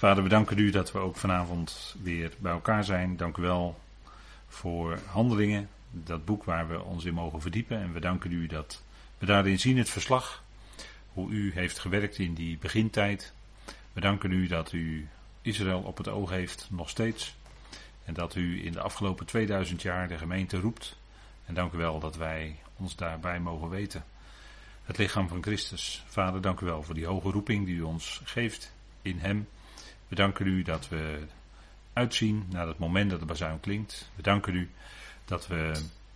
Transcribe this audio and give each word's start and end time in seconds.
Vader, 0.00 0.22
we 0.22 0.28
danken 0.28 0.58
u 0.58 0.70
dat 0.70 0.92
we 0.92 0.98
ook 0.98 1.16
vanavond 1.16 1.96
weer 2.02 2.32
bij 2.38 2.52
elkaar 2.52 2.84
zijn. 2.84 3.16
Dank 3.16 3.36
u 3.36 3.42
wel 3.42 3.80
voor 4.48 4.98
handelingen, 5.06 5.68
dat 5.90 6.24
boek 6.24 6.44
waar 6.44 6.68
we 6.68 6.82
ons 6.82 7.04
in 7.04 7.14
mogen 7.14 7.40
verdiepen. 7.40 7.80
En 7.80 7.92
we 7.92 8.00
danken 8.00 8.32
u 8.32 8.46
dat 8.46 8.82
we 9.18 9.26
daarin 9.26 9.58
zien 9.58 9.78
het 9.78 9.90
verslag, 9.90 10.42
hoe 11.12 11.30
u 11.30 11.52
heeft 11.52 11.78
gewerkt 11.78 12.18
in 12.18 12.34
die 12.34 12.58
begintijd. 12.58 13.32
We 13.92 14.00
danken 14.00 14.32
u 14.32 14.46
dat 14.46 14.72
u 14.72 15.08
Israël 15.42 15.80
op 15.80 15.96
het 15.96 16.08
oog 16.08 16.30
heeft, 16.30 16.68
nog 16.70 16.88
steeds. 16.90 17.36
En 18.04 18.14
dat 18.14 18.34
u 18.34 18.64
in 18.64 18.72
de 18.72 18.80
afgelopen 18.80 19.26
2000 19.26 19.82
jaar 19.82 20.08
de 20.08 20.18
gemeente 20.18 20.60
roept. 20.60 20.96
En 21.46 21.54
dank 21.54 21.72
u 21.72 21.76
wel 21.76 21.98
dat 21.98 22.16
wij 22.16 22.56
ons 22.76 22.96
daarbij 22.96 23.40
mogen 23.40 23.68
weten. 23.68 24.04
Het 24.84 24.98
lichaam 24.98 25.28
van 25.28 25.42
Christus. 25.42 26.04
Vader, 26.08 26.40
dank 26.40 26.60
u 26.60 26.66
wel 26.66 26.82
voor 26.82 26.94
die 26.94 27.06
hoge 27.06 27.30
roeping 27.30 27.66
die 27.66 27.76
u 27.76 27.82
ons 27.82 28.20
geeft 28.24 28.72
in 29.02 29.18
Hem. 29.18 29.46
We 30.10 30.16
danken 30.16 30.46
u 30.46 30.62
dat 30.62 30.88
we 30.88 31.18
uitzien 31.92 32.46
naar 32.48 32.66
het 32.66 32.78
moment 32.78 33.10
dat 33.10 33.20
de 33.20 33.26
bazuin 33.26 33.60
klinkt. 33.60 34.10
We 34.14 34.22
danken 34.22 34.54
u 34.54 34.70
dat 35.24 35.46
we 35.46 35.72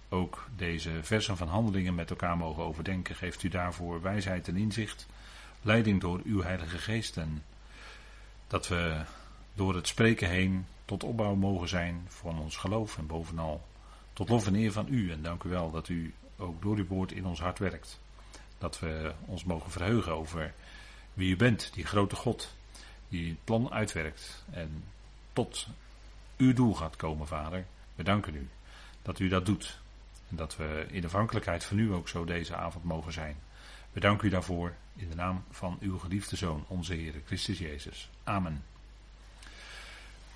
ook 0.09 0.49
deze 0.57 0.91
versen 1.03 1.37
van 1.37 1.49
handelingen 1.49 1.95
met 1.95 2.11
elkaar 2.11 2.37
mogen 2.37 2.63
overdenken. 2.63 3.15
Geeft 3.15 3.43
u 3.43 3.49
daarvoor 3.49 4.03
wijsheid 4.03 4.49
en 4.49 4.57
inzicht, 4.57 5.07
leiding 5.63 6.01
door 6.01 6.21
uw 6.25 6.43
Heilige 6.43 6.79
Geest 6.79 7.17
en 7.17 7.43
dat 8.47 8.69
we 8.69 9.01
door 9.55 9.75
het 9.75 9.89
spreken 9.89 10.29
heen 10.29 10.67
tot 10.85 11.05
opbouw 11.05 11.35
mogen 11.35 11.69
zijn 11.69 12.05
van 12.09 12.39
ons 12.39 12.57
geloof 12.57 12.99
en 12.99 13.07
bovenal 13.07 13.67
tot 14.13 14.29
lof 14.29 14.47
en 14.47 14.55
eer 14.55 14.73
van 14.73 14.87
u. 14.91 15.11
En 15.11 15.23
dank 15.23 15.43
u 15.43 15.49
wel 15.49 15.71
dat 15.71 15.89
u 15.89 16.15
ook 16.37 16.63
door 16.63 16.77
uw 16.77 16.87
woord 16.87 17.13
in 17.13 17.27
ons 17.27 17.41
hart 17.41 17.59
werkt. 17.59 18.01
Dat 18.59 18.79
we 18.79 19.13
ons 19.27 19.45
mogen 19.45 19.71
verheugen 19.71 20.13
over 20.13 20.55
wie 21.13 21.33
u 21.33 21.37
bent, 21.37 21.71
die 21.75 21.87
grote 21.87 22.17
God, 22.17 22.55
die 23.15 23.29
het 23.29 23.45
plan 23.45 23.73
uitwerkt 23.73 24.45
en 24.51 24.85
tot 25.33 25.67
uw 26.37 26.53
doel 26.53 26.75
gaat 26.75 26.97
komen, 26.97 27.27
Vader. 27.27 27.65
We 27.95 28.03
danken 28.03 28.35
u 28.35 28.49
dat 29.03 29.19
u 29.19 29.29
dat 29.29 29.47
doet. 29.47 29.79
En 30.31 30.37
dat 30.37 30.57
we 30.57 30.87
in 30.91 31.05
afhankelijkheid 31.05 31.65
van 31.65 31.79
u 31.79 31.93
ook 31.93 32.09
zo 32.09 32.25
deze 32.25 32.57
avond 32.57 32.85
mogen 32.85 33.13
zijn. 33.13 33.37
We 33.93 34.01
danken 34.01 34.27
u 34.27 34.31
daarvoor 34.31 34.73
in 34.97 35.09
de 35.09 35.15
naam 35.15 35.45
van 35.51 35.79
uw 35.81 35.99
geliefde 35.99 36.37
Zoon, 36.37 36.65
onze 36.69 36.95
Heer 36.95 37.15
Christus 37.27 37.59
Jezus. 37.59 38.09
Amen. 38.25 38.65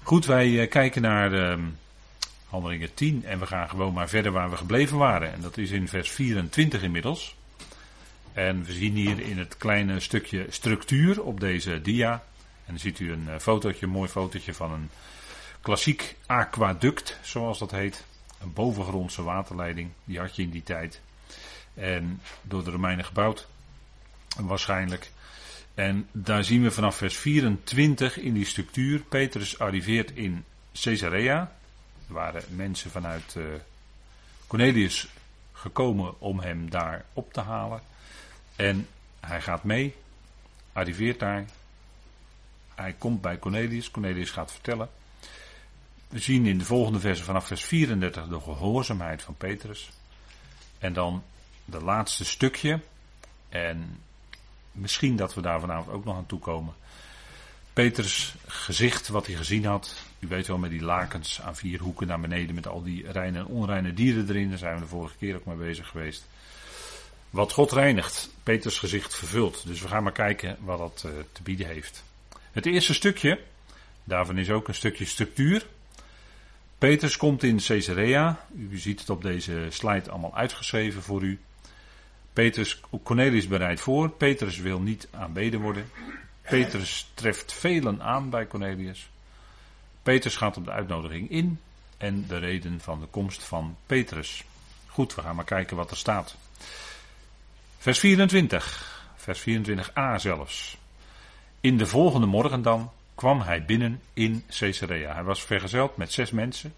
Goed, 0.03 0.27
wij 0.27 0.61
eh, 0.61 0.71
kijken 0.71 1.03
naar 1.03 1.33
uh, 1.33 1.65
handelingen 2.49 2.95
10 2.95 3.25
en 3.25 3.39
we 3.39 3.47
gaan 3.47 3.69
gewoon 3.69 3.93
maar 3.93 4.09
verder 4.09 4.33
waar 4.33 4.51
we 4.51 4.57
gebleven 4.57 4.99
waren. 4.99 5.33
En 5.33 5.41
dat 5.41 5.57
is 5.57 5.71
in 5.71 5.89
vers 5.89 6.11
24 6.11 6.83
inmiddels. 6.83 7.37
En 8.33 8.65
we 8.65 8.73
zien 8.73 8.95
hier 8.95 9.21
in 9.21 9.39
het 9.39 9.57
kleine 9.57 10.01
stukje 10.01 10.47
structuur 10.49 11.23
op 11.23 11.41
deze 11.41 11.83
dia. 11.83 12.23
En 12.69 12.75
dan 12.75 12.79
ziet 12.79 12.99
u 12.99 13.13
een 13.13 13.29
eh, 13.29 13.39
fotootje, 13.39 13.87
een 13.87 13.93
mooi 13.93 14.09
fotootje 14.09 14.55
van 14.55 14.73
een 14.73 14.91
klassiek 15.61 16.17
aquaduct, 16.27 17.19
zoals 17.23 17.59
dat 17.59 17.71
heet. 17.71 18.05
Een 18.41 18.53
bovengrondse 18.53 19.23
waterleiding, 19.23 19.91
die 20.05 20.19
had 20.19 20.37
je 20.37 20.43
in 20.43 20.51
die 20.51 20.63
tijd. 20.63 21.01
En 21.75 22.21
door 22.43 22.65
de 22.65 22.71
Romeinen 22.71 23.05
gebouwd, 23.05 23.49
waarschijnlijk. 24.37 25.11
En 25.75 26.09
daar 26.13 26.45
zien 26.45 26.63
we 26.63 26.71
vanaf 26.71 26.97
vers 26.97 27.17
24 27.17 28.19
in 28.19 28.35
die 28.35 28.45
structuur. 28.45 29.01
Petrus 29.01 29.59
arriveert 29.59 30.11
in 30.11 30.45
Caesarea. 30.73 31.53
Er 32.09 32.15
waren 32.15 32.43
mensen 32.49 32.91
vanuit 32.91 33.35
uh, 33.37 33.45
Cornelius 34.47 35.09
gekomen 35.53 36.21
om 36.21 36.41
hem 36.41 36.71
daar 36.71 37.05
op 37.13 37.33
te 37.33 37.41
halen. 37.41 37.81
En 38.57 38.89
hij 39.21 39.41
gaat 39.41 39.65
mee, 39.65 39.95
arriveert 40.73 41.19
daar. 41.19 41.45
Hij 42.79 42.95
komt 42.99 43.21
bij 43.21 43.39
Cornelius. 43.39 43.91
Cornelius 43.91 44.31
gaat 44.31 44.53
vertellen. 44.53 44.89
We 46.09 46.19
zien 46.19 46.47
in 46.47 46.59
de 46.59 46.65
volgende 46.65 47.01
versen 47.01 47.25
vanaf 47.25 47.47
vers 47.47 47.65
34 47.65 48.27
de 48.27 48.41
gehoorzaamheid 48.41 49.23
van 49.23 49.35
Petrus. 49.37 49.91
En 50.79 50.93
dan 50.93 51.23
de 51.65 51.83
laatste 51.83 52.25
stukje. 52.25 52.81
En 53.49 54.01
misschien 54.73 55.17
dat 55.17 55.35
we 55.35 55.41
daar 55.41 55.61
vanavond 55.61 55.97
ook 55.97 56.05
nog 56.05 56.17
aan 56.17 56.27
toe 56.27 56.39
komen. 56.39 56.75
Peters 57.73 58.35
gezicht, 58.47 59.09
wat 59.09 59.27
hij 59.27 59.37
gezien 59.37 59.65
had. 59.65 59.95
U 60.19 60.27
weet 60.27 60.47
wel, 60.47 60.59
met 60.59 60.71
die 60.71 60.83
lakens 60.83 61.41
aan 61.41 61.57
vier 61.57 61.81
hoeken 61.81 62.07
naar 62.07 62.21
beneden. 62.21 62.55
Met 62.55 62.67
al 62.67 62.83
die 62.83 63.11
reine 63.13 63.39
en 63.39 63.47
onreine 63.47 63.95
dieren 63.95 64.29
erin. 64.29 64.49
Daar 64.49 64.59
zijn 64.59 64.75
we 64.75 64.81
de 64.81 64.87
vorige 64.87 65.17
keer 65.17 65.37
ook 65.37 65.45
mee 65.45 65.57
bezig 65.57 65.89
geweest. 65.89 66.27
Wat 67.31 67.53
God 67.53 67.73
reinigt, 67.73 68.31
Peters 68.43 68.79
gezicht 68.79 69.15
vervult. 69.15 69.67
Dus 69.67 69.81
we 69.81 69.89
gaan 69.89 70.03
maar 70.03 70.13
kijken 70.13 70.57
wat 70.61 70.79
dat 70.79 71.03
uh, 71.07 71.13
te 71.33 71.43
bieden 71.43 71.67
heeft. 71.67 72.07
Het 72.59 72.67
eerste 72.67 72.95
stukje, 72.95 73.41
daarvan 74.05 74.39
is 74.39 74.51
ook 74.51 74.69
een 74.69 74.75
stukje 74.75 75.05
structuur. 75.05 75.67
Petrus 76.79 77.17
komt 77.17 77.43
in 77.43 77.61
Caesarea. 77.67 78.47
U 78.57 78.79
ziet 78.79 79.01
het 79.01 79.11
op 79.11 79.23
deze 79.23 79.67
slide 79.69 80.11
allemaal 80.11 80.37
uitgeschreven 80.37 81.03
voor 81.03 81.23
u. 81.23 81.41
Petrus, 82.33 82.81
Cornelius 83.03 83.47
bereidt 83.47 83.81
voor. 83.81 84.11
Petrus 84.11 84.59
wil 84.59 84.81
niet 84.81 85.09
aanbeden 85.11 85.61
worden. 85.61 85.91
Petrus 86.43 87.11
treft 87.15 87.53
velen 87.53 88.03
aan 88.03 88.31
bij 88.31 88.47
Cornelius. 88.47 89.09
Petrus 90.03 90.37
gaat 90.37 90.57
op 90.57 90.65
de 90.65 90.71
uitnodiging 90.71 91.31
in. 91.31 91.61
En 91.97 92.27
de 92.27 92.39
reden 92.39 92.81
van 92.81 93.01
de 93.01 93.07
komst 93.07 93.43
van 93.43 93.77
Petrus. 93.87 94.45
Goed, 94.87 95.15
we 95.15 95.21
gaan 95.21 95.37
maar 95.37 95.45
kijken 95.45 95.77
wat 95.77 95.91
er 95.91 95.97
staat. 95.97 96.37
Vers 97.79 97.99
24. 97.99 99.03
Vers 99.17 99.41
24a 99.41 100.15
zelfs. 100.17 100.78
In 101.61 101.77
de 101.79 101.87
volgende 101.87 102.27
morgen 102.27 102.63
dan 102.63 102.91
kwam 103.15 103.41
hij 103.41 103.65
binnen 103.65 104.01
in 104.15 104.45
Caesarea. 104.49 105.15
Hij 105.15 105.25
was 105.25 105.43
vergezeld 105.43 105.97
met 105.97 106.13
zes 106.13 106.31
mensen. 106.31 106.75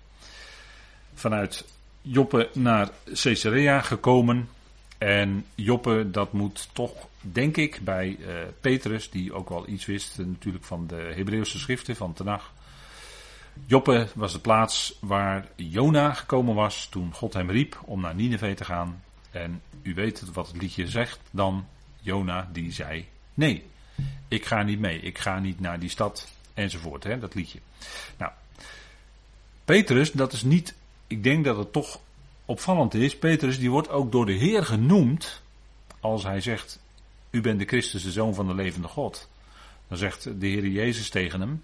Vanuit 1.14 1.64
Joppe 2.02 2.48
naar 2.52 2.90
Caesarea 3.14 3.80
gekomen. 3.80 4.48
En 4.98 5.46
Joppe, 5.54 6.10
dat 6.10 6.32
moet 6.32 6.69
toch, 6.72 6.92
denk 7.20 7.56
ik, 7.56 7.80
bij 7.82 8.16
uh, 8.20 8.26
Petrus, 8.60 9.10
die 9.10 9.32
ook 9.32 9.48
wel 9.48 9.69
iets 9.69 9.86
wist 9.86 10.19
natuurlijk 10.19 10.64
van 10.64 10.86
de 10.86 11.12
Hebreeuwse 11.14 11.58
schriften, 11.58 11.96
van 11.96 12.12
Tenach. 12.12 12.52
Joppe 13.66 14.08
was 14.14 14.32
de 14.32 14.38
plaats 14.38 14.94
waar 15.00 15.48
Jona 15.56 16.12
gekomen 16.12 16.54
was 16.54 16.86
toen 16.90 17.12
God 17.14 17.32
hem 17.32 17.50
riep 17.50 17.80
om 17.84 18.00
naar 18.00 18.14
Nineveh 18.14 18.56
te 18.56 18.64
gaan. 18.64 19.02
En 19.30 19.62
u 19.82 19.94
weet 19.94 20.32
wat 20.32 20.46
het 20.46 20.62
liedje 20.62 20.88
zegt 20.88 21.20
dan. 21.30 21.66
Jona 22.00 22.48
die 22.52 22.72
zei 22.72 23.08
nee. 23.34 23.64
Ik 24.30 24.46
ga 24.46 24.62
niet 24.62 24.78
mee, 24.78 25.00
ik 25.00 25.18
ga 25.18 25.38
niet 25.38 25.60
naar 25.60 25.80
die 25.80 25.88
stad, 25.88 26.32
enzovoort, 26.54 27.04
hè, 27.04 27.18
dat 27.18 27.34
liedje. 27.34 27.58
Nou, 28.16 28.32
Petrus, 29.64 30.12
dat 30.12 30.32
is 30.32 30.42
niet, 30.42 30.74
ik 31.06 31.22
denk 31.22 31.44
dat 31.44 31.56
het 31.56 31.72
toch 31.72 32.00
opvallend 32.44 32.94
is, 32.94 33.19
Petrus 33.19 33.58
die 33.58 33.70
wordt 33.70 33.88
ook 33.88 34.12
door 34.12 34.26
de 34.26 34.32
Heer 34.32 34.64
genoemd, 34.64 35.42
als 36.00 36.22
hij 36.22 36.40
zegt, 36.40 36.80
u 37.30 37.40
bent 37.40 37.58
de 37.58 37.64
Christus, 37.64 38.02
de 38.02 38.10
Zoon 38.10 38.34
van 38.34 38.46
de 38.46 38.54
levende 38.54 38.88
God. 38.88 39.28
Dan 39.88 39.98
zegt 39.98 40.40
de 40.40 40.46
Heer 40.46 40.66
Jezus 40.66 41.10
tegen 41.10 41.40
hem, 41.40 41.62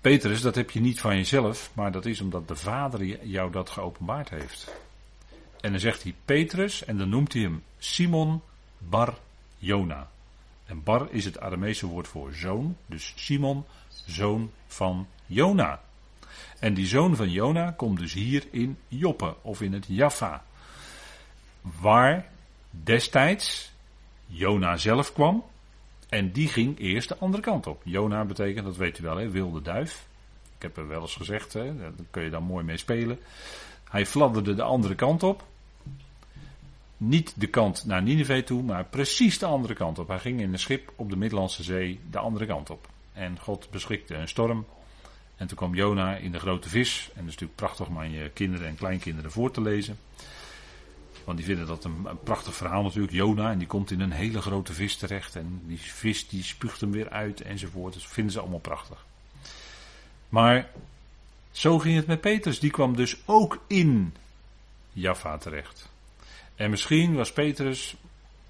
Petrus, 0.00 0.40
dat 0.40 0.54
heb 0.54 0.70
je 0.70 0.80
niet 0.80 1.00
van 1.00 1.16
jezelf, 1.16 1.70
maar 1.72 1.92
dat 1.92 2.06
is 2.06 2.20
omdat 2.20 2.48
de 2.48 2.56
Vader 2.56 3.26
jou 3.26 3.50
dat 3.52 3.70
geopenbaard 3.70 4.30
heeft. 4.30 4.74
En 5.60 5.70
dan 5.70 5.80
zegt 5.80 6.02
hij 6.02 6.14
Petrus 6.24 6.84
en 6.84 6.98
dan 6.98 7.08
noemt 7.08 7.32
hij 7.32 7.42
hem 7.42 7.62
Simon 7.78 8.42
Bar 8.78 9.18
Jona. 9.58 10.10
En 10.66 10.82
bar 10.82 11.08
is 11.10 11.24
het 11.24 11.40
Aramese 11.40 11.86
woord 11.86 12.08
voor 12.08 12.32
zoon. 12.32 12.76
Dus 12.86 13.12
Simon, 13.16 13.64
zoon 14.06 14.50
van 14.66 15.06
Jona. 15.26 15.80
En 16.58 16.74
die 16.74 16.86
zoon 16.86 17.16
van 17.16 17.30
Jona 17.30 17.70
komt 17.70 17.98
dus 17.98 18.12
hier 18.12 18.44
in 18.50 18.78
Joppe 18.88 19.34
of 19.42 19.60
in 19.60 19.72
het 19.72 19.84
Jaffa. 19.88 20.44
Waar 21.80 22.28
destijds 22.70 23.72
Jona 24.26 24.76
zelf 24.76 25.12
kwam. 25.12 25.44
En 26.08 26.32
die 26.32 26.48
ging 26.48 26.78
eerst 26.78 27.08
de 27.08 27.16
andere 27.18 27.42
kant 27.42 27.66
op. 27.66 27.82
Jona 27.84 28.24
betekent, 28.24 28.64
dat 28.64 28.76
weet 28.76 28.98
u 28.98 29.02
wel, 29.02 29.16
hè, 29.16 29.30
wilde 29.30 29.62
duif. 29.62 30.06
Ik 30.56 30.62
heb 30.62 30.76
er 30.76 30.88
wel 30.88 31.00
eens 31.00 31.14
gezegd, 31.14 31.52
hè, 31.52 31.76
daar 31.76 31.92
kun 32.10 32.22
je 32.22 32.30
dan 32.30 32.42
mooi 32.42 32.64
mee 32.64 32.76
spelen. 32.76 33.18
Hij 33.90 34.06
fladderde 34.06 34.54
de 34.54 34.62
andere 34.62 34.94
kant 34.94 35.22
op. 35.22 35.44
Niet 36.96 37.32
de 37.36 37.46
kant 37.46 37.84
naar 37.84 38.02
Nineveh 38.02 38.44
toe, 38.44 38.62
maar 38.62 38.84
precies 38.84 39.38
de 39.38 39.46
andere 39.46 39.74
kant 39.74 39.98
op. 39.98 40.08
Hij 40.08 40.18
ging 40.18 40.40
in 40.40 40.52
een 40.52 40.58
schip 40.58 40.92
op 40.96 41.10
de 41.10 41.16
Middellandse 41.16 41.62
Zee 41.62 42.00
de 42.10 42.18
andere 42.18 42.46
kant 42.46 42.70
op. 42.70 42.88
En 43.12 43.38
God 43.40 43.70
beschikte 43.70 44.14
een 44.14 44.28
storm. 44.28 44.66
En 45.36 45.46
toen 45.46 45.56
kwam 45.56 45.74
Jona 45.74 46.16
in 46.16 46.32
de 46.32 46.38
grote 46.38 46.68
vis. 46.68 47.00
En 47.00 47.08
dat 47.14 47.24
is 47.24 47.30
natuurlijk 47.30 47.54
prachtig 47.54 47.86
om 47.86 47.98
aan 47.98 48.10
je 48.10 48.30
kinderen 48.30 48.68
en 48.68 48.76
kleinkinderen 48.76 49.30
voor 49.30 49.50
te 49.50 49.60
lezen. 49.60 49.98
Want 51.24 51.38
die 51.38 51.46
vinden 51.46 51.66
dat 51.66 51.84
een, 51.84 52.06
prachtig 52.22 52.54
verhaal 52.54 52.82
natuurlijk. 52.82 53.12
Jona, 53.12 53.50
en 53.50 53.58
die 53.58 53.66
komt 53.66 53.90
in 53.90 54.00
een 54.00 54.12
hele 54.12 54.40
grote 54.40 54.72
vis 54.72 54.96
terecht. 54.96 55.36
En 55.36 55.62
die 55.66 55.78
vis 55.78 56.28
die 56.28 56.42
spuugt 56.42 56.80
hem 56.80 56.90
weer 56.90 57.10
uit 57.10 57.40
enzovoort. 57.40 57.94
Dat 57.94 58.02
vinden 58.02 58.32
ze 58.32 58.40
allemaal 58.40 58.58
prachtig. 58.58 59.04
Maar 60.28 60.70
zo 61.50 61.78
ging 61.78 61.96
het 61.96 62.06
met 62.06 62.20
Petrus. 62.20 62.60
Die 62.60 62.70
kwam 62.70 62.96
dus 62.96 63.16
ook 63.24 63.64
in 63.66 64.14
Jaffa 64.92 65.38
terecht. 65.38 65.88
En 66.56 66.70
misschien 66.70 67.14
was 67.14 67.32
Petrus, 67.32 67.96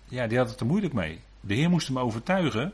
ja, 0.05 0.27
die 0.27 0.39
had 0.39 0.51
het 0.51 0.61
er 0.61 0.67
moeilijk 0.67 0.95
mee. 0.95 1.21
De 1.41 1.55
Heer 1.55 1.71
moest 1.71 1.87
hem 1.87 1.99
overtuigen 1.99 2.73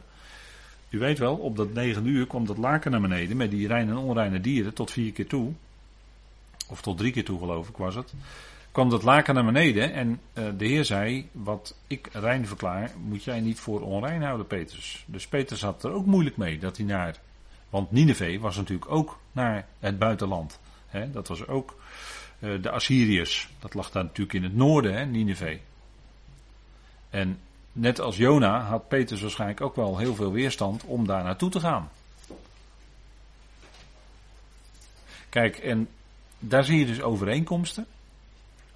u 0.93 0.99
weet 0.99 1.19
wel, 1.19 1.37
op 1.37 1.57
dat 1.57 1.73
negen 1.73 2.07
uur 2.07 2.27
kwam 2.27 2.47
dat 2.47 2.57
laken 2.57 2.91
naar 2.91 3.01
beneden 3.01 3.37
met 3.37 3.51
die 3.51 3.67
reine 3.67 3.91
en 3.91 3.97
onreine 3.97 4.41
dieren 4.41 4.75
tot 4.75 4.91
vier 4.91 5.13
keer 5.13 5.27
toe. 5.27 5.53
Of 6.69 6.83
tot 6.83 6.99
drie 6.99 7.13
keer 7.13 7.25
toe 7.25 7.39
geloof 7.39 7.69
ik 7.69 7.77
was 7.77 7.95
het. 7.95 8.15
Kwam 8.73 8.91
dat 8.91 9.03
laken 9.03 9.35
naar 9.35 9.45
beneden 9.45 9.93
en 9.93 10.21
uh, 10.35 10.45
de 10.57 10.67
Heer 10.67 10.85
zei, 10.85 11.29
wat 11.33 11.77
ik 11.87 12.09
rein 12.13 12.47
verklaar, 12.47 12.91
moet 13.03 13.25
jij 13.25 13.41
niet 13.41 13.61
voor 13.61 13.81
onrein 13.81 14.23
houden 14.23 14.47
Petrus. 14.47 15.05
Dus 15.07 15.27
Petrus 15.27 15.63
had 15.63 15.85
er 15.85 15.91
ook 15.91 16.07
moeilijk 16.07 16.37
mee 16.37 16.59
dat 16.59 16.77
hij 16.77 16.87
naar, 16.87 17.21
want 17.71 17.91
Nineveh 17.91 18.41
was 18.41 18.57
natuurlijk 18.57 18.91
ook 18.91 19.19
naar 19.33 19.67
het 19.79 19.99
buitenland. 19.99 20.61
Dat 21.13 21.29
was 21.29 21.47
ook 21.47 21.77
de 22.43 22.71
Assyriërs. 22.71 23.49
Dat 23.59 23.75
lag 23.75 23.91
daar 23.91 24.05
natuurlijk 24.05 24.33
in 24.33 24.43
het 24.43 24.55
noorden, 24.55 24.95
hè, 24.95 25.05
Nineveh. 25.05 25.59
En 27.11 27.41
net 27.73 28.01
als 28.01 28.17
Jona 28.17 28.61
had 28.61 28.89
Petrus 28.89 29.21
waarschijnlijk 29.21 29.61
ook 29.61 29.77
wel 29.77 29.99
heel 29.99 30.15
veel 30.15 30.33
weerstand 30.33 30.85
om 30.85 31.07
daar 31.07 31.25
naartoe 31.25 31.51
te 31.51 31.61
gaan. 31.61 31.91
Kijk, 35.29 35.59
en 35.59 35.89
daar 36.39 36.65
zie 36.65 36.79
je 36.79 36.87
dus 36.87 37.03
overeenkomsten. 37.03 37.87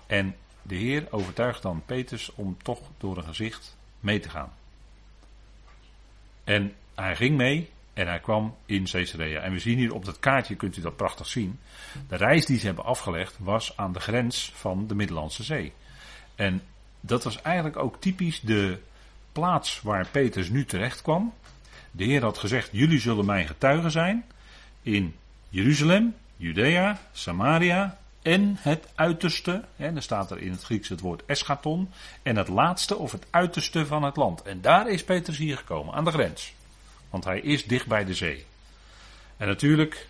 En 0.07 0.37
de 0.63 0.75
Heer 0.75 1.07
overtuigt 1.11 1.63
dan 1.63 1.83
Petrus 1.87 2.35
om 2.35 2.57
toch 2.63 2.81
door 2.99 3.17
een 3.17 3.25
gezicht 3.25 3.77
mee 4.01 4.21
te 4.21 4.29
gaan. 4.29 4.53
En 6.45 6.75
hij 6.95 7.17
ging 7.17 7.37
mee 7.37 7.71
en 7.97 8.07
hij 8.07 8.21
kwam 8.21 8.57
in 8.67 8.85
Caesarea. 8.85 9.41
En 9.41 9.53
we 9.53 9.59
zien 9.59 9.79
hier 9.79 9.95
op 9.95 10.05
dat 10.05 10.19
kaartje, 10.19 10.55
kunt 10.55 10.77
u 10.77 10.81
dat 10.81 10.97
prachtig 10.97 11.27
zien. 11.27 11.59
De 12.09 12.17
reis 12.17 12.47
die 12.47 12.59
ze 12.59 12.67
hebben 12.67 12.85
afgelegd 12.85 13.37
was 13.39 13.77
aan 13.77 13.93
de 13.93 14.01
grens 14.01 14.53
van 14.55 14.87
de 14.87 14.95
Middellandse 14.95 15.43
Zee. 15.43 15.73
En 16.35 16.63
dat 17.01 17.25
was 17.25 17.43
eigenlijk 17.43 17.77
ook 17.77 18.01
typisch 18.01 18.41
de 18.41 18.79
plaats 19.33 19.81
waar 19.83 20.09
Petrus 20.11 20.49
nu 20.49 20.65
terecht 20.65 21.03
kwam. 21.03 21.33
De 21.91 22.05
Heer 22.05 22.23
had 22.23 22.39
gezegd: 22.39 22.69
Jullie 22.73 23.01
zullen 23.01 23.25
mijn 23.25 23.47
getuigen 23.47 23.91
zijn 23.91 24.25
in 24.83 25.15
Jeruzalem, 25.49 26.15
Judea, 26.37 27.01
Samaria 27.13 27.99
en 28.23 28.57
het 28.59 28.89
uiterste. 28.95 29.65
Hè, 29.77 29.93
dan 29.93 30.03
staat 30.03 30.31
er 30.31 30.39
in 30.39 30.51
het 30.51 30.63
Grieks 30.63 30.89
het 30.89 31.01
woord 31.01 31.25
eschaton. 31.27 31.91
En 32.23 32.37
het 32.37 32.49
laatste 32.49 32.97
of 32.97 33.13
het 33.13 33.27
uiterste 33.31 33.87
van 33.87 34.03
het 34.03 34.17
land. 34.17 34.43
En 34.43 34.61
daar 34.61 34.89
is 34.89 35.05
Petrus 35.05 35.39
hier 35.39 35.57
gekomen, 35.57 35.95
aan 35.95 36.05
de 36.05 36.11
grens. 36.11 36.55
Want 37.11 37.25
hij 37.25 37.41
is 37.41 37.65
dicht 37.65 37.87
bij 37.87 38.05
de 38.05 38.15
zee. 38.15 38.45
En 39.37 39.47
natuurlijk 39.47 40.09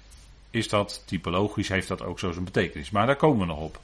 is 0.50 0.68
dat 0.68 1.02
typologisch, 1.06 1.68
heeft 1.68 1.88
dat 1.88 2.02
ook 2.02 2.18
zo 2.18 2.32
zijn 2.32 2.44
betekenis. 2.44 2.90
Maar 2.90 3.06
daar 3.06 3.16
komen 3.16 3.38
we 3.38 3.46
nog 3.46 3.60
op. 3.60 3.80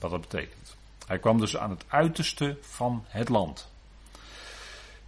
Wat 0.00 0.10
dat 0.10 0.20
betekent. 0.20 0.76
Hij 1.06 1.18
kwam 1.18 1.40
dus 1.40 1.56
aan 1.56 1.70
het 1.70 1.84
uiterste 1.88 2.56
van 2.60 3.04
het 3.08 3.28
land. 3.28 3.72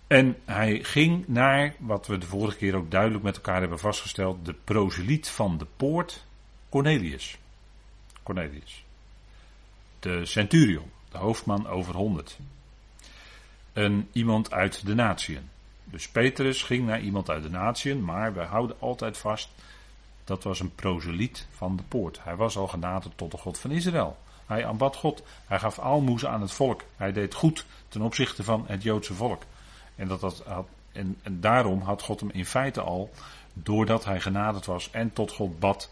En 0.07 0.37
hij 0.45 0.83
ging 0.83 1.29
naar, 1.29 1.75
wat 1.79 2.07
we 2.07 2.19
de 2.19 2.27
vorige 2.27 2.57
keer 2.57 2.75
ook 2.77 2.91
duidelijk 2.91 3.25
met 3.25 3.37
elkaar 3.37 3.61
hebben 3.61 3.79
vastgesteld, 3.79 4.45
de 4.45 4.55
proseliet 4.65 5.29
van 5.29 5.59
de 5.59 5.67
poort, 5.77 6.25
Cornelius. 6.69 7.39
Cornelius. 8.23 8.85
De 10.01 10.27
centurion, 10.27 10.91
de 11.11 11.19
hoofdman 11.19 11.67
over 11.67 11.95
honderd. 11.95 12.39
Een 13.73 14.09
iemand 14.13 14.53
uit 14.53 14.87
de 14.87 14.95
natieën. 14.95 15.49
Dus 15.91 16.09
Petrus 16.09 16.63
ging 16.63 16.87
naar 16.87 17.01
iemand 17.01 17.31
uit 17.31 17.43
de 17.43 17.51
natieën, 17.51 18.05
maar 18.05 18.35
we 18.35 18.41
houden 18.41 18.77
altijd 18.79 19.19
vast, 19.19 19.49
dat 20.25 20.45
was 20.45 20.61
een 20.61 20.75
proseliet 20.75 21.47
van 21.51 21.77
de 21.77 21.83
poort. 21.89 22.21
Hij 22.23 22.37
was 22.37 22.57
al 22.57 22.69
genaderd 22.69 23.17
tot 23.17 23.31
de 23.31 23.37
God 23.37 23.59
van 23.59 23.71
Israël. 23.71 24.17
Hij 24.47 24.67
aanbad 24.67 24.97
God. 24.97 25.23
Hij 25.47 25.59
gaf 25.59 25.79
aalmoezen 25.79 26.31
aan 26.31 26.41
het 26.41 26.53
volk. 26.53 26.83
Hij 26.97 27.13
deed 27.13 27.35
goed 27.35 27.67
ten 27.89 28.03
opzichte 28.03 28.45
van 28.45 28.65
het 28.67 28.83
Joodse 28.83 29.15
volk. 29.15 29.43
En, 29.95 30.09
dat, 30.09 30.21
dat 30.21 30.43
en, 30.93 31.19
en 31.23 31.41
daarom 31.41 31.81
had 31.81 32.03
God 32.03 32.21
hem 32.21 32.31
in 32.31 32.47
feite 32.47 32.81
al, 32.81 33.11
doordat 33.53 34.05
hij 34.05 34.21
genaderd 34.21 34.67
was 34.67 34.91
en 34.91 35.13
tot 35.13 35.33
God 35.33 35.59
bad, 35.59 35.91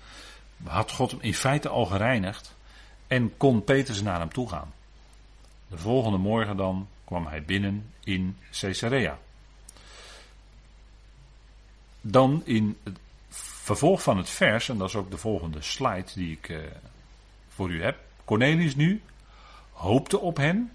had 0.64 0.92
God 0.92 1.10
hem 1.10 1.20
in 1.20 1.34
feite 1.34 1.68
al 1.68 1.86
gereinigd 1.86 2.54
en 3.06 3.36
kon 3.36 3.64
Petrus 3.64 4.02
naar 4.02 4.18
hem 4.18 4.32
toe 4.32 4.48
gaan. 4.48 4.72
De 5.68 5.78
volgende 5.78 6.18
morgen 6.18 6.56
dan 6.56 6.88
kwam 7.04 7.26
hij 7.26 7.42
binnen 7.42 7.92
in 8.04 8.38
Caesarea. 8.50 9.18
Dan 12.06 12.42
in 12.44 12.76
het 12.82 12.98
vervolg 13.28 14.02
van 14.02 14.16
het 14.16 14.30
vers, 14.30 14.68
en 14.68 14.78
dat 14.78 14.88
is 14.88 14.94
ook 14.94 15.10
de 15.10 15.18
volgende 15.18 15.62
slide 15.62 16.06
die 16.14 16.32
ik 16.32 16.48
uh, 16.48 16.58
voor 17.48 17.70
u 17.70 17.82
heb. 17.82 17.98
Cornelius 18.24 18.76
nu 18.76 19.02
hoopte 19.72 20.18
op 20.18 20.36
hen. 20.36 20.72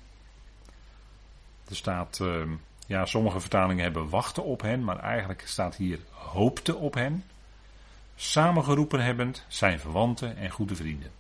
Er 1.70 1.76
staat, 1.76 2.20
uh, 2.22 2.42
ja, 2.86 3.06
sommige 3.06 3.40
vertalingen 3.40 3.84
hebben 3.84 4.10
wachten 4.10 4.44
op 4.44 4.62
hen, 4.62 4.84
maar 4.84 5.00
eigenlijk 5.00 5.44
staat 5.46 5.76
hier 5.76 6.00
hoopte 6.10 6.76
op 6.76 6.94
hen. 6.94 7.24
Samengeroepen 8.16 9.04
hebbend 9.04 9.46
zijn 9.48 9.80
verwanten 9.80 10.38
en 10.38 10.50
goede 10.50 10.76
vrienden. 10.76 11.12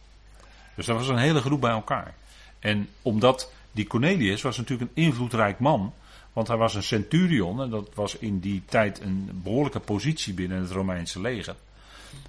Dus 0.76 0.86
dat 0.86 0.98
was 0.98 1.08
een 1.08 1.18
hele 1.18 1.42
groep 1.42 1.62
bij 1.62 1.72
elkaar. 1.72 2.14
En 2.60 2.90
omdat 3.02 3.52
die 3.72 3.88
Cornelius 3.88 4.42
was 4.42 4.58
natuurlijk 4.58 4.92
een 4.92 5.04
invloedrijk 5.04 5.60
man, 5.60 5.94
want 6.40 6.52
hij 6.52 6.60
was 6.60 6.76
een 6.76 6.84
centurion 6.84 7.62
en 7.62 7.70
dat 7.70 7.90
was 7.94 8.18
in 8.18 8.40
die 8.40 8.64
tijd 8.66 9.02
een 9.02 9.30
behoorlijke 9.44 9.80
positie 9.80 10.34
binnen 10.34 10.62
het 10.62 10.72
Romeinse 10.72 11.22
leger. 11.22 11.56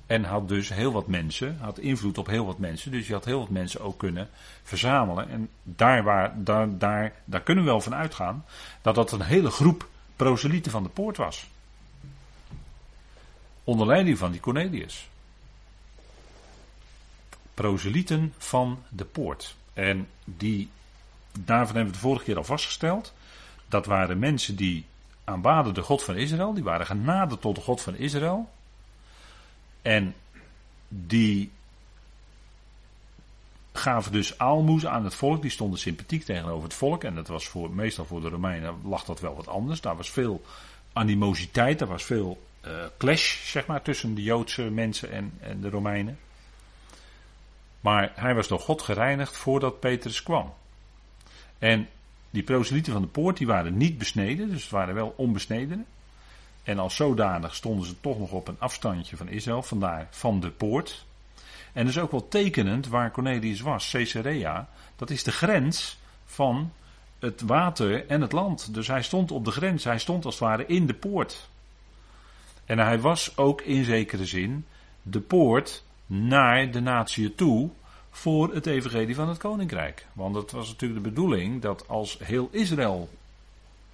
En 0.06 0.24
had 0.24 0.48
dus 0.48 0.68
heel 0.68 0.92
wat 0.92 1.06
mensen, 1.06 1.56
had 1.60 1.78
invloed 1.78 2.18
op 2.18 2.26
heel 2.26 2.46
wat 2.46 2.58
mensen. 2.58 2.90
Dus 2.90 3.06
je 3.06 3.12
had 3.12 3.24
heel 3.24 3.38
wat 3.38 3.48
mensen 3.48 3.80
ook 3.80 3.98
kunnen 3.98 4.28
verzamelen. 4.62 5.30
En 5.30 5.48
daar, 5.62 6.02
waar, 6.02 6.44
daar, 6.44 6.78
daar, 6.78 7.12
daar 7.24 7.40
kunnen 7.40 7.64
we 7.64 7.70
wel 7.70 7.80
van 7.80 7.94
uitgaan 7.94 8.44
dat 8.82 8.94
dat 8.94 9.12
een 9.12 9.22
hele 9.22 9.50
groep 9.50 9.88
proselieten 10.16 10.72
van 10.72 10.82
de 10.82 10.88
poort 10.88 11.16
was. 11.16 11.46
Onder 13.64 13.86
leiding 13.86 14.18
van 14.18 14.30
die 14.30 14.40
Cornelius. 14.40 15.08
Proselieten 17.54 18.34
van 18.38 18.82
de 18.88 19.04
poort. 19.04 19.56
En 19.72 20.08
die, 20.24 20.70
daarvan 21.32 21.76
hebben 21.76 21.92
we 21.92 21.98
de 21.98 22.06
vorige 22.06 22.24
keer 22.24 22.36
al 22.36 22.44
vastgesteld. 22.44 23.12
Dat 23.70 23.86
waren 23.86 24.18
mensen 24.18 24.56
die 24.56 24.84
aanbaden 25.24 25.74
de 25.74 25.82
God 25.82 26.02
van 26.02 26.16
Israël. 26.16 26.54
Die 26.54 26.64
waren 26.64 26.86
genaderd 26.86 27.40
tot 27.40 27.54
de 27.54 27.60
God 27.60 27.80
van 27.80 27.96
Israël. 27.96 28.50
En 29.82 30.14
die 30.88 31.50
gaven 33.72 34.12
dus 34.12 34.38
aalmoes 34.38 34.86
aan 34.86 35.04
het 35.04 35.14
volk. 35.14 35.42
Die 35.42 35.50
stonden 35.50 35.78
sympathiek 35.78 36.24
tegenover 36.24 36.62
het 36.62 36.74
volk. 36.74 37.04
En 37.04 37.14
dat 37.14 37.28
was 37.28 37.48
voor, 37.48 37.70
meestal 37.70 38.04
voor 38.04 38.20
de 38.20 38.28
Romeinen 38.28 38.80
lag 38.84 39.04
dat 39.04 39.20
wel 39.20 39.34
wat 39.36 39.48
anders. 39.48 39.80
Daar 39.80 39.96
was 39.96 40.10
veel 40.10 40.42
animositeit, 40.92 41.78
daar 41.78 41.88
was 41.88 42.04
veel 42.04 42.42
uh, 42.66 42.72
clash 42.98 43.50
zeg 43.50 43.66
maar, 43.66 43.82
tussen 43.82 44.14
de 44.14 44.22
Joodse 44.22 44.62
mensen 44.62 45.10
en, 45.10 45.32
en 45.40 45.60
de 45.60 45.70
Romeinen. 45.70 46.18
Maar 47.80 48.12
hij 48.14 48.34
was 48.34 48.48
door 48.48 48.60
God 48.60 48.82
gereinigd 48.82 49.36
voordat 49.36 49.80
Petrus 49.80 50.22
kwam. 50.22 50.54
En 51.58 51.88
die 52.30 52.42
proselieten 52.42 52.92
van 52.92 53.02
de 53.02 53.08
poort 53.08 53.36
die 53.36 53.46
waren 53.46 53.76
niet 53.76 53.98
besneden, 53.98 54.50
dus 54.50 54.62
het 54.62 54.70
waren 54.70 54.94
wel 54.94 55.14
onbesnedenen. 55.16 55.86
En 56.62 56.78
als 56.78 56.96
zodanig 56.96 57.54
stonden 57.54 57.86
ze 57.86 58.00
toch 58.00 58.18
nog 58.18 58.32
op 58.32 58.48
een 58.48 58.56
afstandje 58.58 59.16
van 59.16 59.28
Israël, 59.28 59.62
vandaar 59.62 60.08
van 60.10 60.40
de 60.40 60.50
poort. 60.50 61.04
En 61.72 61.86
dus 61.86 61.98
ook 61.98 62.10
wel 62.10 62.28
tekenend 62.28 62.88
waar 62.88 63.10
Cornelius 63.10 63.60
was, 63.60 63.90
Caesarea, 63.90 64.68
dat 64.96 65.10
is 65.10 65.22
de 65.22 65.32
grens 65.32 65.98
van 66.24 66.72
het 67.18 67.40
water 67.40 68.06
en 68.06 68.20
het 68.20 68.32
land. 68.32 68.74
Dus 68.74 68.86
hij 68.86 69.02
stond 69.02 69.30
op 69.30 69.44
de 69.44 69.50
grens, 69.50 69.84
hij 69.84 69.98
stond 69.98 70.24
als 70.24 70.34
het 70.34 70.44
ware 70.44 70.66
in 70.66 70.86
de 70.86 70.94
poort. 70.94 71.48
En 72.64 72.78
hij 72.78 73.00
was 73.00 73.36
ook 73.36 73.60
in 73.60 73.84
zekere 73.84 74.26
zin 74.26 74.66
de 75.02 75.20
poort 75.20 75.84
naar 76.06 76.70
de 76.70 76.80
natie 76.80 77.34
toe 77.34 77.70
voor 78.10 78.54
het 78.54 78.66
evangelie 78.66 79.14
van 79.14 79.28
het 79.28 79.38
koninkrijk. 79.38 80.06
Want 80.12 80.34
het 80.34 80.50
was 80.50 80.68
natuurlijk 80.68 81.02
de 81.02 81.08
bedoeling 81.08 81.62
dat 81.62 81.88
als 81.88 82.18
heel 82.22 82.48
Israël 82.52 83.08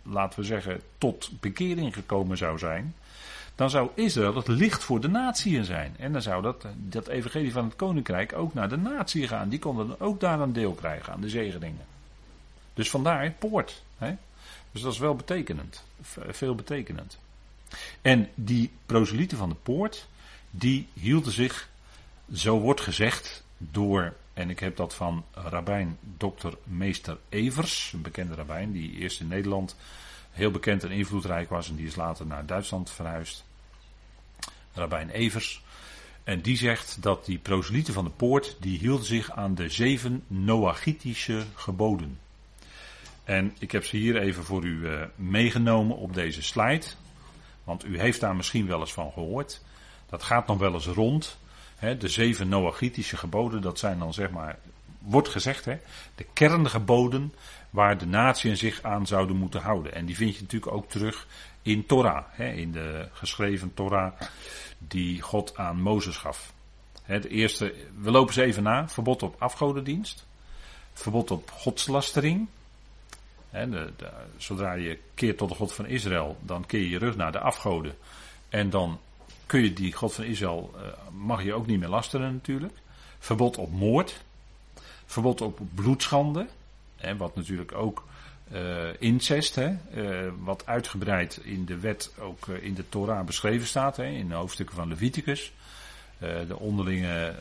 laten 0.03 0.41
we 0.41 0.47
zeggen, 0.47 0.81
tot 0.99 1.31
bekering 1.41 1.95
gekomen 1.95 2.37
zou 2.37 2.59
zijn, 2.59 2.95
dan 3.55 3.71
zou 3.71 3.91
Israël 3.95 4.35
het 4.35 4.49
licht 4.49 4.85
voor 4.85 5.01
de 5.01 5.09
natieën 5.09 5.65
zijn. 5.65 5.95
En 5.99 6.13
dan 6.13 6.23
zou 6.23 6.43
dat, 6.43 6.67
dat 6.77 7.09
evangelie 7.09 7.53
van 7.53 7.65
het 7.65 7.77
koninkrijk 7.77 8.33
ook 8.33 8.55
naar 8.55 8.69
de 8.69 8.77
natie 8.77 9.29
gaan. 9.29 9.49
Die 9.49 9.59
konden 9.59 9.89
dan 9.89 9.97
ook 9.99 10.21
daar 10.21 10.41
een 10.41 10.53
deel 10.53 10.73
krijgen 10.73 11.13
aan 11.13 11.21
de 11.21 11.29
zegeningen. 11.29 11.85
Dus 12.75 12.91
vandaar 12.91 13.31
poort. 13.31 13.83
Hè? 13.99 14.15
Dus 14.73 14.83
dat 14.83 14.93
is 14.93 14.99
wel 14.99 15.17
betekenend. 15.17 15.85
Veel 16.31 16.55
betekenend. 16.55 17.19
En 18.03 18.29
die 18.35 18.71
proselieten 18.87 19.39
van 19.39 19.49
de 19.49 19.55
poort, 19.55 20.07
die 20.51 20.89
hielden 20.93 21.33
zich, 21.33 21.69
zo 22.33 22.59
wordt 22.59 22.81
gezegd, 22.81 23.45
door, 23.59 24.15
en 24.33 24.51
ik 24.51 24.59
heb 24.59 24.77
dat 24.77 24.95
van 24.95 25.25
rabbijn 25.33 25.99
Dr. 26.17 26.53
Meester 26.65 27.19
Evers, 27.29 27.93
een 27.95 28.03
bekende 28.03 28.35
rabbijn, 28.35 28.73
die 28.73 28.93
eerst 28.93 29.21
in 29.21 29.29
Nederland 29.29 29.77
heel 30.31 30.51
bekend 30.51 30.85
en 30.85 30.91
invloedrijk 30.91 31.49
was 31.49 31.69
en 31.69 31.77
die 31.77 31.87
is 31.87 31.97
later 31.97 32.27
naar 32.27 32.47
Duitsland 32.47 32.91
verhuisd. 32.91 33.45
Rabbijn 34.73 35.11
Evers. 35.11 35.63
En 36.25 36.41
die 36.41 36.57
zegt 36.57 37.03
dat 37.03 37.25
die 37.25 37.39
proselieten 37.39 37.95
van 37.95 38.05
de 38.05 38.11
poort, 38.11 38.57
die 38.61 38.79
hielden 38.79 39.07
zich 39.07 39.31
aan 39.31 39.55
de 39.55 39.69
zeven 39.69 40.25
Noachitische 40.27 41.45
geboden. 41.55 42.19
En 43.25 43.55
ik 43.59 43.73
heb 43.73 43.85
ze 43.85 43.97
hier 43.97 44.17
even 44.17 44.45
voor 44.45 44.65
u 44.65 44.79
uh, 44.79 45.03
meegenomen 45.15 45.97
op 45.97 46.15
deze 46.15 46.43
slide. 46.43 46.87
Want 47.65 47.85
u 47.85 47.99
heeft 48.01 48.21
daar 48.21 48.37
misschien 48.37 48.67
wel 48.67 48.81
eens 48.81 48.93
van 48.93 49.13
gehoord. 49.13 49.63
Dat 50.09 50.23
gaat 50.23 50.47
nog 50.47 50.59
wel 50.59 50.75
eens 50.75 50.87
rond. 50.87 51.39
De 51.81 52.09
zeven 52.09 52.49
Noachitische 52.49 53.17
geboden, 53.17 53.63
dat 53.63 53.79
zijn 53.79 53.99
dan 53.99 54.15
zeg 54.15 54.31
maar, 54.31 54.59
wordt 54.99 55.29
gezegd, 55.29 55.65
hè, 55.65 55.77
de 56.15 56.27
kerngeboden 56.33 57.35
waar 57.71 57.99
de 57.99 58.07
natieën 58.07 58.57
zich 58.57 58.83
aan 58.83 59.07
zouden 59.07 59.37
moeten 59.37 59.61
houden. 59.61 59.95
En 59.95 60.07
die 60.07 60.17
vind 60.17 60.35
je 60.35 60.41
natuurlijk 60.41 60.73
ook 60.73 60.89
terug 60.89 61.27
in 61.63 61.87
Torah, 61.87 62.25
in 62.39 62.73
de 62.73 63.09
geschreven 63.13 63.75
Torah 63.75 64.13
die 64.79 65.23
God 65.23 65.57
aan 65.57 65.81
Mozes 65.81 66.17
gaf. 66.17 66.53
De 67.07 67.29
eerste, 67.29 67.75
we 67.99 68.11
lopen 68.11 68.35
ze 68.35 68.43
even 68.43 68.63
na, 68.63 68.89
verbod 68.89 69.23
op 69.23 69.37
afgodendienst, 69.39 70.27
verbod 70.93 71.31
op 71.31 71.51
godslastering. 71.51 72.49
De, 73.51 73.93
zodra 74.37 74.73
je 74.73 74.99
keert 75.15 75.39
tot 75.39 75.49
de 75.49 75.55
God 75.55 75.73
van 75.73 75.87
Israël, 75.87 76.37
dan 76.41 76.67
keer 76.67 76.81
je 76.81 76.89
je 76.89 76.99
rug 76.99 77.17
naar 77.17 77.33
de 77.33 77.41
afgoden. 77.41 77.95
En 78.49 78.71
dan 78.71 79.01
kun 79.47 79.63
je 79.63 79.73
die 79.73 79.93
God 79.93 80.15
van 80.15 80.25
Israël, 80.25 80.75
uh, 80.77 80.83
mag 81.13 81.43
je 81.43 81.55
ook 81.55 81.67
niet 81.67 81.79
meer 81.79 81.89
lasteren 81.89 82.33
natuurlijk. 82.33 82.75
Verbod 83.19 83.57
op 83.57 83.73
moord. 83.73 84.25
Verbod 85.07 85.41
op 85.41 85.61
bloedschande. 85.75 86.47
Hè, 86.97 87.17
wat 87.17 87.37
natuurlijk 87.37 87.75
ook 87.75 88.05
uh, 88.53 88.89
incest, 88.99 89.55
hè, 89.55 89.77
uh, 89.95 90.33
wat 90.39 90.67
uitgebreid 90.67 91.41
in 91.43 91.65
de 91.65 91.79
wet 91.79 92.11
ook 92.19 92.47
in 92.47 92.75
de 92.75 92.89
Torah 92.89 93.27
beschreven 93.27 93.67
staat, 93.67 93.97
hè, 93.97 94.07
in 94.07 94.29
de 94.29 94.35
hoofdstukken 94.35 94.77
van 94.77 94.89
Leviticus. 94.89 95.53
de 96.19 96.59
onderlinge 96.59 97.35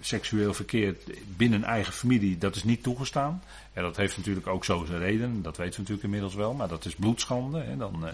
seksueel 0.00 0.54
verkeer 0.54 0.96
binnen 1.36 1.64
eigen 1.64 1.92
familie, 1.92 2.38
dat 2.38 2.56
is 2.56 2.64
niet 2.64 2.82
toegestaan. 2.82 3.42
En 3.72 3.82
dat 3.82 3.96
heeft 3.96 4.16
natuurlijk 4.16 4.46
ook 4.46 4.64
zo 4.64 4.84
zijn 4.84 4.98
reden, 4.98 5.42
dat 5.42 5.56
weten 5.56 5.72
we 5.72 5.78
natuurlijk 5.78 6.04
inmiddels 6.04 6.34
wel, 6.34 6.54
maar 6.54 6.68
dat 6.68 6.84
is 6.84 6.94
bloedschande. 6.94 7.60
Hè, 7.60 7.76
dan 7.76 8.04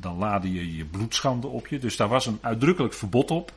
dan 0.00 0.18
laadde 0.18 0.52
je 0.52 0.76
je 0.76 0.84
bloedschande 0.84 1.46
op 1.46 1.66
je. 1.66 1.78
Dus 1.78 1.96
daar 1.96 2.08
was 2.08 2.26
een 2.26 2.38
uitdrukkelijk 2.40 2.94
verbod 2.94 3.30
op. 3.30 3.52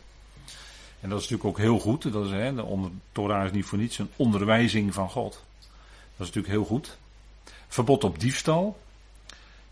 En 0.99 1.09
dat 1.09 1.21
is 1.21 1.29
natuurlijk 1.29 1.57
ook 1.57 1.65
heel 1.65 1.79
goed. 1.79 2.11
Dat 2.11 2.25
is, 2.25 2.31
hè, 2.31 2.55
de 2.55 2.63
onder, 2.63 2.91
Torah 3.11 3.45
is 3.45 3.51
niet 3.51 3.65
voor 3.65 3.77
niets 3.77 3.97
een 3.97 4.09
onderwijzing 4.15 4.93
van 4.93 5.09
God. 5.09 5.31
Dat 6.17 6.27
is 6.29 6.33
natuurlijk 6.35 6.53
heel 6.53 6.65
goed. 6.65 6.97
Verbod 7.67 8.03
op 8.03 8.19
diefstal. 8.19 8.77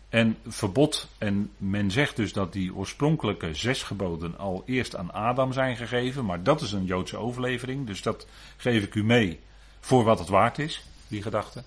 En 0.08 0.36
verbod, 0.46 1.08
en 1.18 1.50
men 1.56 1.90
zegt 1.90 2.16
dus 2.16 2.32
dat 2.32 2.52
die 2.52 2.74
oorspronkelijke 2.74 3.54
zes 3.54 3.82
geboden 3.82 4.38
al 4.38 4.62
eerst 4.66 4.96
aan 4.96 5.12
Adam 5.12 5.52
zijn 5.52 5.76
gegeven, 5.76 6.24
maar 6.24 6.42
dat 6.42 6.60
is 6.60 6.72
een 6.72 6.84
Joodse 6.84 7.16
overlevering, 7.16 7.86
dus 7.86 8.02
dat 8.02 8.26
geef 8.56 8.82
ik 8.82 8.94
u 8.94 9.04
mee 9.04 9.40
voor 9.80 10.04
wat 10.04 10.18
het 10.18 10.28
waard 10.28 10.58
is, 10.58 10.84
die 11.08 11.22
gedachte. 11.22 11.62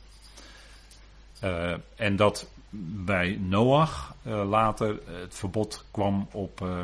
Uh, 1.43 1.73
en 1.95 2.15
dat 2.15 2.47
bij 2.75 3.37
Noach 3.41 4.15
uh, 4.27 4.49
later 4.49 4.99
het 5.05 5.35
verbod 5.35 5.85
kwam 5.91 6.27
op 6.31 6.61
uh, 6.61 6.81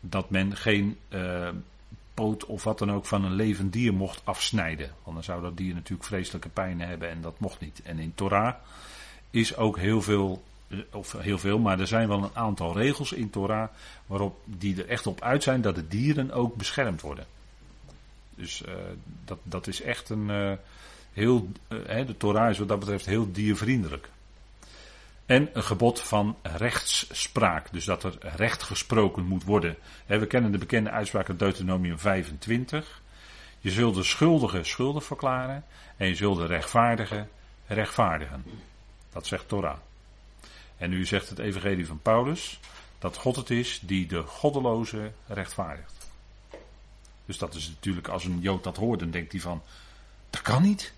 dat 0.00 0.30
men 0.30 0.56
geen 0.56 0.98
uh, 1.08 1.48
poot 2.14 2.46
of 2.46 2.64
wat 2.64 2.78
dan 2.78 2.92
ook 2.92 3.06
van 3.06 3.24
een 3.24 3.34
levend 3.34 3.72
dier 3.72 3.94
mocht 3.94 4.20
afsnijden. 4.24 4.90
Want 5.02 5.16
dan 5.16 5.24
zou 5.24 5.42
dat 5.42 5.56
dier 5.56 5.74
natuurlijk 5.74 6.08
vreselijke 6.08 6.48
pijn 6.48 6.80
hebben 6.80 7.10
en 7.10 7.20
dat 7.20 7.40
mocht 7.40 7.60
niet. 7.60 7.82
En 7.82 7.98
in 7.98 8.14
Torah 8.14 8.54
is 9.30 9.56
ook 9.56 9.78
heel 9.78 10.02
veel, 10.02 10.42
of 10.92 11.12
heel 11.12 11.38
veel, 11.38 11.58
maar 11.58 11.80
er 11.80 11.86
zijn 11.86 12.08
wel 12.08 12.22
een 12.22 12.34
aantal 12.36 12.76
regels 12.76 13.12
in 13.12 13.30
Torah 13.30 13.68
waarop 14.06 14.38
die 14.44 14.82
er 14.82 14.88
echt 14.88 15.06
op 15.06 15.20
uit 15.20 15.42
zijn 15.42 15.60
dat 15.60 15.74
de 15.74 15.88
dieren 15.88 16.30
ook 16.30 16.56
beschermd 16.56 17.00
worden. 17.00 17.26
Dus 18.34 18.62
dat, 19.24 19.38
dat 19.42 19.66
is 19.66 19.82
echt 19.82 20.08
een 20.08 20.58
heel, 21.12 21.48
de 21.68 22.14
Torah 22.16 22.50
is 22.50 22.58
wat 22.58 22.68
dat 22.68 22.78
betreft 22.78 23.06
heel 23.06 23.32
diervriendelijk. 23.32 24.08
En 25.26 25.48
een 25.52 25.62
gebod 25.62 26.00
van 26.00 26.36
rechtsspraak. 26.42 27.72
Dus 27.72 27.84
dat 27.84 28.02
er 28.02 28.18
recht 28.20 28.62
gesproken 28.62 29.24
moet 29.24 29.44
worden. 29.44 29.76
We 30.06 30.26
kennen 30.26 30.52
de 30.52 30.58
bekende 30.58 30.90
uitspraak 30.90 31.28
uit 31.28 31.38
Deuteronomium 31.38 31.98
25. 31.98 33.02
Je 33.58 33.70
zult 33.70 33.94
de 33.94 34.02
schuldige 34.02 34.64
schuldig 34.64 35.04
verklaren. 35.04 35.64
En 35.96 36.08
je 36.08 36.14
zult 36.14 36.38
de 36.38 36.46
rechtvaardige 36.46 37.26
rechtvaardigen. 37.66 38.44
Dat 39.12 39.26
zegt 39.26 39.48
Torah. 39.48 39.76
En 40.76 40.90
nu 40.90 41.04
zegt 41.04 41.28
het 41.28 41.38
evangelie 41.38 41.86
van 41.86 42.00
Paulus 42.02 42.60
dat 42.98 43.16
God 43.16 43.36
het 43.36 43.50
is 43.50 43.80
die 43.82 44.06
de 44.06 44.22
goddeloze 44.22 45.12
rechtvaardigt. 45.26 46.10
Dus 47.26 47.38
dat 47.38 47.54
is 47.54 47.68
natuurlijk, 47.68 48.08
als 48.08 48.24
een 48.24 48.40
Jood 48.40 48.64
dat 48.64 48.76
hoort, 48.76 49.00
dan 49.00 49.10
denkt 49.10 49.32
hij 49.32 49.40
van, 49.40 49.62
dat 50.30 50.42
kan 50.42 50.62
niet. 50.62 50.92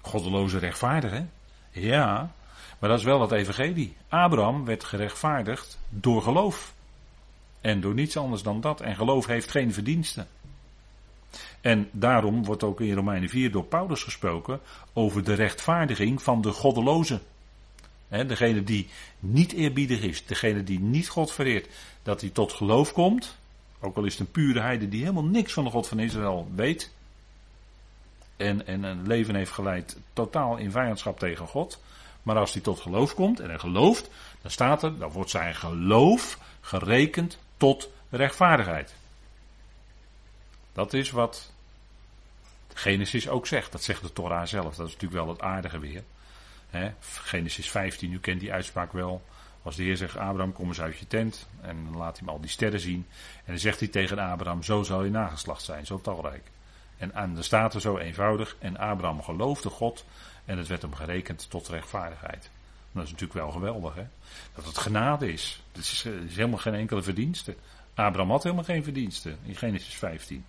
Goddeloze 0.00 0.58
rechtvaardigen? 0.58 1.30
Ja, 1.70 2.34
maar 2.84 2.92
dat 2.92 3.02
is 3.02 3.08
wel 3.08 3.20
het 3.20 3.32
evangelie. 3.32 3.96
Abraham 4.08 4.64
werd 4.64 4.84
gerechtvaardigd 4.84 5.78
door 5.88 6.22
geloof. 6.22 6.74
En 7.60 7.80
door 7.80 7.94
niets 7.94 8.16
anders 8.16 8.42
dan 8.42 8.60
dat. 8.60 8.80
En 8.80 8.96
geloof 8.96 9.26
heeft 9.26 9.50
geen 9.50 9.72
verdiensten. 9.72 10.28
En 11.60 11.88
daarom 11.92 12.44
wordt 12.44 12.62
ook 12.62 12.80
in 12.80 12.94
Romeinen 12.94 13.28
4 13.28 13.50
door 13.50 13.64
Paulus 13.64 14.02
gesproken 14.02 14.60
over 14.92 15.24
de 15.24 15.34
rechtvaardiging 15.34 16.22
van 16.22 16.40
de 16.40 16.52
goddeloze. 16.52 17.20
degene 18.08 18.64
die 18.64 18.88
niet 19.18 19.52
eerbiedig 19.52 20.00
is, 20.00 20.26
degene 20.26 20.64
die 20.64 20.80
niet 20.80 21.08
God 21.08 21.32
vereert, 21.32 21.68
dat 22.02 22.20
hij 22.20 22.30
tot 22.30 22.52
geloof 22.52 22.92
komt. 22.92 23.36
Ook 23.80 23.96
al 23.96 24.04
is 24.04 24.12
het 24.12 24.20
een 24.20 24.32
pure 24.32 24.60
heide 24.60 24.88
die 24.88 25.00
helemaal 25.00 25.24
niks 25.24 25.52
van 25.52 25.64
de 25.64 25.70
God 25.70 25.88
van 25.88 25.98
Israël 25.98 26.48
weet. 26.54 26.92
En, 28.36 28.66
en 28.66 28.82
een 28.82 29.06
leven 29.06 29.34
heeft 29.34 29.52
geleid 29.52 29.98
totaal 30.12 30.56
in 30.56 30.70
vijandschap 30.70 31.18
tegen 31.18 31.46
God. 31.46 31.80
Maar 32.24 32.36
als 32.36 32.52
hij 32.52 32.62
tot 32.62 32.80
geloof 32.80 33.14
komt 33.14 33.40
en 33.40 33.48
hij 33.48 33.58
gelooft, 33.58 34.10
dan 34.42 34.50
staat 34.50 34.82
er, 34.82 34.98
dan 34.98 35.10
wordt 35.10 35.30
zijn 35.30 35.54
geloof 35.54 36.38
gerekend 36.60 37.38
tot 37.56 37.88
rechtvaardigheid. 38.10 38.94
Dat 40.72 40.92
is 40.92 41.10
wat 41.10 41.52
Genesis 42.74 43.28
ook 43.28 43.46
zegt. 43.46 43.72
Dat 43.72 43.82
zegt 43.82 44.02
de 44.02 44.12
Torah 44.12 44.46
zelf. 44.46 44.74
Dat 44.76 44.86
is 44.86 44.92
natuurlijk 44.92 45.24
wel 45.24 45.28
het 45.28 45.40
aardige 45.40 45.78
weer. 45.78 46.02
Genesis 47.00 47.70
15, 47.70 48.12
u 48.12 48.18
kent 48.18 48.40
die 48.40 48.52
uitspraak 48.52 48.92
wel. 48.92 49.22
Als 49.62 49.76
de 49.76 49.82
Heer 49.82 49.96
zegt, 49.96 50.16
Abraham, 50.16 50.52
kom 50.52 50.68
eens 50.68 50.80
uit 50.80 50.98
je 50.98 51.06
tent. 51.06 51.46
En 51.60 51.84
dan 51.84 51.96
laat 51.96 52.18
hij 52.18 52.26
hem 52.26 52.34
al 52.34 52.40
die 52.40 52.50
sterren 52.50 52.80
zien. 52.80 53.06
En 53.36 53.52
dan 53.52 53.58
zegt 53.58 53.78
hij 53.78 53.88
tegen 53.88 54.18
Abraham, 54.18 54.62
zo 54.62 54.82
zal 54.82 55.04
je 55.04 55.10
nageslacht 55.10 55.62
zijn, 55.62 55.86
zo 55.86 56.00
talrijk. 56.00 56.50
En 56.96 57.14
aan 57.14 57.34
de 57.34 57.42
staat 57.42 57.74
er 57.74 57.80
zo 57.80 57.98
eenvoudig. 57.98 58.56
En 58.58 58.76
Abraham 58.76 59.22
geloofde 59.22 59.70
God 59.70 60.04
en 60.44 60.58
het 60.58 60.66
werd 60.66 60.82
hem 60.82 60.94
gerekend 60.94 61.50
tot 61.50 61.68
rechtvaardigheid. 61.68 62.50
Dat 62.92 63.04
is 63.04 63.10
natuurlijk 63.10 63.38
wel 63.38 63.50
geweldig, 63.50 63.94
hè? 63.94 64.04
Dat 64.54 64.64
het 64.64 64.78
genade 64.78 65.32
is. 65.32 65.62
Het 65.72 65.80
is, 65.80 66.04
eh, 66.04 66.12
helemaal 66.28 66.58
geen 66.58 66.74
enkele 66.74 67.02
verdienste. 67.02 67.54
Abraham 67.94 68.30
had 68.30 68.42
helemaal 68.42 68.64
geen 68.64 68.84
verdienste 68.84 69.36
in 69.44 69.56
Genesis 69.56 69.94
15. 69.94 70.44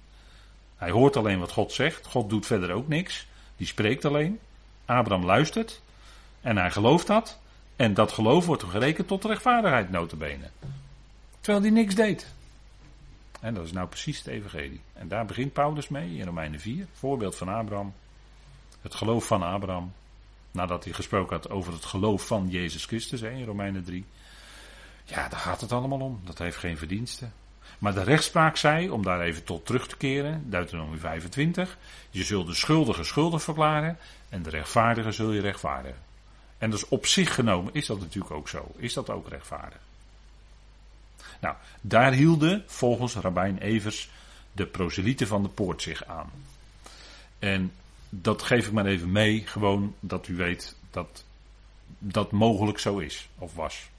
Hij 0.76 0.90
hoort 0.90 1.16
alleen 1.16 1.40
wat 1.40 1.52
God 1.52 1.72
zegt. 1.72 2.06
God 2.06 2.30
doet 2.30 2.46
verder 2.46 2.72
ook 2.72 2.88
niks. 2.88 3.28
Die 3.58 3.68
spreekt 3.68 4.06
alleen. 4.06 4.40
Abraham 4.86 5.26
luistert. 5.26 5.82
En 6.42 6.58
hij 6.58 6.72
gelooft 6.72 7.08
dat. 7.08 7.40
En 7.76 7.94
dat 7.94 8.12
geloof 8.12 8.46
wordt 8.46 8.62
hem 8.62 8.72
gerekend 8.72 9.08
tot 9.08 9.26
rechtvaardigheid, 9.26 9.90
notabene. 9.92 10.50
Terwijl 11.40 11.64
hij 11.64 11.74
niks 11.74 11.96
deed. 11.96 12.34
En 13.40 13.54
dat 13.54 13.66
is 13.66 13.72
nou 13.72 13.88
precies 13.88 14.18
het 14.18 14.28
evangelie. 14.28 14.82
En 14.94 15.08
daar 15.08 15.26
begint 15.26 15.54
Paulus 15.54 15.88
mee 15.88 16.18
in 16.18 16.26
Romeinen 16.26 16.60
4. 16.60 16.88
Voorbeeld 16.94 17.36
van 17.36 17.50
Abraham. 17.50 17.94
Het 18.86 18.96
geloof 18.96 19.26
van 19.26 19.44
Abraham. 19.44 19.94
Nadat 20.52 20.84
hij 20.84 20.94
gesproken 20.94 21.36
had 21.36 21.50
over 21.50 21.74
het 21.74 21.86
geloof 21.86 22.28
van 22.28 22.48
Jezus 22.50 22.86
Christus 22.86 23.22
hè, 23.22 23.30
in 23.30 23.46
Romeinen 23.46 23.84
3. 23.84 24.06
Ja, 25.04 25.28
daar 25.28 25.40
gaat 25.40 25.62
het 25.62 25.72
allemaal 25.72 26.00
om. 26.00 26.22
Dat 26.24 26.38
heeft 26.38 26.58
geen 26.58 26.78
verdiensten. 26.78 27.34
Maar 27.80 27.94
de 27.94 28.04
rechtspraak 28.04 28.58
zei, 28.58 28.90
om 28.90 29.04
daar 29.04 29.22
even 29.22 29.44
tot 29.44 29.66
terug 29.66 29.88
te 29.88 29.98
keren, 29.98 30.50
Deuteronomie 30.50 31.00
25. 31.00 31.78
Je 32.10 32.24
zult 32.24 32.48
de 32.48 32.54
schuldige 32.54 33.04
schuldig 33.04 33.42
verklaren 33.42 33.98
en 34.30 34.44
de 34.44 34.50
rechtvaardige 34.50 35.12
zul 35.12 35.32
je 35.32 35.42
rechtvaardigen. 35.42 36.02
En 36.58 36.70
dus 36.70 36.88
op 36.88 37.06
zich 37.06 37.34
genomen 37.34 37.74
is 37.74 37.86
dat 37.86 38.00
natuurlijk 38.00 38.34
ook 38.34 38.50
zo. 38.50 38.72
Is 38.76 38.94
dat 38.94 39.10
ook 39.10 39.30
rechtvaardig? 39.30 39.80
Nou, 41.40 41.56
daar 41.82 42.12
hielden 42.12 42.64
volgens 42.68 43.16
Rabijn 43.16 43.58
Evers 43.58 44.10
de 44.52 44.66
proselieten 44.66 45.28
van 45.28 45.44
de 45.44 45.50
poort 45.50 45.82
zich 45.82 46.06
aan. 46.06 46.32
En 47.40 47.72
dat 48.22 48.42
geef 48.42 48.68
ik 48.68 48.74
maar 48.74 48.86
even 48.86 49.12
mee, 49.12 49.44
gewoon 49.46 49.96
dat 50.00 50.28
u 50.28 50.36
weet 50.36 50.76
dat 50.92 51.26
dat 52.00 52.32
mogelijk 52.32 52.80
zo 52.80 52.98
is 52.98 53.30
of 53.38 53.56
was. 53.56 53.90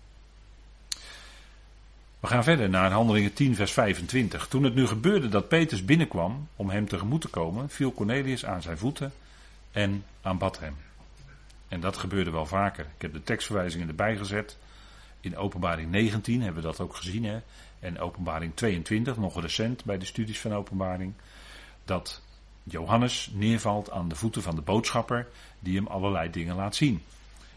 We 2.20 2.26
gaan 2.26 2.44
verder 2.44 2.68
naar 2.68 2.90
Handelingen 2.90 3.32
10, 3.32 3.54
vers 3.54 3.72
25. 3.72 4.48
Toen 4.48 4.62
het 4.62 4.74
nu 4.74 4.86
gebeurde 4.86 5.28
dat 5.28 5.48
Petrus 5.48 5.84
binnenkwam 5.84 6.48
om 6.56 6.70
hem 6.70 6.88
tegemoet 6.88 7.20
te 7.20 7.28
komen, 7.28 7.68
viel 7.68 7.92
Cornelius 7.92 8.44
aan 8.44 8.62
zijn 8.62 8.78
voeten 8.78 9.12
en 9.72 10.04
aanbad 10.22 10.58
hem. 10.58 10.76
En 11.68 11.80
dat 11.80 11.96
gebeurde 11.96 12.30
wel 12.30 12.46
vaker. 12.46 12.84
Ik 12.84 13.02
heb 13.02 13.12
de 13.12 13.22
tekstverwijzingen 13.22 13.88
erbij 13.88 14.16
gezet. 14.16 14.56
In 15.20 15.36
openbaring 15.36 15.90
19 15.90 16.42
hebben 16.42 16.62
we 16.62 16.68
dat 16.68 16.80
ook 16.80 16.96
gezien. 16.96 17.24
Hè? 17.24 17.38
En 17.80 17.98
openbaring 17.98 18.54
22, 18.54 19.16
nog 19.16 19.40
recent 19.40 19.84
bij 19.84 19.98
de 19.98 20.04
studies 20.04 20.40
van 20.40 20.54
openbaring. 20.54 21.12
Dat 21.84 22.22
Johannes 22.68 23.30
neervalt 23.32 23.90
aan 23.90 24.08
de 24.08 24.16
voeten 24.16 24.42
van 24.42 24.54
de 24.54 24.60
boodschapper 24.60 25.28
die 25.60 25.76
hem 25.76 25.86
allerlei 25.86 26.30
dingen 26.30 26.56
laat 26.56 26.76
zien. 26.76 27.02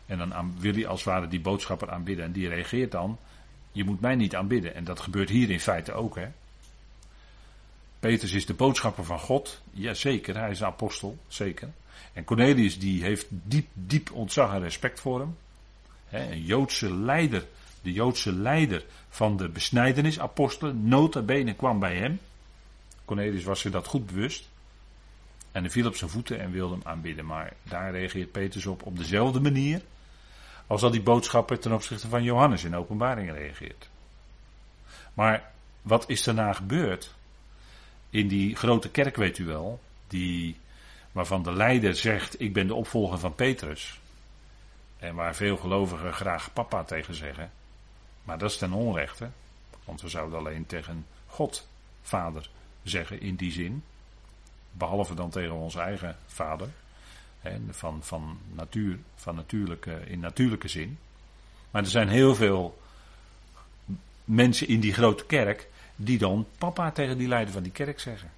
En 0.06 0.18
dan 0.18 0.56
wil 0.60 0.74
hij 0.74 0.88
als 0.88 1.04
het 1.04 1.14
ware 1.14 1.28
die 1.28 1.40
boodschapper 1.40 1.92
aanbidden. 1.92 2.26
En 2.26 2.32
die 2.32 2.50
reageert 2.50 2.92
dan: 2.92 3.18
Je 3.72 3.84
moet 3.84 4.02
mij 4.02 4.16
niet 4.16 4.36
aanbidden. 4.36 4.76
En 4.76 4.84
dat 4.84 5.00
gebeurt 5.00 5.30
hier 5.30 5.50
in 5.50 5.60
feite 5.60 5.94
ook. 5.94 6.16
Hè? 6.16 6.28
Petrus 8.00 8.34
is 8.34 8.46
de 8.46 8.54
boodschapper 8.54 9.04
van 9.04 9.20
God. 9.20 9.62
Jazeker, 9.72 10.38
hij 10.38 10.50
is 10.50 10.60
een 10.60 10.66
apostel. 10.66 11.18
Zeker. 11.28 11.70
En 12.14 12.24
Cornelius 12.24 12.80
die 12.80 13.04
heeft 13.04 13.26
diep, 13.30 13.68
diep 13.74 14.12
ontzag 14.12 14.54
en 14.54 14.62
respect 14.62 15.00
voor 15.00 15.20
hem. 15.20 15.38
een 16.10 16.44
Joodse 16.44 16.96
leider. 16.96 17.46
De 17.82 17.94
Joodse 17.94 18.34
leider 18.34 18.86
van 19.10 19.38
de 19.38 19.50
besnijdenisapostelen. 19.50 20.88
Nota 20.88 21.22
bene 21.22 21.54
kwam 21.54 21.80
bij 21.80 21.96
hem. 21.96 22.20
Cornelius 23.06 23.44
was 23.44 23.60
zich 23.60 23.72
dat 23.72 23.88
goed 23.88 24.06
bewust. 24.06 24.49
En 25.52 25.62
hij 25.62 25.72
viel 25.72 25.88
op 25.88 25.96
zijn 25.96 26.10
voeten 26.10 26.40
en 26.40 26.52
wilde 26.52 26.74
hem 26.74 26.88
aanbidden. 26.88 27.26
Maar 27.26 27.54
daar 27.64 27.92
reageert 27.92 28.32
Petrus 28.32 28.66
op 28.66 28.86
op 28.86 28.98
dezelfde 28.98 29.40
manier. 29.40 29.82
Als 30.68 30.82
dat 30.82 30.92
die 30.92 31.02
boodschapper 31.02 31.60
ten 31.60 31.74
opzichte 31.74 32.08
van 32.08 32.24
Johannes 32.24 32.64
in 32.64 32.76
openbaring 32.76 33.32
reageert. 33.32 33.90
Maar 35.14 35.52
wat 35.82 36.10
is 36.10 36.24
daarna 36.24 36.54
gebeurd? 36.54 37.14
In 38.10 38.28
die 38.28 38.56
grote 38.56 38.90
kerk, 38.90 39.16
weet 39.16 39.38
u 39.38 39.46
wel, 39.46 39.80
die, 40.08 40.58
waarvan 41.12 41.44
de 41.44 41.54
leider 41.54 41.96
zegt: 41.96 42.42
Ik 42.42 42.54
ben 42.54 42.68
de 42.68 42.74
opvolger 42.74 43.20
van 43.20 43.36
Petrus. 43.36 44.00
En 44.98 45.16
waar 45.16 45.36
veel 45.36 45.58
gelovigen 45.58 46.14
graag 46.14 46.54
papa 46.54 46.84
tegen 46.84 47.14
zeggen. 47.14 47.52
Maar 48.24 48.38
dat 48.38 48.50
is 48.50 48.58
ten 48.58 48.74
onrechte. 48.74 49.30
Want 49.86 50.02
we 50.02 50.10
zouden 50.10 50.40
alleen 50.40 50.66
tegen 50.66 51.06
God, 51.28 51.68
vader, 52.02 52.50
zeggen 52.84 53.22
in 53.22 53.36
die 53.36 53.52
zin. 53.52 53.84
Behalve 54.80 55.14
dan 55.14 55.30
tegen 55.30 55.54
onze 55.54 55.80
eigen 55.80 56.16
vader. 56.26 56.68
Hè, 57.40 57.58
van, 57.70 58.00
van 58.04 58.38
natuur, 58.54 58.98
van 59.16 59.36
natuurlijke, 59.36 60.00
in 60.06 60.20
natuurlijke 60.20 60.68
zin. 60.68 60.98
Maar 61.72 61.82
er 61.82 61.90
zijn 61.90 62.10
heel 62.10 62.36
veel 62.36 62.80
mensen 64.24 64.68
in 64.68 64.80
die 64.80 64.94
grote 64.94 65.26
kerk 65.26 65.68
die 65.96 66.18
dan 66.18 66.46
papa 66.58 66.92
tegen 66.92 67.18
die 67.18 67.28
leider 67.28 67.54
van 67.54 67.64
die 67.64 67.72
kerk 67.72 68.00
zeggen. 68.00 68.32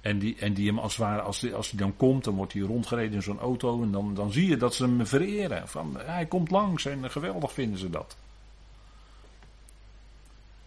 En 0.00 0.18
die, 0.18 0.36
en 0.38 0.54
die 0.54 0.66
hem 0.66 0.78
als 0.78 0.96
het 0.96 1.06
ware, 1.06 1.20
als 1.20 1.40
hij 1.40 1.54
als 1.54 1.70
dan 1.70 1.96
komt, 1.96 2.24
dan 2.24 2.34
wordt 2.34 2.52
hij 2.52 2.62
rondgereden 2.62 3.12
in 3.12 3.22
zo'n 3.22 3.38
auto. 3.38 3.82
En 3.82 3.90
dan, 3.90 4.14
dan 4.14 4.32
zie 4.32 4.48
je 4.48 4.56
dat 4.56 4.74
ze 4.74 4.84
hem 4.84 5.06
vereren. 5.06 5.68
Van, 5.68 5.96
hij 5.98 6.26
komt 6.26 6.50
langs 6.50 6.84
en 6.84 7.10
geweldig 7.10 7.52
vinden 7.52 7.78
ze 7.78 7.90
dat 7.90 8.16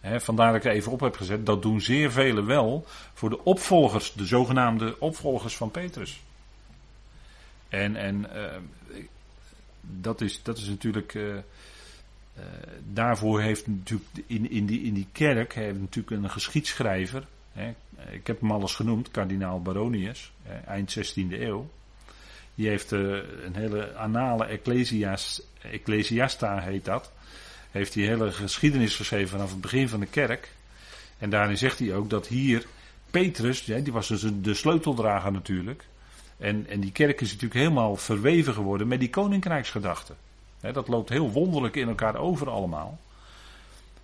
vandaar 0.02 0.52
dat 0.52 0.64
ik 0.64 0.70
er 0.70 0.76
even 0.76 0.92
op 0.92 1.00
heb 1.00 1.16
gezet. 1.16 1.46
Dat 1.46 1.62
doen 1.62 1.80
zeer 1.80 2.12
velen 2.12 2.46
wel 2.46 2.84
voor 3.14 3.30
de 3.30 3.44
opvolgers, 3.44 4.12
de 4.12 4.26
zogenaamde 4.26 5.00
opvolgers 5.00 5.56
van 5.56 5.70
Petrus. 5.70 6.20
En, 7.68 7.96
en 7.96 8.26
uh, 8.34 9.00
dat, 9.80 10.20
is, 10.20 10.42
dat 10.42 10.58
is 10.58 10.68
natuurlijk. 10.68 11.14
Uh, 11.14 11.34
uh, 11.34 11.42
daarvoor 12.92 13.40
heeft 13.40 13.66
natuurlijk 13.66 14.10
in, 14.26 14.50
in, 14.50 14.66
die, 14.66 14.82
in 14.82 14.94
die 14.94 15.08
kerk 15.12 15.54
heeft 15.54 15.78
natuurlijk 15.78 16.22
een 16.22 16.30
geschiedschrijver. 16.30 17.26
Ik 18.10 18.26
heb 18.26 18.40
hem 18.40 18.50
al 18.50 18.60
eens 18.60 18.74
genoemd, 18.74 19.10
kardinaal 19.10 19.62
Baronius, 19.62 20.32
eind 20.66 20.98
16e 20.98 21.32
eeuw. 21.32 21.70
Die 22.54 22.68
heeft 22.68 22.90
een 22.90 23.54
hele 23.54 23.94
anale 23.94 24.44
ecclesias, 24.44 25.42
ecclesiasta 25.60 26.58
heet 26.58 26.84
dat 26.84 27.12
heeft 27.70 27.94
hij 27.94 28.02
hele 28.04 28.32
geschiedenis 28.32 28.96
geschreven 28.96 29.28
vanaf 29.28 29.50
het 29.50 29.60
begin 29.60 29.88
van 29.88 30.00
de 30.00 30.06
kerk. 30.06 30.52
En 31.18 31.30
daarin 31.30 31.58
zegt 31.58 31.78
hij 31.78 31.94
ook 31.94 32.10
dat 32.10 32.26
hier 32.26 32.66
Petrus, 33.10 33.64
die 33.64 33.92
was 33.92 34.08
dus 34.08 34.24
de 34.40 34.54
sleuteldrager 34.54 35.32
natuurlijk. 35.32 35.84
En, 36.38 36.66
en 36.68 36.80
die 36.80 36.92
kerk 36.92 37.20
is 37.20 37.32
natuurlijk 37.32 37.60
helemaal 37.60 37.96
verweven 37.96 38.54
geworden 38.54 38.88
met 38.88 39.00
die 39.00 39.10
koninkrijksgedachte. 39.10 40.12
dat 40.60 40.88
loopt 40.88 41.08
heel 41.08 41.30
wonderlijk 41.30 41.76
in 41.76 41.88
elkaar 41.88 42.16
over 42.16 42.50
allemaal. 42.50 42.98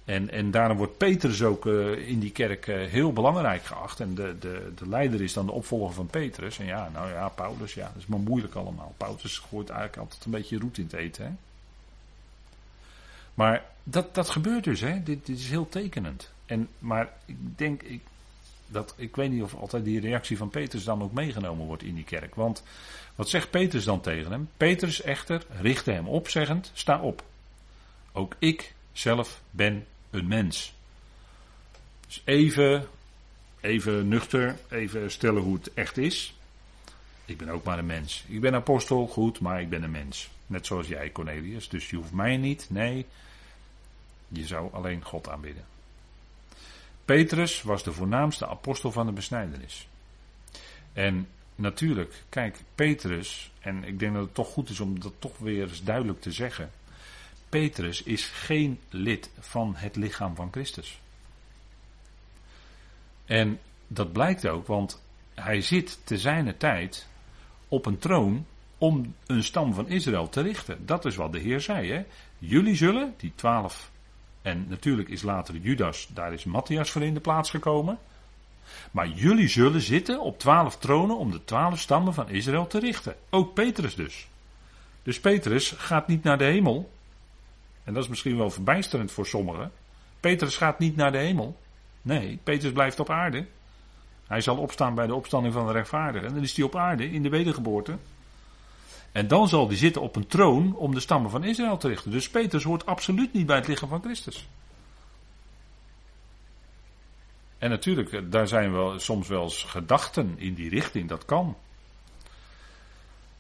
En, 0.05 0.31
en 0.31 0.51
daarom 0.51 0.77
wordt 0.77 0.97
Petrus 0.97 1.43
ook 1.43 1.67
uh, 1.67 2.09
in 2.09 2.19
die 2.19 2.31
kerk 2.31 2.67
uh, 2.67 2.87
heel 2.87 3.13
belangrijk 3.13 3.65
geacht. 3.65 4.01
En 4.01 4.15
de, 4.15 4.37
de, 4.41 4.73
de 4.77 4.89
leider 4.89 5.23
is 5.23 5.33
dan 5.33 5.47
de 5.47 5.53
opvolger 5.53 5.95
van 5.95 6.07
Petrus. 6.07 6.59
En 6.59 6.67
ja, 6.67 6.91
nou 6.93 7.09
ja, 7.09 7.29
Paulus, 7.29 7.75
ja, 7.75 7.85
dat 7.93 8.03
is 8.03 8.07
maar 8.07 8.19
moeilijk 8.19 8.55
allemaal. 8.55 8.95
Paulus 8.97 9.39
gooit 9.39 9.69
eigenlijk 9.69 10.01
altijd 10.01 10.25
een 10.25 10.31
beetje 10.31 10.59
roet 10.59 10.79
in 10.79 10.85
het 10.85 10.93
eten. 10.93 11.25
Hè? 11.25 11.31
Maar 13.35 13.65
dat, 13.83 14.15
dat 14.15 14.31
gebeurt 14.31 14.65
dus, 14.65 14.81
hè? 14.81 15.03
Dit, 15.03 15.27
dit 15.27 15.39
is 15.39 15.51
heel 15.51 15.69
tekenend. 15.69 16.33
En, 16.47 16.69
maar 16.79 17.13
ik 17.25 17.37
denk, 17.59 17.83
ik, 17.83 18.01
dat, 18.67 18.95
ik 18.97 19.17
weet 19.17 19.31
niet 19.31 19.43
of 19.43 19.55
altijd 19.55 19.85
die 19.85 20.01
reactie 20.01 20.37
van 20.37 20.51
Petrus 20.51 20.85
dan 20.85 21.03
ook 21.03 21.13
meegenomen 21.13 21.67
wordt 21.67 21.83
in 21.83 21.95
die 21.95 22.05
kerk. 22.05 22.35
Want 22.35 22.63
wat 23.15 23.29
zegt 23.29 23.51
Petrus 23.51 23.85
dan 23.85 24.01
tegen 24.01 24.33
hem? 24.33 24.49
Petrus 24.57 25.03
echter 25.03 25.43
richtte 25.61 25.91
hem 25.91 26.09
op, 26.09 26.29
zeggend: 26.29 26.71
Sta 26.75 27.01
op. 27.01 27.25
Ook 28.13 28.37
ik 28.39 28.75
zelf 28.93 29.41
ben 29.51 29.87
een 30.11 30.29
mens. 30.29 30.75
Dus 32.07 32.23
even, 32.25 32.87
even 33.61 34.09
nuchter, 34.09 34.57
even 34.69 35.11
stellen 35.11 35.43
hoe 35.43 35.55
het 35.55 35.75
echt 35.75 35.97
is. 35.97 36.35
Ik 37.25 37.39
ben 37.39 37.49
ook 37.49 37.65
maar 37.65 37.79
een 37.79 37.87
mens. 37.87 38.25
Ik 38.29 38.41
ben 38.41 38.55
apostel, 38.55 39.07
goed, 39.07 39.41
maar 39.41 39.61
ik 39.61 39.69
ben 39.69 39.83
een 39.83 39.91
mens. 39.91 40.31
Net 40.47 40.67
zoals 40.67 40.87
jij, 40.87 41.13
Cornelius. 41.13 41.69
Dus 41.69 41.91
je 41.91 41.97
hoeft 41.97 42.13
mij 42.13 42.37
niet. 42.37 42.67
Nee, 42.71 43.07
je 44.29 44.47
zou 44.47 44.73
alleen 44.73 45.05
God 45.05 45.29
aanbidden. 45.29 45.65
Petrus 47.05 47.63
was 47.63 47.83
de 47.83 47.93
voornaamste 47.93 48.47
apostel 48.47 48.93
van 48.93 49.07
de 49.07 49.13
besnijdenis. 49.13 49.89
En 50.93 51.29
natuurlijk, 51.55 52.23
kijk, 52.29 52.61
Petrus, 52.75 53.51
en 53.61 53.85
ik 53.85 53.99
denk 53.99 54.15
dat 54.15 54.25
het 54.25 54.35
toch 54.35 54.49
goed 54.49 54.69
is 54.69 54.81
om 54.81 55.01
dat 55.01 55.13
toch 55.19 55.39
weer 55.39 55.69
eens 55.69 55.83
duidelijk 55.83 56.21
te 56.21 56.33
zeggen. 56.33 56.71
Petrus 57.49 58.03
is 58.03 58.25
geen 58.25 58.81
lid 58.89 59.31
van 59.39 59.75
het 59.77 59.97
lichaam 59.97 60.35
van 60.35 60.49
Christus. 60.51 61.01
En 63.25 63.61
dat 63.87 64.13
blijkt 64.13 64.47
ook, 64.47 64.67
want 64.67 65.03
hij 65.35 65.61
zit 65.61 65.99
te 66.05 66.19
zijner 66.19 66.57
tijd 66.57 67.07
op 67.69 67.87
een 67.87 67.99
troon 67.99 68.47
om 68.85 69.15
een 69.27 69.45
stam 69.45 69.75
van 69.75 69.89
Israël 69.89 70.29
te 70.29 70.41
richten. 70.41 70.87
Dat 70.87 71.05
is 71.05 71.17
wat 71.17 71.33
de 71.33 71.39
Heer 71.39 71.61
zei. 71.61 71.93
Hè? 71.93 72.05
Jullie 72.39 72.75
zullen, 72.75 73.15
die 73.17 73.33
twaalf, 73.35 73.91
en 74.43 74.67
natuurlijk 74.69 75.09
is 75.09 75.23
later 75.23 75.57
Judas, 75.57 76.09
daar 76.15 76.33
is 76.33 76.45
Matthias 76.45 76.91
voor 76.91 77.03
in 77.03 77.15
de 77.15 77.21
plaats 77.21 77.51
gekomen. 77.51 77.99
Maar 78.91 79.09
jullie 79.09 79.49
zullen 79.49 79.81
zitten 79.81 80.21
op 80.21 80.39
twaalf 80.39 80.79
tronen 80.79 81.17
om 81.17 81.31
de 81.31 81.45
twaalf 81.45 81.81
stammen 81.81 82.15
van 82.15 82.29
Israël 82.29 82.67
te 82.67 82.79
richten. 82.79 83.17
Ook 83.31 83.55
Petrus 83.55 83.95
dus. 83.95 84.29
Dus 85.03 85.21
Petrus 85.21 85.71
gaat 85.71 86.09
niet 86.09 86.23
naar 86.23 86.39
de 86.39 86.45
hemel. 86.45 86.91
En 87.85 87.95
dat 87.95 88.03
is 88.03 88.09
misschien 88.09 88.37
wel 88.37 88.51
verbijsterend 88.51 89.13
voor 89.13 89.27
sommigen. 89.27 89.73
Petrus 90.21 90.57
gaat 90.57 90.79
niet 90.79 90.97
naar 90.97 91.13
de 91.13 91.19
hemel. 91.19 91.57
Nee, 92.03 92.39
Petrus 92.43 92.73
blijft 92.73 93.01
op 93.01 93.11
aarde. 93.11 93.47
Hij 94.27 94.41
zal 94.41 94.57
opstaan 94.57 94.95
bij 94.95 95.07
de 95.07 95.15
opstanding 95.15 95.55
van 95.55 95.67
de 95.67 95.73
rechtvaardigen. 95.73 96.29
En 96.29 96.35
dan 96.35 96.43
is 96.43 96.57
hij 96.57 96.65
op 96.65 96.77
aarde 96.77 97.11
in 97.11 97.23
de 97.23 97.29
wedergeboorte. 97.29 97.97
En 99.15 99.29
dan 99.29 99.49
zal 99.49 99.67
hij 99.67 99.77
zitten 99.77 100.03
op 100.03 100.17
een 100.17 100.27
troon 100.27 100.77
om 100.77 100.95
de 100.95 101.01
stammen 101.01 101.31
van 101.31 101.45
Israël 101.45 101.77
te 101.77 101.89
richten. 101.89 102.11
Dus 102.11 102.31
Petrus 102.31 102.63
hoort 102.63 102.87
absoluut 102.87 103.33
niet 103.33 103.47
bij 103.47 103.57
het 103.57 103.67
lichaam 103.67 103.89
van 103.89 104.03
Christus. 104.03 104.49
En 107.59 107.71
natuurlijk, 107.71 108.13
eh, 108.13 108.21
daar 108.25 108.49
zijn 108.49 108.73
wel 108.73 108.99
soms 109.01 109.29
wel 109.29 109.43
eens 109.43 109.63
gedachten 109.63 110.35
in 110.37 110.55
die 110.55 110.69
richting, 110.69 111.09
dat 111.09 111.25
kan. 111.25 111.57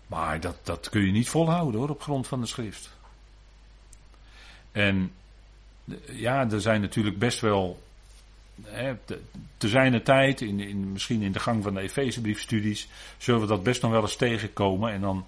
Maar 0.07 0.41
dat, 0.41 0.57
dat 0.63 0.89
kun 0.89 1.07
je 1.07 1.13
niet 1.13 1.29
volhouden 1.29 1.81
hoor, 1.81 1.91
op 1.91 2.03
grond 2.03 2.27
van 2.27 2.41
de 2.41 2.47
schrift. 2.47 2.91
En 4.73 5.13
ja, 6.11 6.51
er 6.51 6.61
zijn 6.61 6.81
natuurlijk 6.81 7.19
best 7.19 7.41
wel 7.41 7.83
hè, 8.63 8.95
te 9.57 9.69
zijn 9.69 10.03
tijd, 10.03 10.41
in, 10.41 10.61
in, 10.61 10.93
misschien 10.93 11.23
in 11.23 11.33
de 11.33 11.41
gang 11.41 11.63
van 11.63 11.75
de 11.75 11.81
Efezebriefstudies, 11.81 12.89
zullen 13.19 13.41
we 13.41 13.47
dat 13.47 13.63
best 13.63 13.83
nog 13.83 13.91
wel 13.91 14.03
eens 14.03 14.17
tegenkomen. 14.17 14.93
En 14.93 15.01
dan 15.01 15.25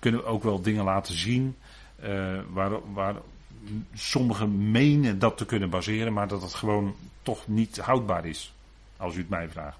kunnen 0.00 0.20
we 0.20 0.26
ook 0.26 0.42
wel 0.42 0.60
dingen 0.62 0.84
laten 0.84 1.18
zien 1.18 1.56
uh, 2.04 2.40
waar, 2.48 2.92
waar 2.92 3.14
sommigen 3.94 4.70
menen 4.70 5.18
dat 5.18 5.36
te 5.36 5.44
kunnen 5.44 5.70
baseren, 5.70 6.12
maar 6.12 6.28
dat 6.28 6.42
het 6.42 6.54
gewoon 6.54 6.94
toch 7.22 7.48
niet 7.48 7.78
houdbaar 7.78 8.26
is, 8.26 8.52
als 8.96 9.14
u 9.14 9.18
het 9.18 9.28
mij 9.28 9.48
vraagt. 9.48 9.78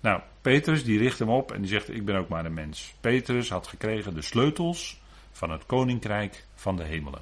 Nou, 0.00 0.20
Petrus 0.40 0.84
die 0.84 0.98
richt 0.98 1.18
hem 1.18 1.28
op 1.28 1.52
en 1.52 1.60
die 1.60 1.70
zegt: 1.70 1.88
Ik 1.88 2.04
ben 2.04 2.16
ook 2.16 2.28
maar 2.28 2.44
een 2.44 2.54
mens. 2.54 2.94
Petrus 3.00 3.50
had 3.50 3.66
gekregen 3.66 4.14
de 4.14 4.22
sleutels 4.22 5.00
van 5.32 5.50
het 5.50 5.66
koninkrijk 5.66 6.44
van 6.54 6.76
de 6.76 6.84
hemelen. 6.84 7.20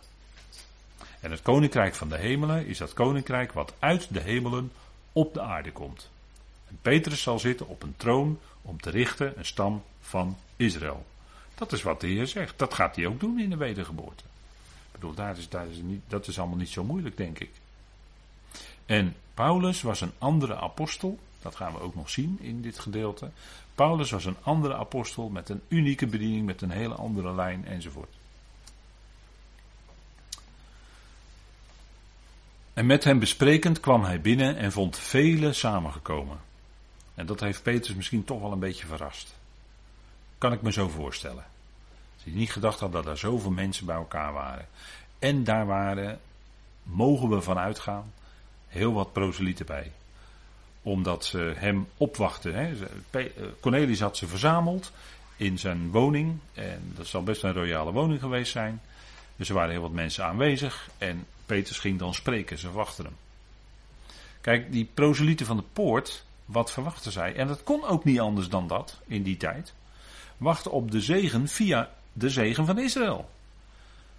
En 1.20 1.30
het 1.30 1.42
koninkrijk 1.42 1.94
van 1.94 2.08
de 2.08 2.18
hemelen 2.18 2.66
is 2.66 2.78
dat 2.78 2.92
koninkrijk 2.92 3.52
wat 3.52 3.74
uit 3.78 4.14
de 4.14 4.20
hemelen 4.20 4.72
op 5.12 5.34
de 5.34 5.40
aarde 5.40 5.72
komt. 5.72 6.10
En 6.68 6.78
Petrus 6.82 7.22
zal 7.22 7.38
zitten 7.38 7.68
op 7.68 7.82
een 7.82 7.94
troon 7.96 8.38
om 8.62 8.80
te 8.80 8.90
richten 8.90 9.32
een 9.36 9.44
stam 9.44 9.82
van 10.00 10.36
Israël. 10.56 11.06
Dat 11.60 11.72
is 11.72 11.82
wat 11.82 12.00
de 12.00 12.06
Heer 12.06 12.26
zegt. 12.26 12.58
Dat 12.58 12.74
gaat 12.74 12.96
hij 12.96 13.06
ook 13.06 13.20
doen 13.20 13.40
in 13.40 13.50
de 13.50 13.56
wedergeboorte. 13.56 14.22
Ik 14.62 14.92
bedoel, 14.92 15.14
daar 15.14 15.38
is, 15.38 15.48
daar 15.48 15.68
is 15.68 15.76
niet, 15.76 16.00
dat 16.08 16.26
is 16.26 16.38
allemaal 16.38 16.56
niet 16.56 16.68
zo 16.68 16.84
moeilijk, 16.84 17.16
denk 17.16 17.38
ik. 17.38 17.50
En 18.86 19.16
Paulus 19.34 19.82
was 19.82 20.00
een 20.00 20.12
andere 20.18 20.56
apostel. 20.56 21.18
Dat 21.42 21.56
gaan 21.56 21.72
we 21.72 21.80
ook 21.80 21.94
nog 21.94 22.10
zien 22.10 22.38
in 22.40 22.62
dit 22.62 22.78
gedeelte. 22.78 23.30
Paulus 23.74 24.10
was 24.10 24.24
een 24.24 24.36
andere 24.42 24.76
apostel 24.76 25.28
met 25.28 25.48
een 25.48 25.60
unieke 25.68 26.06
bediening, 26.06 26.46
met 26.46 26.62
een 26.62 26.70
hele 26.70 26.94
andere 26.94 27.34
lijn 27.34 27.66
enzovoort. 27.66 28.14
En 32.72 32.86
met 32.86 33.04
hem 33.04 33.18
besprekend 33.18 33.80
kwam 33.80 34.04
hij 34.04 34.20
binnen 34.20 34.56
en 34.56 34.72
vond 34.72 34.98
velen 34.98 35.54
samengekomen. 35.54 36.38
En 37.14 37.26
dat 37.26 37.40
heeft 37.40 37.62
Petrus 37.62 37.96
misschien 37.96 38.24
toch 38.24 38.40
wel 38.40 38.52
een 38.52 38.58
beetje 38.58 38.86
verrast. 38.86 39.34
Kan 40.38 40.52
ik 40.52 40.62
me 40.62 40.72
zo 40.72 40.88
voorstellen. 40.88 41.49
Hij 42.24 42.32
niet 42.32 42.52
gedacht 42.52 42.80
had 42.80 42.92
dat 42.92 43.06
er 43.06 43.18
zoveel 43.18 43.50
mensen 43.50 43.86
bij 43.86 43.96
elkaar 43.96 44.32
waren. 44.32 44.66
En 45.18 45.44
daar 45.44 45.66
waren, 45.66 46.20
mogen 46.82 47.28
we 47.28 47.40
van 47.40 47.58
uitgaan, 47.58 48.12
heel 48.68 48.92
wat 48.92 49.12
proselieten 49.12 49.66
bij. 49.66 49.92
Omdat 50.82 51.24
ze 51.24 51.52
hem 51.56 51.88
opwachten. 51.96 52.54
Hè. 52.54 52.72
Eh, 53.10 53.24
Cornelius 53.60 54.00
had 54.00 54.16
ze 54.16 54.26
verzameld 54.26 54.92
in 55.36 55.58
zijn 55.58 55.90
woning. 55.90 56.38
En 56.54 56.92
dat 56.96 57.06
zal 57.06 57.22
best 57.22 57.42
een 57.42 57.52
royale 57.52 57.92
woning 57.92 58.20
geweest 58.20 58.52
zijn. 58.52 58.80
Dus 59.36 59.48
er 59.48 59.54
waren 59.54 59.70
heel 59.70 59.80
wat 59.80 59.92
mensen 59.92 60.24
aanwezig. 60.24 60.88
En 60.98 61.26
Petrus 61.46 61.78
ging 61.78 61.98
dan 61.98 62.14
spreken, 62.14 62.58
ze 62.58 62.72
wachten 62.72 63.04
hem. 63.04 63.16
Kijk, 64.40 64.72
die 64.72 64.88
proselieten 64.94 65.46
van 65.46 65.56
de 65.56 65.64
poort, 65.72 66.24
wat 66.44 66.72
verwachten 66.72 67.12
zij? 67.12 67.34
En 67.34 67.46
dat 67.46 67.62
kon 67.62 67.84
ook 67.84 68.04
niet 68.04 68.20
anders 68.20 68.48
dan 68.48 68.66
dat 68.66 69.00
in 69.06 69.22
die 69.22 69.36
tijd. 69.36 69.72
Wachten 70.36 70.70
op 70.70 70.90
de 70.90 71.00
zegen 71.00 71.48
via 71.48 71.90
de 72.12 72.30
zegen 72.30 72.66
van 72.66 72.78
Israël. 72.78 73.30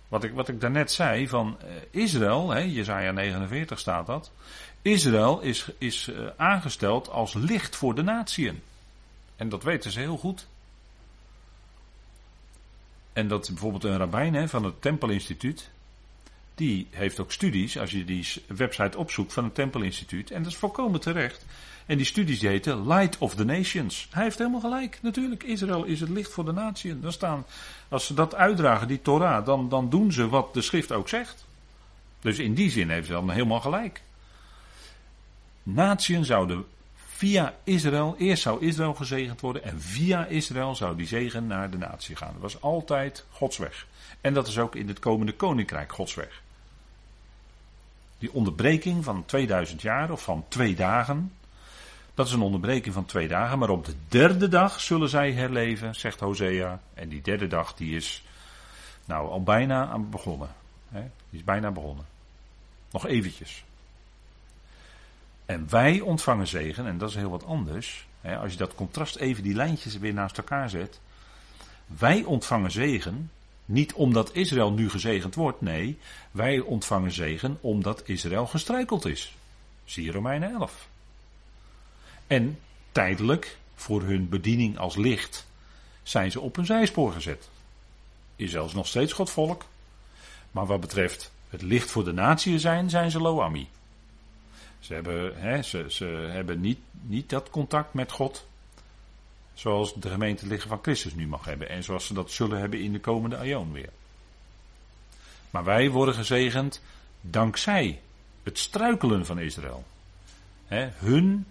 Wat 0.07 0.23
ik, 0.23 0.33
wat 0.33 0.47
ik 0.47 0.61
daarnet 0.61 0.91
zei 0.91 1.27
van 1.27 1.57
uh, 1.63 2.01
Israël, 2.01 2.49
hè, 2.49 2.59
Jezaja 2.59 3.11
49 3.11 3.79
staat 3.79 4.05
dat. 4.05 4.31
Israël 4.81 5.41
is, 5.41 5.69
is 5.77 6.07
uh, 6.07 6.27
aangesteld 6.37 7.09
als 7.09 7.33
licht 7.33 7.75
voor 7.75 7.95
de 7.95 8.01
natieën. 8.01 8.61
En 9.35 9.49
dat 9.49 9.63
weten 9.63 9.91
ze 9.91 9.99
heel 9.99 10.17
goed. 10.17 10.47
En 13.13 13.27
dat 13.27 13.47
bijvoorbeeld 13.47 13.83
een 13.83 13.97
rabbijn 13.97 14.33
hè, 14.33 14.47
van 14.47 14.63
het 14.63 14.81
Tempelinstituut, 14.81 15.69
die 16.61 16.87
heeft 16.89 17.19
ook 17.19 17.31
studies, 17.31 17.77
als 17.77 17.91
je 17.91 18.05
die 18.05 18.27
website 18.47 18.97
opzoekt 18.97 19.33
van 19.33 19.43
het 19.43 19.55
Tempelinstituut, 19.55 20.31
en 20.31 20.43
dat 20.43 20.51
is 20.51 20.57
volkomen 20.57 20.99
terecht. 20.99 21.45
En 21.85 21.97
die 21.97 22.05
studies 22.05 22.39
die 22.39 22.49
heten 22.49 22.87
Light 22.87 23.17
of 23.17 23.35
the 23.35 23.45
Nations. 23.45 24.07
Hij 24.11 24.23
heeft 24.23 24.37
helemaal 24.37 24.59
gelijk, 24.59 24.99
natuurlijk. 25.01 25.43
Israël 25.43 25.83
is 25.83 25.99
het 25.99 26.09
licht 26.09 26.31
voor 26.31 26.45
de 26.45 26.51
natie. 26.51 26.99
Dan 26.99 27.11
staan, 27.11 27.45
als 27.89 28.05
ze 28.05 28.13
dat 28.13 28.35
uitdragen, 28.35 28.87
die 28.87 29.01
Torah, 29.01 29.45
dan, 29.45 29.69
dan 29.69 29.89
doen 29.89 30.11
ze 30.11 30.29
wat 30.29 30.53
de 30.53 30.61
schrift 30.61 30.91
ook 30.91 31.09
zegt. 31.09 31.45
Dus 32.19 32.37
in 32.37 32.53
die 32.53 32.69
zin 32.69 32.89
heeft 32.89 33.07
ze 33.07 33.13
dan 33.13 33.29
helemaal 33.29 33.61
gelijk. 33.61 34.01
Natieën 35.63 36.25
zouden 36.25 36.65
via 36.95 37.55
Israël, 37.63 38.15
eerst 38.17 38.43
zou 38.43 38.65
Israël 38.65 38.93
gezegend 38.93 39.41
worden 39.41 39.63
en 39.63 39.81
via 39.81 40.25
Israël 40.25 40.75
zou 40.75 40.95
die 40.95 41.07
zegen 41.07 41.47
naar 41.47 41.69
de 41.69 41.77
natie 41.77 42.15
gaan. 42.15 42.31
Dat 42.33 42.41
was 42.41 42.61
altijd 42.61 43.25
Gods 43.29 43.57
weg. 43.57 43.87
En 44.21 44.33
dat 44.33 44.47
is 44.47 44.57
ook 44.57 44.75
in 44.75 44.87
het 44.87 44.99
komende 44.99 45.33
koninkrijk 45.33 45.91
Gods 45.93 46.15
weg. 46.15 46.41
Die 48.21 48.33
onderbreking 48.33 49.03
van 49.03 49.25
2000 49.25 49.81
jaar 49.81 50.11
of 50.11 50.23
van 50.23 50.45
twee 50.47 50.75
dagen, 50.75 51.31
dat 52.13 52.27
is 52.27 52.33
een 52.33 52.41
onderbreking 52.41 52.93
van 52.93 53.05
twee 53.05 53.27
dagen, 53.27 53.59
maar 53.59 53.69
op 53.69 53.85
de 53.85 53.95
derde 54.07 54.47
dag 54.47 54.79
zullen 54.79 55.09
zij 55.09 55.31
herleven, 55.31 55.95
zegt 55.95 56.19
Hosea. 56.19 56.79
En 56.93 57.09
die 57.09 57.21
derde 57.21 57.47
dag 57.47 57.73
die 57.73 57.95
is 57.95 58.23
nou 59.05 59.29
al 59.29 59.43
bijna 59.43 59.87
aan 59.87 60.09
begonnen. 60.09 60.49
Hè? 60.89 61.01
Die 61.01 61.39
is 61.39 61.43
bijna 61.43 61.71
begonnen. 61.71 62.05
Nog 62.91 63.07
eventjes. 63.07 63.63
En 65.45 65.69
wij 65.69 65.99
ontvangen 65.99 66.47
zegen, 66.47 66.85
en 66.85 66.97
dat 66.97 67.09
is 67.09 67.15
heel 67.15 67.29
wat 67.29 67.45
anders. 67.45 68.07
Hè? 68.21 68.37
Als 68.37 68.51
je 68.51 68.57
dat 68.57 68.75
contrast 68.75 69.15
even, 69.15 69.43
die 69.43 69.55
lijntjes 69.55 69.97
weer 69.97 70.13
naast 70.13 70.37
elkaar 70.37 70.69
zet. 70.69 70.99
Wij 71.85 72.23
ontvangen 72.23 72.71
zegen, 72.71 73.31
niet 73.71 73.93
omdat 73.93 74.33
Israël 74.33 74.71
nu 74.71 74.89
gezegend 74.89 75.35
wordt, 75.35 75.61
nee, 75.61 75.97
wij 76.31 76.59
ontvangen 76.59 77.11
zegen 77.11 77.57
omdat 77.61 78.01
Israël 78.05 78.47
gestruikeld 78.47 79.05
is. 79.05 79.35
Zie 79.83 80.11
Romeinen 80.11 80.51
11. 80.51 80.87
En 82.27 82.59
tijdelijk, 82.91 83.57
voor 83.75 84.01
hun 84.01 84.29
bediening 84.29 84.77
als 84.77 84.95
licht, 84.95 85.47
zijn 86.03 86.31
ze 86.31 86.39
op 86.39 86.57
een 86.57 86.65
zijspoor 86.65 87.11
gezet. 87.11 87.49
Israël 88.35 88.65
is 88.65 88.73
nog 88.73 88.87
steeds 88.87 89.13
Godvolk. 89.13 89.65
Maar 90.51 90.65
wat 90.65 90.79
betreft 90.79 91.31
het 91.49 91.61
licht 91.61 91.91
voor 91.91 92.03
de 92.03 92.13
natie 92.13 92.59
zijn, 92.59 92.89
zijn 92.89 93.11
ze 93.11 93.19
Loami. 93.19 93.67
Ze 94.79 94.93
hebben, 94.93 95.41
hè, 95.41 95.61
ze, 95.61 95.85
ze 95.87 96.05
hebben 96.05 96.61
niet, 96.61 96.79
niet 97.01 97.29
dat 97.29 97.49
contact 97.49 97.93
met 97.93 98.11
God. 98.11 98.47
Zoals 99.53 99.93
de 99.93 100.09
gemeente 100.09 100.47
liggen 100.47 100.69
van 100.69 100.79
Christus 100.81 101.13
nu 101.13 101.27
mag 101.27 101.45
hebben. 101.45 101.69
En 101.69 101.83
zoals 101.83 102.05
ze 102.05 102.13
dat 102.13 102.31
zullen 102.31 102.59
hebben 102.59 102.81
in 102.81 102.91
de 102.91 102.99
komende 102.99 103.37
aion 103.37 103.71
weer. 103.71 103.89
Maar 105.49 105.63
wij 105.63 105.89
worden 105.89 106.15
gezegend 106.15 106.81
dankzij 107.21 107.99
het 108.43 108.59
struikelen 108.59 109.25
van 109.25 109.39
Israël. 109.39 109.83
Hè, 110.65 110.89
hun 110.97 111.45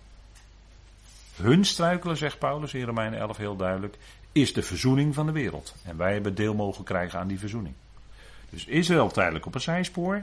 hun 1.41 1.65
struikelen, 1.65 2.17
zegt 2.17 2.39
Paulus 2.39 2.75
in 2.75 2.85
Romeinen 2.85 3.19
11 3.19 3.37
heel 3.37 3.57
duidelijk, 3.57 3.97
is 4.33 4.53
de 4.53 4.63
verzoening 4.63 5.15
van 5.15 5.27
de 5.27 5.33
wereld. 5.33 5.75
En 5.85 5.97
wij 5.97 6.13
hebben 6.13 6.35
deel 6.35 6.55
mogen 6.55 6.85
krijgen 6.85 7.19
aan 7.19 7.29
die 7.29 7.39
verzoening. 7.39 7.75
Dus 8.51 8.65
Israël 8.65 9.11
tijdelijk 9.11 9.47
op 9.47 9.55
een 9.55 9.61
zijspoor. 9.61 10.23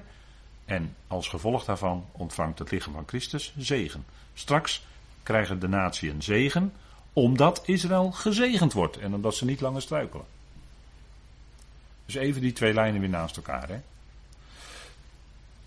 En 0.66 0.96
als 1.08 1.28
gevolg 1.28 1.66
daarvan 1.66 2.06
ontvangt 2.12 2.60
het 2.60 2.72
lichaam 2.72 2.94
van 2.94 3.08
Christus 3.08 3.54
zegen. 3.58 4.06
Straks 4.34 4.86
krijgen 5.24 5.60
de 5.60 5.68
natie 5.68 6.10
een 6.10 6.24
zegen, 6.24 6.74
omdat 7.18 7.62
Israël 7.66 8.12
gezegend 8.12 8.74
wordt 8.74 8.98
en 8.98 9.14
omdat 9.14 9.36
ze 9.36 9.46
niet 9.46 9.62
langer 9.62 9.82
struikelen. 9.82 10.26
Dus 12.06 12.16
even 12.16 12.42
die 12.42 12.54
twee 12.54 12.74
lijnen 12.74 13.00
weer 13.00 13.10
naast 13.10 13.36
elkaar. 13.36 13.70
Hè? 13.70 13.80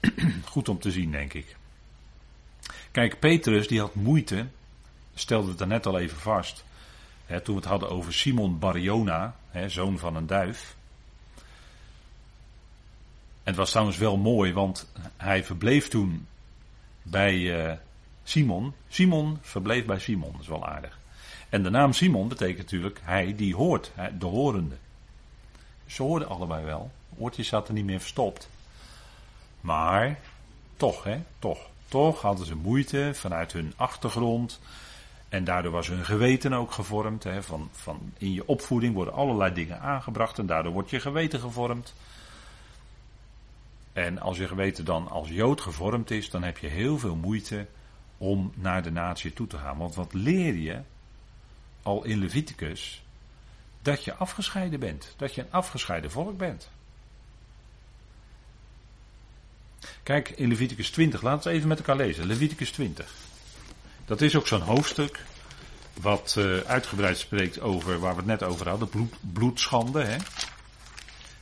Goed 0.45 0.69
om 0.69 0.79
te 0.79 0.91
zien, 0.91 1.11
denk 1.11 1.33
ik. 1.33 1.57
Kijk, 2.91 3.19
Petrus 3.19 3.69
die 3.69 3.81
had 3.81 3.95
moeite 3.95 4.47
stelde 5.15 5.51
het 5.51 5.67
net 5.67 5.87
al 5.87 5.99
even 5.99 6.19
vast. 6.19 6.65
Hè, 7.27 7.41
toen 7.41 7.55
we 7.55 7.61
het 7.61 7.71
hadden 7.71 7.91
over 7.91 8.13
Simon 8.15 8.59
Bariona, 8.59 9.37
hè, 9.51 9.69
zoon 9.69 9.99
van 9.99 10.17
een 10.17 10.27
duif. 10.27 10.77
En 13.43 13.43
het 13.43 13.57
was 13.57 13.71
trouwens 13.71 13.99
wel 13.99 14.17
mooi, 14.17 14.53
want 14.53 14.93
hij 15.17 15.45
verbleef 15.45 15.89
toen 15.89 16.27
bij 17.03 17.35
uh, 17.35 17.73
Simon. 18.25 18.75
Simon 18.89 19.39
verbleef 19.41 19.85
bij 19.85 19.99
Simon, 19.99 20.33
dat 20.33 20.41
is 20.41 20.49
wel 20.49 20.67
aardig. 20.67 21.00
En 21.51 21.63
de 21.63 21.71
naam 21.71 21.93
Simon 21.93 22.29
betekent 22.29 22.59
natuurlijk 22.59 23.01
hij 23.03 23.35
die 23.37 23.55
hoort, 23.55 23.93
de 24.19 24.27
horende. 24.27 24.77
Ze 25.87 26.03
hoorden 26.03 26.29
allebei 26.29 26.65
wel. 26.65 26.91
Oortjes 27.19 27.49
zaten 27.49 27.75
niet 27.75 27.85
meer 27.85 28.01
verstopt. 28.01 28.49
Maar 29.61 30.19
toch, 30.77 31.05
hè, 31.05 31.21
toch. 31.39 31.59
Toch 31.89 32.21
hadden 32.21 32.47
ze 32.47 32.55
moeite 32.57 33.11
vanuit 33.15 33.53
hun 33.53 33.73
achtergrond 33.77 34.61
en 35.29 35.45
daardoor 35.45 35.73
was 35.73 35.89
hun 35.89 36.05
geweten 36.05 36.53
ook 36.53 36.73
gevormd. 36.73 37.25
Hè, 37.25 37.43
van, 37.43 37.69
van 37.73 38.13
in 38.19 38.33
je 38.33 38.47
opvoeding 38.47 38.95
worden 38.95 39.15
allerlei 39.15 39.55
dingen 39.55 39.81
aangebracht 39.81 40.39
en 40.39 40.47
daardoor 40.47 40.73
wordt 40.73 40.91
je 40.91 41.01
geweten 41.01 41.41
gevormd. 41.41 41.95
En 43.93 44.19
als 44.19 44.37
je 44.37 44.49
geweten 44.49 44.85
dan 44.85 45.09
als 45.09 45.29
Jood 45.29 45.61
gevormd 45.61 46.11
is, 46.11 46.31
dan 46.31 46.43
heb 46.43 46.59
je 46.59 46.67
heel 46.67 46.99
veel 46.99 47.15
moeite 47.15 47.67
om 48.19 48.53
naar 48.55 48.83
de 48.83 48.91
natie 48.91 49.33
toe 49.33 49.47
te 49.47 49.59
gaan. 49.59 49.79
Want 49.79 49.95
wat 49.95 50.13
leer 50.13 50.55
je 50.55 50.81
al 51.83 52.05
in 52.05 52.19
Leviticus? 52.19 53.03
Dat 53.83 54.05
je 54.05 54.15
afgescheiden 54.15 54.81
bent. 54.81 55.15
Dat 55.17 55.35
je 55.35 55.41
een 55.41 55.53
afgescheiden 55.53 56.11
volk 56.11 56.37
bent. 56.37 56.69
Kijk, 60.03 60.29
in 60.29 60.49
Leviticus 60.49 60.91
20, 60.91 61.23
laten 61.23 61.51
we 61.51 61.57
even 61.57 61.69
met 61.69 61.79
elkaar 61.79 61.97
lezen. 61.97 62.27
Leviticus 62.27 62.71
20. 62.71 63.15
Dat 64.05 64.21
is 64.21 64.37
ook 64.37 64.47
zo'n 64.47 64.61
hoofdstuk 64.61 65.25
wat 66.01 66.35
uh, 66.39 66.59
uitgebreid 66.61 67.19
spreekt 67.19 67.61
over 67.61 67.99
waar 67.99 68.13
we 68.13 68.17
het 68.17 68.27
net 68.27 68.43
over 68.43 68.69
hadden, 68.69 68.89
bloed, 68.89 69.15
bloedschande. 69.21 70.05
Hè? 70.05 70.17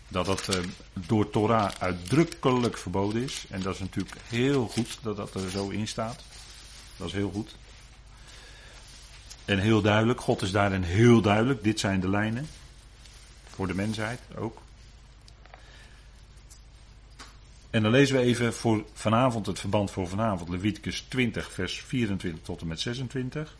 Dat 0.08 0.26
dat 0.26 0.48
uh, 0.56 0.62
door 0.92 1.30
Torah 1.30 1.70
uitdrukkelijk 1.78 2.78
verboden 2.78 3.22
is. 3.22 3.44
En 3.50 3.62
dat 3.62 3.74
is 3.74 3.80
natuurlijk 3.80 4.16
heel 4.28 4.68
goed 4.68 4.98
dat 5.02 5.16
dat 5.16 5.34
er 5.34 5.50
zo 5.50 5.68
in 5.68 5.88
staat. 5.88 6.22
Dat 6.96 7.06
is 7.06 7.12
heel 7.12 7.30
goed. 7.30 7.54
En 9.48 9.58
heel 9.58 9.82
duidelijk, 9.82 10.20
God 10.20 10.42
is 10.42 10.50
daarin 10.50 10.82
heel 10.82 11.20
duidelijk. 11.20 11.62
Dit 11.62 11.80
zijn 11.80 12.00
de 12.00 12.08
lijnen. 12.08 12.46
Voor 13.48 13.66
de 13.66 13.74
mensheid 13.74 14.20
ook. 14.36 14.62
En 17.70 17.82
dan 17.82 17.90
lezen 17.90 18.16
we 18.16 18.22
even 18.22 18.54
voor 18.54 18.84
vanavond 18.92 19.46
het 19.46 19.60
verband 19.60 19.90
voor 19.90 20.08
vanavond, 20.08 20.48
Leviticus 20.48 21.00
20, 21.00 21.52
vers 21.52 21.80
24 21.80 22.42
tot 22.42 22.60
en 22.60 22.66
met 22.66 22.80
26. 22.80 23.56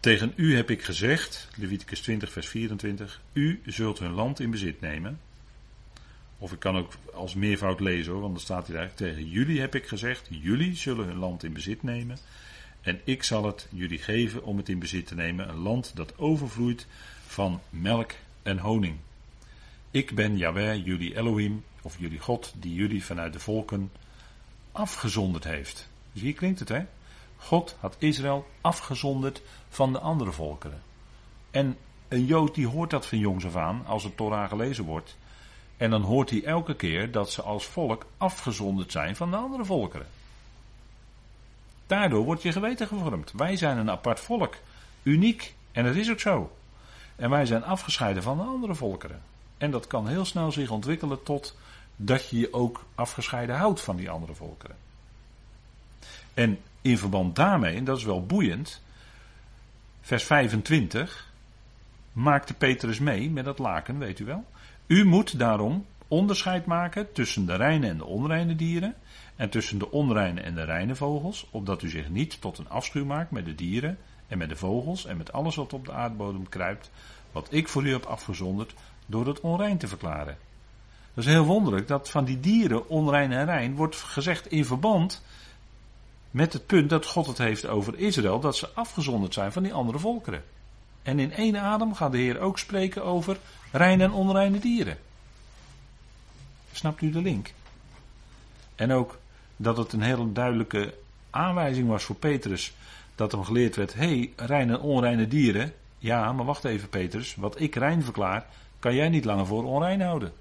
Tegen 0.00 0.32
u 0.36 0.56
heb 0.56 0.70
ik 0.70 0.82
gezegd, 0.82 1.48
Leviticus 1.56 2.00
20, 2.00 2.32
vers 2.32 2.48
24, 2.48 3.20
u 3.32 3.62
zult 3.66 3.98
hun 3.98 4.12
land 4.12 4.40
in 4.40 4.50
bezit 4.50 4.80
nemen. 4.80 5.20
Of 6.38 6.52
ik 6.52 6.58
kan 6.58 6.76
ook 6.76 6.92
als 7.14 7.34
meervoud 7.34 7.80
lezen 7.80 8.12
hoor, 8.12 8.20
want 8.20 8.34
dan 8.34 8.42
staat 8.42 8.66
hier 8.66 8.76
eigenlijk 8.76 9.12
tegen 9.12 9.30
jullie 9.30 9.60
heb 9.60 9.74
ik 9.74 9.86
gezegd, 9.86 10.26
jullie 10.30 10.76
zullen 10.76 11.06
hun 11.06 11.18
land 11.18 11.44
in 11.44 11.52
bezit 11.52 11.82
nemen. 11.82 12.18
En 12.86 13.00
ik 13.04 13.22
zal 13.22 13.44
het 13.44 13.66
jullie 13.70 13.98
geven 13.98 14.44
om 14.44 14.56
het 14.56 14.68
in 14.68 14.78
bezit 14.78 15.06
te 15.06 15.14
nemen, 15.14 15.48
een 15.48 15.58
land 15.58 15.96
dat 15.96 16.18
overvloeit 16.18 16.86
van 17.26 17.60
melk 17.70 18.12
en 18.42 18.58
honing. 18.58 18.96
Ik 19.90 20.14
ben 20.14 20.36
Yahweh, 20.36 20.84
jullie 20.84 21.16
Elohim, 21.16 21.64
of 21.82 21.98
jullie 21.98 22.18
God, 22.18 22.52
die 22.56 22.74
jullie 22.74 23.04
vanuit 23.04 23.32
de 23.32 23.38
volken 23.38 23.92
afgezonderd 24.72 25.44
heeft. 25.44 25.88
Dus 26.12 26.22
hier 26.22 26.34
klinkt 26.34 26.58
het, 26.58 26.68
hè? 26.68 26.84
God 27.36 27.76
had 27.80 27.96
Israël 27.98 28.46
afgezonderd 28.60 29.42
van 29.68 29.92
de 29.92 29.98
andere 29.98 30.32
volkeren. 30.32 30.82
En 31.50 31.76
een 32.08 32.24
Jood 32.24 32.54
die 32.54 32.66
hoort 32.66 32.90
dat 32.90 33.06
van 33.06 33.18
jongs 33.18 33.46
af 33.46 33.56
aan, 33.56 33.86
als 33.86 34.04
het 34.04 34.16
Torah 34.16 34.48
gelezen 34.48 34.84
wordt. 34.84 35.16
En 35.76 35.90
dan 35.90 36.02
hoort 36.02 36.30
hij 36.30 36.44
elke 36.44 36.76
keer 36.76 37.10
dat 37.10 37.30
ze 37.30 37.42
als 37.42 37.64
volk 37.64 38.06
afgezonderd 38.16 38.92
zijn 38.92 39.16
van 39.16 39.30
de 39.30 39.36
andere 39.36 39.64
volkeren. 39.64 40.06
Daardoor 41.86 42.24
wordt 42.24 42.42
je 42.42 42.52
geweten 42.52 42.86
gevormd. 42.86 43.32
Wij 43.32 43.56
zijn 43.56 43.78
een 43.78 43.90
apart 43.90 44.20
volk. 44.20 44.54
Uniek. 45.02 45.54
En 45.72 45.84
dat 45.84 45.94
is 45.94 46.10
ook 46.10 46.20
zo. 46.20 46.56
En 47.16 47.30
wij 47.30 47.46
zijn 47.46 47.64
afgescheiden 47.64 48.22
van 48.22 48.36
de 48.36 48.42
andere 48.42 48.74
volkeren. 48.74 49.22
En 49.58 49.70
dat 49.70 49.86
kan 49.86 50.08
heel 50.08 50.24
snel 50.24 50.52
zich 50.52 50.70
ontwikkelen 50.70 51.22
tot 51.22 51.56
dat 51.96 52.28
je 52.28 52.38
je 52.38 52.52
ook 52.52 52.84
afgescheiden 52.94 53.56
houdt 53.56 53.80
van 53.80 53.96
die 53.96 54.10
andere 54.10 54.34
volkeren. 54.34 54.76
En 56.34 56.58
in 56.82 56.98
verband 56.98 57.36
daarmee, 57.36 57.76
en 57.76 57.84
dat 57.84 57.98
is 57.98 58.04
wel 58.04 58.26
boeiend, 58.26 58.82
vers 60.00 60.24
25, 60.24 61.32
maakte 62.12 62.54
Petrus 62.54 62.98
mee 62.98 63.30
met 63.30 63.44
dat 63.44 63.58
laken, 63.58 63.98
weet 63.98 64.18
u 64.18 64.24
wel. 64.24 64.44
U 64.86 65.04
moet 65.04 65.38
daarom 65.38 65.86
onderscheid 66.08 66.66
maken 66.66 67.12
tussen 67.12 67.46
de 67.46 67.54
reine 67.54 67.88
en 67.88 67.98
de 67.98 68.04
onreine 68.04 68.56
dieren 68.56 68.94
en 69.36 69.50
tussen 69.50 69.78
de 69.78 69.90
onreine 69.90 70.40
en 70.40 70.54
de 70.54 70.64
reine 70.64 70.94
vogels, 70.94 71.46
opdat 71.50 71.82
u 71.82 71.88
zich 71.88 72.08
niet 72.08 72.40
tot 72.40 72.58
een 72.58 72.68
afschuw 72.68 73.04
maakt 73.04 73.30
met 73.30 73.44
de 73.44 73.54
dieren 73.54 73.98
en 74.28 74.38
met 74.38 74.48
de 74.48 74.56
vogels 74.56 75.06
en 75.06 75.16
met 75.16 75.32
alles 75.32 75.54
wat 75.54 75.72
op 75.72 75.84
de 75.84 75.92
aardbodem 75.92 76.48
kruipt, 76.48 76.90
wat 77.32 77.48
ik 77.50 77.68
voor 77.68 77.86
u 77.86 77.92
heb 77.92 78.04
afgezonderd 78.04 78.74
door 79.06 79.26
het 79.26 79.40
onrein 79.40 79.78
te 79.78 79.88
verklaren. 79.88 80.36
Dat 81.14 81.24
is 81.24 81.30
heel 81.30 81.44
wonderlijk 81.44 81.88
dat 81.88 82.10
van 82.10 82.24
die 82.24 82.40
dieren, 82.40 82.88
onrein 82.88 83.32
en 83.32 83.44
rein, 83.44 83.74
wordt 83.74 83.96
gezegd 83.96 84.46
in 84.46 84.64
verband 84.64 85.22
met 86.30 86.52
het 86.52 86.66
punt 86.66 86.90
dat 86.90 87.06
God 87.06 87.26
het 87.26 87.38
heeft 87.38 87.66
over 87.66 87.98
Israël, 87.98 88.40
dat 88.40 88.56
ze 88.56 88.68
afgezonderd 88.74 89.34
zijn 89.34 89.52
van 89.52 89.62
die 89.62 89.74
andere 89.74 89.98
volkeren. 89.98 90.44
En 91.02 91.18
in 91.18 91.32
één 91.32 91.60
adem 91.60 91.94
gaat 91.94 92.12
de 92.12 92.18
Heer 92.18 92.38
ook 92.38 92.58
spreken 92.58 93.04
over 93.04 93.38
reine 93.72 94.04
en 94.04 94.12
onreine 94.12 94.58
dieren. 94.58 94.98
Snapt 96.76 97.02
u 97.02 97.10
de 97.10 97.22
link? 97.22 97.52
En 98.74 98.92
ook 98.92 99.18
dat 99.56 99.76
het 99.76 99.92
een 99.92 100.02
heel 100.02 100.32
duidelijke 100.32 100.94
aanwijzing 101.30 101.88
was 101.88 102.04
voor 102.04 102.16
Petrus. 102.16 102.72
Dat 103.14 103.32
hem 103.32 103.44
geleerd 103.44 103.76
werd: 103.76 103.94
hé, 103.94 104.06
hey, 104.06 104.32
reine 104.36 104.72
en 104.72 104.80
onreine 104.80 105.28
dieren. 105.28 105.72
Ja, 105.98 106.32
maar 106.32 106.44
wacht 106.44 106.64
even, 106.64 106.88
Petrus. 106.88 107.34
Wat 107.34 107.60
ik 107.60 107.74
rein 107.74 108.02
verklaar, 108.02 108.46
kan 108.78 108.94
jij 108.94 109.08
niet 109.08 109.24
langer 109.24 109.46
voor 109.46 109.64
onrein 109.64 110.00
houden. 110.00 110.32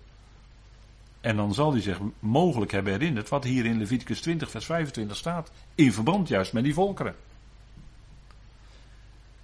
En 1.21 1.35
dan 1.35 1.53
zal 1.53 1.71
hij 1.71 1.81
zich 1.81 1.99
mogelijk 2.19 2.71
hebben 2.71 2.93
herinnerd 2.93 3.29
wat 3.29 3.43
hier 3.43 3.65
in 3.65 3.77
Leviticus 3.77 4.21
20, 4.21 4.49
vers 4.49 4.65
25 4.65 5.17
staat. 5.17 5.51
In 5.75 5.93
verband 5.93 6.27
juist 6.27 6.53
met 6.53 6.63
die 6.63 6.73
volkeren. 6.73 7.15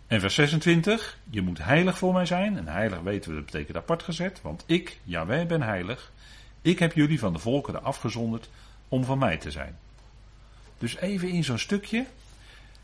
En 0.07 0.19
vers 0.19 0.35
26, 0.35 1.17
je 1.29 1.41
moet 1.41 1.63
heilig 1.63 1.97
voor 1.97 2.13
mij 2.13 2.25
zijn. 2.25 2.57
En 2.57 2.67
heilig 2.67 2.99
weten 2.99 3.29
we, 3.29 3.35
dat 3.35 3.45
betekent 3.45 3.77
apart 3.77 4.03
gezet. 4.03 4.41
Want 4.41 4.63
ik, 4.65 4.99
ja 5.03 5.25
wij 5.25 5.47
ben 5.47 5.61
heilig. 5.61 6.11
Ik 6.61 6.79
heb 6.79 6.93
jullie 6.93 7.19
van 7.19 7.33
de 7.33 7.39
volkeren 7.39 7.83
afgezonderd 7.83 8.49
om 8.87 9.03
van 9.03 9.17
mij 9.17 9.37
te 9.37 9.51
zijn. 9.51 9.77
Dus 10.77 10.95
even 10.95 11.29
in 11.29 11.43
zo'n 11.43 11.57
stukje, 11.57 12.05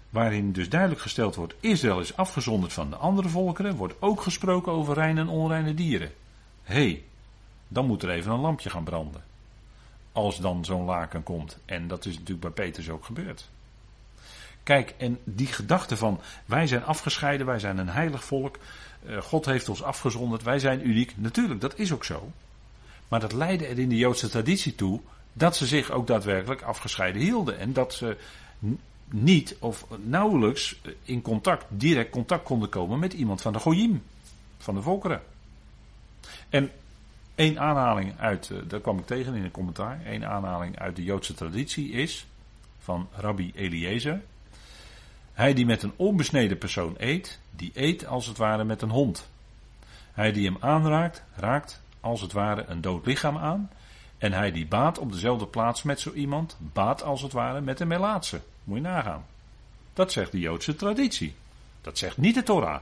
waarin 0.09 0.51
dus 0.51 0.69
duidelijk 0.69 1.01
gesteld 1.01 1.35
wordt, 1.35 1.53
Israël 1.59 1.99
is 1.99 2.15
afgezonderd 2.15 2.73
van 2.73 2.89
de 2.89 2.95
andere 2.95 3.29
volkeren, 3.29 3.75
wordt 3.75 3.95
ook 3.99 4.21
gesproken 4.21 4.71
over 4.71 4.93
reine 4.93 5.21
en 5.21 5.27
onreine 5.27 5.73
dieren. 5.73 6.11
Hé, 6.63 6.73
hey, 6.73 7.03
dan 7.67 7.85
moet 7.85 8.03
er 8.03 8.09
even 8.09 8.31
een 8.31 8.39
lampje 8.39 8.69
gaan 8.69 8.83
branden. 8.83 9.23
Als 10.11 10.39
dan 10.39 10.65
zo'n 10.65 10.85
laken 10.85 11.23
komt. 11.23 11.57
En 11.65 11.87
dat 11.87 12.05
is 12.05 12.13
natuurlijk 12.13 12.41
bij 12.41 12.65
Peters 12.65 12.89
ook 12.89 13.05
gebeurd. 13.05 13.49
Kijk, 14.63 14.93
en 14.97 15.19
die 15.23 15.47
gedachte 15.47 15.97
van 15.97 16.21
wij 16.45 16.67
zijn 16.67 16.83
afgescheiden, 16.83 17.45
wij 17.45 17.59
zijn 17.59 17.77
een 17.77 17.89
heilig 17.89 18.23
volk, 18.23 18.57
eh, 19.05 19.17
God 19.21 19.45
heeft 19.45 19.69
ons 19.69 19.83
afgezonderd, 19.83 20.43
wij 20.43 20.59
zijn 20.59 20.87
uniek. 20.87 21.13
Natuurlijk, 21.17 21.61
dat 21.61 21.79
is 21.79 21.91
ook 21.91 22.03
zo. 22.03 22.31
Maar 23.08 23.20
dat 23.20 23.34
leidde 23.34 23.65
er 23.65 23.80
in 23.80 23.89
de 23.89 23.98
Joodse 23.98 24.30
traditie 24.30 24.76
toe 24.76 25.02
dat 25.34 25.56
ze 25.56 25.65
zich 25.65 25.91
ook 25.91 26.08
daadwerkelijk 26.08 26.62
afgescheiden 26.62 27.22
hielden. 27.22 27.60
En 27.60 27.74
dat 27.74 27.93
ze 27.93 28.17
niet 29.10 29.56
of 29.60 29.86
nauwelijks 30.04 30.82
in 31.04 31.22
contact, 31.22 31.65
direct 31.70 32.10
contact 32.10 32.43
konden 32.43 32.70
komen 32.70 33.00
met 33.00 33.13
iemand 33.13 33.41
van 33.41 33.54
de 33.54 33.60
Goyim, 33.60 34.04
van 34.58 34.76
de 34.76 34.82
volkeren. 34.82 35.22
En 36.50 36.72
één 37.36 37.60
aanhaling 37.60 38.20
uit, 38.20 38.50
eh, 38.50 38.58
daar 38.67 38.80
kwam 38.80 38.98
ik 38.98 39.06
tegen 39.06 39.36
in 39.36 39.43
een 39.43 39.52
commentaar, 39.52 40.02
één 40.06 40.30
aanhaling 40.30 40.80
uit 40.80 40.96
de 40.96 41.04
Joodse 41.04 41.34
traditie 41.34 41.91
is 41.91 42.26
van 42.80 43.08
Rabbi 43.15 43.52
Eliezer. 43.56 44.22
Hij 45.34 45.54
die 45.54 45.65
met 45.65 45.84
een 45.84 45.93
onbesneden 45.96 46.58
persoon 46.58 46.96
eet, 46.98 47.39
die 47.52 47.72
eet 47.74 48.06
als 48.06 48.26
het 48.26 48.38
ware 48.38 48.63
met 48.63 48.82
een 48.82 48.89
hond. 48.89 49.30
Hij 50.12 50.32
die 50.32 50.46
hem 50.46 50.58
aanraakt, 50.60 51.24
raakt 51.36 51.82
als 52.08 52.22
het 52.22 52.32
ware 52.32 52.65
een 52.67 52.82
dood 52.82 53.06
lichaam 53.06 53.38
aan. 53.38 53.70
En 54.17 54.34
hij 54.34 54.52
die 54.52 54.67
baat 54.67 54.98
op 54.98 55.12
dezelfde 55.12 55.48
plaats 55.48 55.84
met 55.84 56.00
zo 56.00 56.12
iemand, 56.12 56.58
baat 56.60 57.04
als 57.04 57.22
het 57.22 57.32
ware 57.32 57.62
met 57.62 57.80
een 57.80 57.88
melaatse. 57.88 58.41
Moet 58.63 58.78
je 58.78 58.84
nagaan. 58.84 59.26
Dat 59.93 60.12
zegt 60.12 60.32
de 60.32 60.39
Joodse 60.39 60.76
traditie. 60.76 61.36
Dat 61.82 61.98
zegt 61.98 62.17
niet 62.17 62.36
de 62.36 62.43
Torah. 62.43 62.82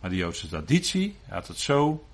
Maar 0.00 0.10
de 0.10 0.16
Joodse 0.16 0.48
traditie 0.48 1.16
had 1.28 1.48
het 1.48 1.58
zo 1.58 2.04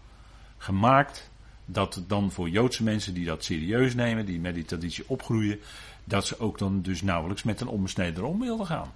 gemaakt 0.58 1.30
dat 1.64 1.94
het 1.94 2.08
dan 2.08 2.32
voor 2.32 2.48
Joodse 2.48 2.82
mensen 2.82 3.14
die 3.14 3.24
dat 3.24 3.44
serieus 3.44 3.94
nemen, 3.94 4.26
die 4.26 4.40
met 4.40 4.54
die 4.54 4.64
traditie 4.64 5.04
opgroeien, 5.06 5.60
dat 6.04 6.26
ze 6.26 6.38
ook 6.38 6.58
dan 6.58 6.82
dus 6.82 7.02
nauwelijks 7.02 7.42
met 7.42 7.60
een 7.60 7.68
onbesneden 7.68 8.24
om 8.24 8.40
wilden 8.40 8.66
gaan. 8.66 8.92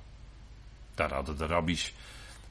Daar 0.95 1.12
hadden 1.12 1.38
de 1.38 1.47
rabbies 1.47 1.95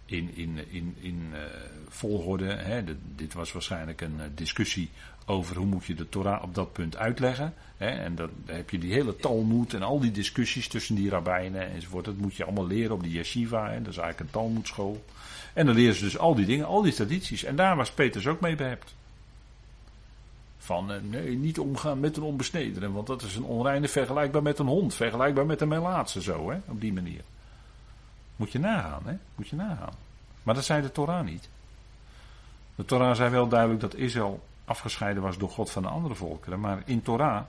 in, 0.05 0.35
in, 0.35 0.59
in, 0.69 0.95
in 0.99 1.29
uh, 1.33 1.39
volgorde. 1.87 2.45
Hè, 2.45 2.83
dit 3.15 3.33
was 3.33 3.51
waarschijnlijk 3.51 4.01
een 4.01 4.15
uh, 4.17 4.23
discussie 4.35 4.89
over 5.25 5.55
hoe 5.55 5.65
moet 5.65 5.85
je 5.85 5.93
de 5.93 6.09
Torah 6.09 6.43
op 6.43 6.55
dat 6.55 6.73
punt 6.73 6.97
uitleggen. 6.97 7.53
Hè, 7.77 7.87
en 7.87 8.15
dan 8.15 8.29
heb 8.45 8.69
je 8.69 8.77
die 8.77 8.93
hele 8.93 9.15
Talmud 9.15 9.73
en 9.73 9.81
al 9.83 9.99
die 9.99 10.11
discussies 10.11 10.67
tussen 10.67 10.95
die 10.95 11.09
rabbijnen 11.09 11.71
enzovoort. 11.71 12.05
Dat 12.05 12.17
moet 12.17 12.35
je 12.35 12.43
allemaal 12.43 12.67
leren 12.67 12.95
op 12.95 13.03
die 13.03 13.11
yeshiva. 13.11 13.69
Hè, 13.69 13.81
dat 13.81 13.91
is 13.91 13.97
eigenlijk 13.97 14.19
een 14.19 14.41
Talmudschool. 14.41 15.03
En 15.53 15.65
dan 15.65 15.75
leren 15.75 15.95
ze 15.95 16.03
dus 16.03 16.17
al 16.17 16.35
die 16.35 16.45
dingen, 16.45 16.65
al 16.65 16.81
die 16.81 16.93
tradities. 16.93 17.43
En 17.43 17.55
daar 17.55 17.75
was 17.75 17.91
Peters 17.91 18.27
ook 18.27 18.39
mee 18.39 18.55
behept. 18.55 18.93
Van 20.57 20.91
uh, 20.91 20.97
nee, 21.09 21.37
niet 21.37 21.59
omgaan 21.59 21.99
met 21.99 22.17
een 22.17 22.23
onbesnedene, 22.23 22.91
want 22.91 23.07
dat 23.07 23.21
is 23.21 23.35
een 23.35 23.43
onreine 23.43 23.87
vergelijkbaar 23.87 24.41
met 24.41 24.59
een 24.59 24.65
hond, 24.65 24.95
vergelijkbaar 24.95 25.45
met 25.45 25.61
een 25.61 25.67
melaatse 25.67 26.21
zo, 26.21 26.49
hè, 26.49 26.57
op 26.67 26.81
die 26.81 26.93
manier. 26.93 27.21
Moet 28.35 28.51
je 28.51 28.59
nagaan, 28.59 29.01
hè? 29.05 29.13
Moet 29.35 29.47
je 29.47 29.55
nagaan. 29.55 29.93
Maar 30.43 30.55
dat 30.55 30.65
zei 30.65 30.81
de 30.81 30.91
Torah 30.91 31.25
niet. 31.25 31.49
De 32.75 32.85
Torah 32.85 33.15
zei 33.15 33.29
wel 33.29 33.47
duidelijk 33.47 33.81
dat 33.81 33.95
Israël 33.95 34.43
afgescheiden 34.65 35.23
was 35.23 35.37
door 35.37 35.49
God 35.49 35.71
van 35.71 35.81
de 35.81 35.89
andere 35.89 36.15
volkeren. 36.15 36.59
Maar 36.59 36.81
in 36.85 37.01
Torah 37.01 37.43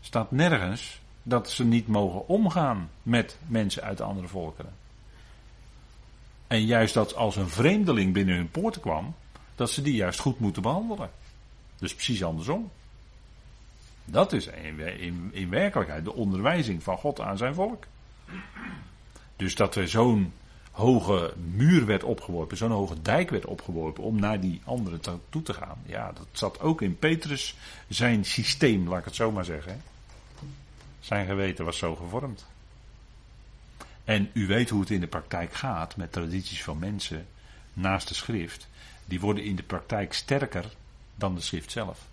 staat 0.00 0.30
nergens 0.30 1.00
dat 1.22 1.50
ze 1.50 1.64
niet 1.64 1.86
mogen 1.86 2.28
omgaan 2.28 2.90
met 3.02 3.38
mensen 3.46 3.82
uit 3.82 3.98
de 3.98 4.04
andere 4.04 4.28
volkeren. 4.28 4.72
En 6.46 6.64
juist 6.64 6.94
dat 6.94 7.14
als 7.14 7.36
een 7.36 7.48
vreemdeling 7.48 8.12
binnen 8.12 8.36
hun 8.36 8.50
poorten 8.50 8.80
kwam, 8.80 9.14
dat 9.54 9.70
ze 9.70 9.82
die 9.82 9.94
juist 9.94 10.20
goed 10.20 10.38
moeten 10.38 10.62
behandelen. 10.62 11.10
Dus 11.78 11.94
precies 11.94 12.24
andersom. 12.24 12.70
Dat 14.04 14.32
is 14.32 14.46
in, 14.46 14.98
in, 14.98 15.30
in 15.32 15.50
werkelijkheid 15.50 16.04
de 16.04 16.12
onderwijzing 16.12 16.82
van 16.82 16.96
God 16.96 17.20
aan 17.20 17.36
zijn 17.36 17.54
volk. 17.54 17.84
Dus 19.36 19.54
dat 19.54 19.74
er 19.74 19.88
zo'n 19.88 20.32
hoge 20.70 21.34
muur 21.52 21.86
werd 21.86 22.02
opgeworpen, 22.02 22.56
zo'n 22.56 22.70
hoge 22.70 23.02
dijk 23.02 23.30
werd 23.30 23.44
opgeworpen 23.44 24.04
om 24.04 24.20
naar 24.20 24.40
die 24.40 24.60
anderen 24.64 25.00
toe 25.28 25.42
te 25.42 25.54
gaan. 25.54 25.82
Ja, 25.86 26.12
dat 26.12 26.26
zat 26.32 26.60
ook 26.60 26.82
in 26.82 26.98
Petrus 26.98 27.56
zijn 27.88 28.24
systeem, 28.24 28.88
laat 28.88 28.98
ik 28.98 29.04
het 29.04 29.14
zo 29.14 29.32
maar 29.32 29.44
zeggen. 29.44 29.82
Zijn 31.00 31.26
geweten 31.26 31.64
was 31.64 31.78
zo 31.78 31.96
gevormd. 31.96 32.46
En 34.04 34.30
u 34.32 34.46
weet 34.46 34.70
hoe 34.70 34.80
het 34.80 34.90
in 34.90 35.00
de 35.00 35.06
praktijk 35.06 35.54
gaat 35.54 35.96
met 35.96 36.12
tradities 36.12 36.62
van 36.62 36.78
mensen 36.78 37.26
naast 37.72 38.08
de 38.08 38.14
schrift. 38.14 38.68
Die 39.04 39.20
worden 39.20 39.44
in 39.44 39.56
de 39.56 39.62
praktijk 39.62 40.12
sterker 40.12 40.64
dan 41.14 41.34
de 41.34 41.40
schrift 41.40 41.70
zelf. 41.72 42.06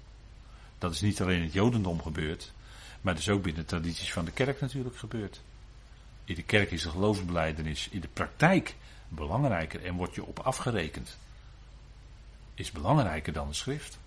Dat 0.77 0.93
is 0.93 1.01
niet 1.01 1.21
alleen 1.21 1.37
in 1.37 1.43
het 1.43 1.53
Jodendom 1.53 2.01
gebeurd, 2.01 2.51
maar 3.01 3.13
het 3.13 3.21
is 3.21 3.29
ook 3.29 3.43
binnen 3.43 3.61
de 3.61 3.67
tradities 3.67 4.13
van 4.13 4.25
de 4.25 4.31
kerk 4.31 4.61
natuurlijk 4.61 4.97
gebeurd. 4.97 5.41
In 6.31 6.37
de 6.37 6.43
kerk 6.43 6.71
is 6.71 6.81
de 6.81 6.89
geloofsbeleidenis 6.89 7.87
in 7.89 7.99
de 7.99 8.07
praktijk 8.07 8.75
belangrijker 9.07 9.85
en 9.85 9.95
wordt 9.95 10.15
je 10.15 10.25
op 10.25 10.39
afgerekend. 10.39 11.17
Is 12.53 12.71
belangrijker 12.71 13.33
dan 13.33 13.47
de 13.47 13.53
schrift. 13.53 13.97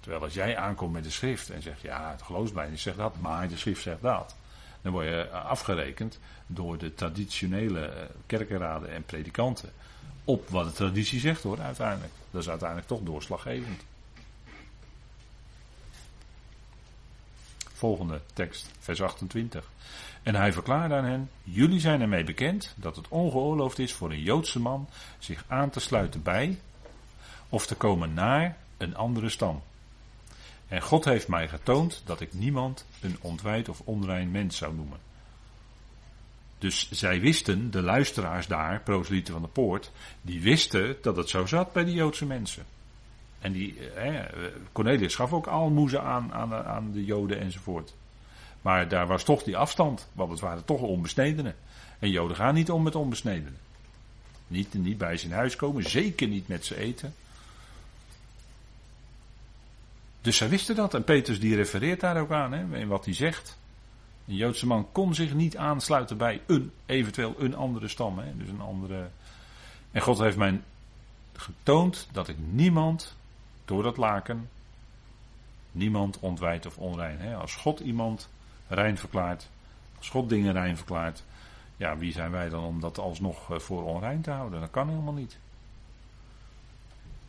Terwijl 0.00 0.22
als 0.22 0.34
jij 0.34 0.56
aankomt 0.56 0.92
met 0.92 1.04
de 1.04 1.10
schrift 1.10 1.50
en 1.50 1.62
zegt, 1.62 1.80
ja, 1.80 2.10
het 2.10 2.22
geloofsbeleidenis 2.22 2.82
zegt 2.82 2.96
dat, 2.96 3.20
maar 3.20 3.48
de 3.48 3.56
schrift 3.56 3.82
zegt 3.82 4.02
dat. 4.02 4.34
Dan 4.80 4.92
word 4.92 5.06
je 5.06 5.30
afgerekend 5.30 6.18
door 6.46 6.78
de 6.78 6.94
traditionele 6.94 8.10
kerkenraden 8.26 8.90
en 8.90 9.04
predikanten. 9.04 9.72
Op 10.24 10.48
wat 10.48 10.64
de 10.64 10.72
traditie 10.72 11.20
zegt 11.20 11.42
hoor, 11.42 11.60
uiteindelijk. 11.60 12.12
Dat 12.30 12.42
is 12.42 12.48
uiteindelijk 12.48 12.88
toch 12.88 13.02
doorslaggevend. 13.02 13.82
Volgende 17.72 18.20
tekst, 18.32 18.66
vers 18.78 19.02
28. 19.02 19.70
En 20.22 20.34
hij 20.34 20.52
verklaarde 20.52 20.94
aan 20.94 21.04
hen: 21.04 21.30
Jullie 21.42 21.80
zijn 21.80 22.00
ermee 22.00 22.24
bekend 22.24 22.74
dat 22.76 22.96
het 22.96 23.08
ongeoorloofd 23.08 23.78
is 23.78 23.92
voor 23.92 24.10
een 24.10 24.22
Joodse 24.22 24.60
man 24.60 24.88
zich 25.18 25.44
aan 25.48 25.70
te 25.70 25.80
sluiten 25.80 26.22
bij 26.22 26.58
of 27.48 27.66
te 27.66 27.74
komen 27.74 28.14
naar 28.14 28.56
een 28.76 28.96
andere 28.96 29.28
stam. 29.28 29.62
En 30.68 30.82
God 30.82 31.04
heeft 31.04 31.28
mij 31.28 31.48
getoond 31.48 32.02
dat 32.04 32.20
ik 32.20 32.32
niemand 32.32 32.86
een 33.00 33.16
ontwijd 33.20 33.68
of 33.68 33.80
onrein 33.84 34.30
mens 34.30 34.56
zou 34.56 34.74
noemen. 34.74 34.98
Dus 36.58 36.90
zij 36.90 37.20
wisten, 37.20 37.70
de 37.70 37.82
luisteraars 37.82 38.46
daar, 38.46 38.80
proselieten 38.80 39.32
van 39.32 39.42
de 39.42 39.48
poort, 39.48 39.90
die 40.22 40.40
wisten 40.40 40.96
dat 41.02 41.16
het 41.16 41.28
zo 41.28 41.46
zat 41.46 41.72
bij 41.72 41.84
de 41.84 41.92
Joodse 41.92 42.26
mensen. 42.26 42.64
En 43.40 43.52
die, 43.52 43.90
eh, 43.90 44.24
Cornelius 44.72 45.14
gaf 45.14 45.32
ook 45.32 45.46
almoezen 45.46 46.02
aan, 46.02 46.32
aan, 46.32 46.54
aan 46.54 46.92
de 46.92 47.04
Joden 47.04 47.40
enzovoort. 47.40 47.94
Maar 48.62 48.88
daar 48.88 49.06
was 49.06 49.24
toch 49.24 49.42
die 49.42 49.56
afstand, 49.56 50.08
want 50.12 50.30
het 50.30 50.40
waren 50.40 50.64
toch 50.64 50.80
onbesnedenen. 50.80 51.54
En 51.98 52.10
Joden 52.10 52.36
gaan 52.36 52.54
niet 52.54 52.70
om 52.70 52.82
met 52.82 52.94
onbesnedenen. 52.94 53.56
Niet, 54.46 54.74
niet 54.74 54.98
bij 54.98 55.16
zijn 55.16 55.32
huis 55.32 55.56
komen, 55.56 55.90
zeker 55.90 56.28
niet 56.28 56.48
met 56.48 56.64
ze 56.64 56.76
eten. 56.76 57.14
Dus 60.20 60.36
zij 60.36 60.48
wisten 60.48 60.76
dat. 60.76 60.94
En 60.94 61.04
Petrus 61.04 61.40
die 61.40 61.56
refereert 61.56 62.00
daar 62.00 62.20
ook 62.20 62.30
aan, 62.30 62.52
hè, 62.52 62.78
in 62.78 62.88
wat 62.88 63.04
hij 63.04 63.14
zegt. 63.14 63.58
Een 64.28 64.34
Joodse 64.34 64.66
man 64.66 64.88
kon 64.92 65.14
zich 65.14 65.34
niet 65.34 65.56
aansluiten 65.56 66.16
bij 66.16 66.40
een, 66.46 66.72
eventueel 66.86 67.34
een 67.38 67.54
andere 67.54 67.88
stam. 67.88 68.18
Hè, 68.18 68.36
dus 68.36 68.48
een 68.48 68.60
andere. 68.60 69.08
En 69.90 70.00
God 70.00 70.18
heeft 70.18 70.36
mij 70.36 70.60
getoond 71.32 72.08
dat 72.12 72.28
ik 72.28 72.36
niemand 72.50 73.16
door 73.64 73.82
dat 73.82 73.96
laken, 73.96 74.48
niemand 75.72 76.18
ontwijdt 76.18 76.66
of 76.66 76.78
onrein. 76.78 77.18
Hè. 77.18 77.34
Als 77.36 77.54
God 77.54 77.80
iemand 77.80 78.28
rein 78.74 78.98
verklaart, 78.98 79.48
als 79.98 80.08
God 80.08 80.28
dingen 80.28 80.52
rein 80.52 80.76
verklaart, 80.76 81.22
ja, 81.76 81.96
wie 81.96 82.12
zijn 82.12 82.30
wij 82.30 82.48
dan 82.48 82.64
om 82.64 82.80
dat 82.80 82.98
alsnog 82.98 83.50
eh, 83.50 83.58
voor 83.58 83.84
onrein 83.84 84.20
te 84.20 84.30
houden? 84.30 84.60
Dat 84.60 84.70
kan 84.70 84.88
helemaal 84.88 85.12
niet. 85.12 85.38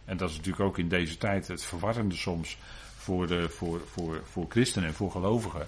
En 0.06 0.18
dat 0.18 0.30
is 0.30 0.36
natuurlijk 0.36 0.64
ook 0.64 0.78
in 0.78 0.90
deze 0.90 1.18
tijd 1.18 1.48
het 1.48 1.64
verwarrende 1.64 2.16
soms 2.16 2.58
voor, 2.98 3.28
de, 3.28 3.50
voor, 3.50 3.82
voor, 3.88 4.22
voor 4.24 4.46
christenen 4.50 4.88
en 4.88 4.96
voor 4.96 5.12
gelovigen. 5.12 5.68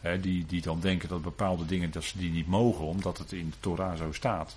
Hè, 0.00 0.20
die, 0.20 0.46
die 0.46 0.62
dan 0.62 0.80
denken 0.80 1.08
dat 1.08 1.22
bepaalde 1.22 1.66
dingen 1.66 1.90
dat 1.90 2.04
ze 2.04 2.18
die 2.18 2.30
niet 2.30 2.46
mogen, 2.46 2.84
omdat 2.84 3.18
het 3.18 3.32
in 3.32 3.50
de 3.50 3.56
Torah 3.60 3.96
zo 3.96 4.12
staat. 4.12 4.56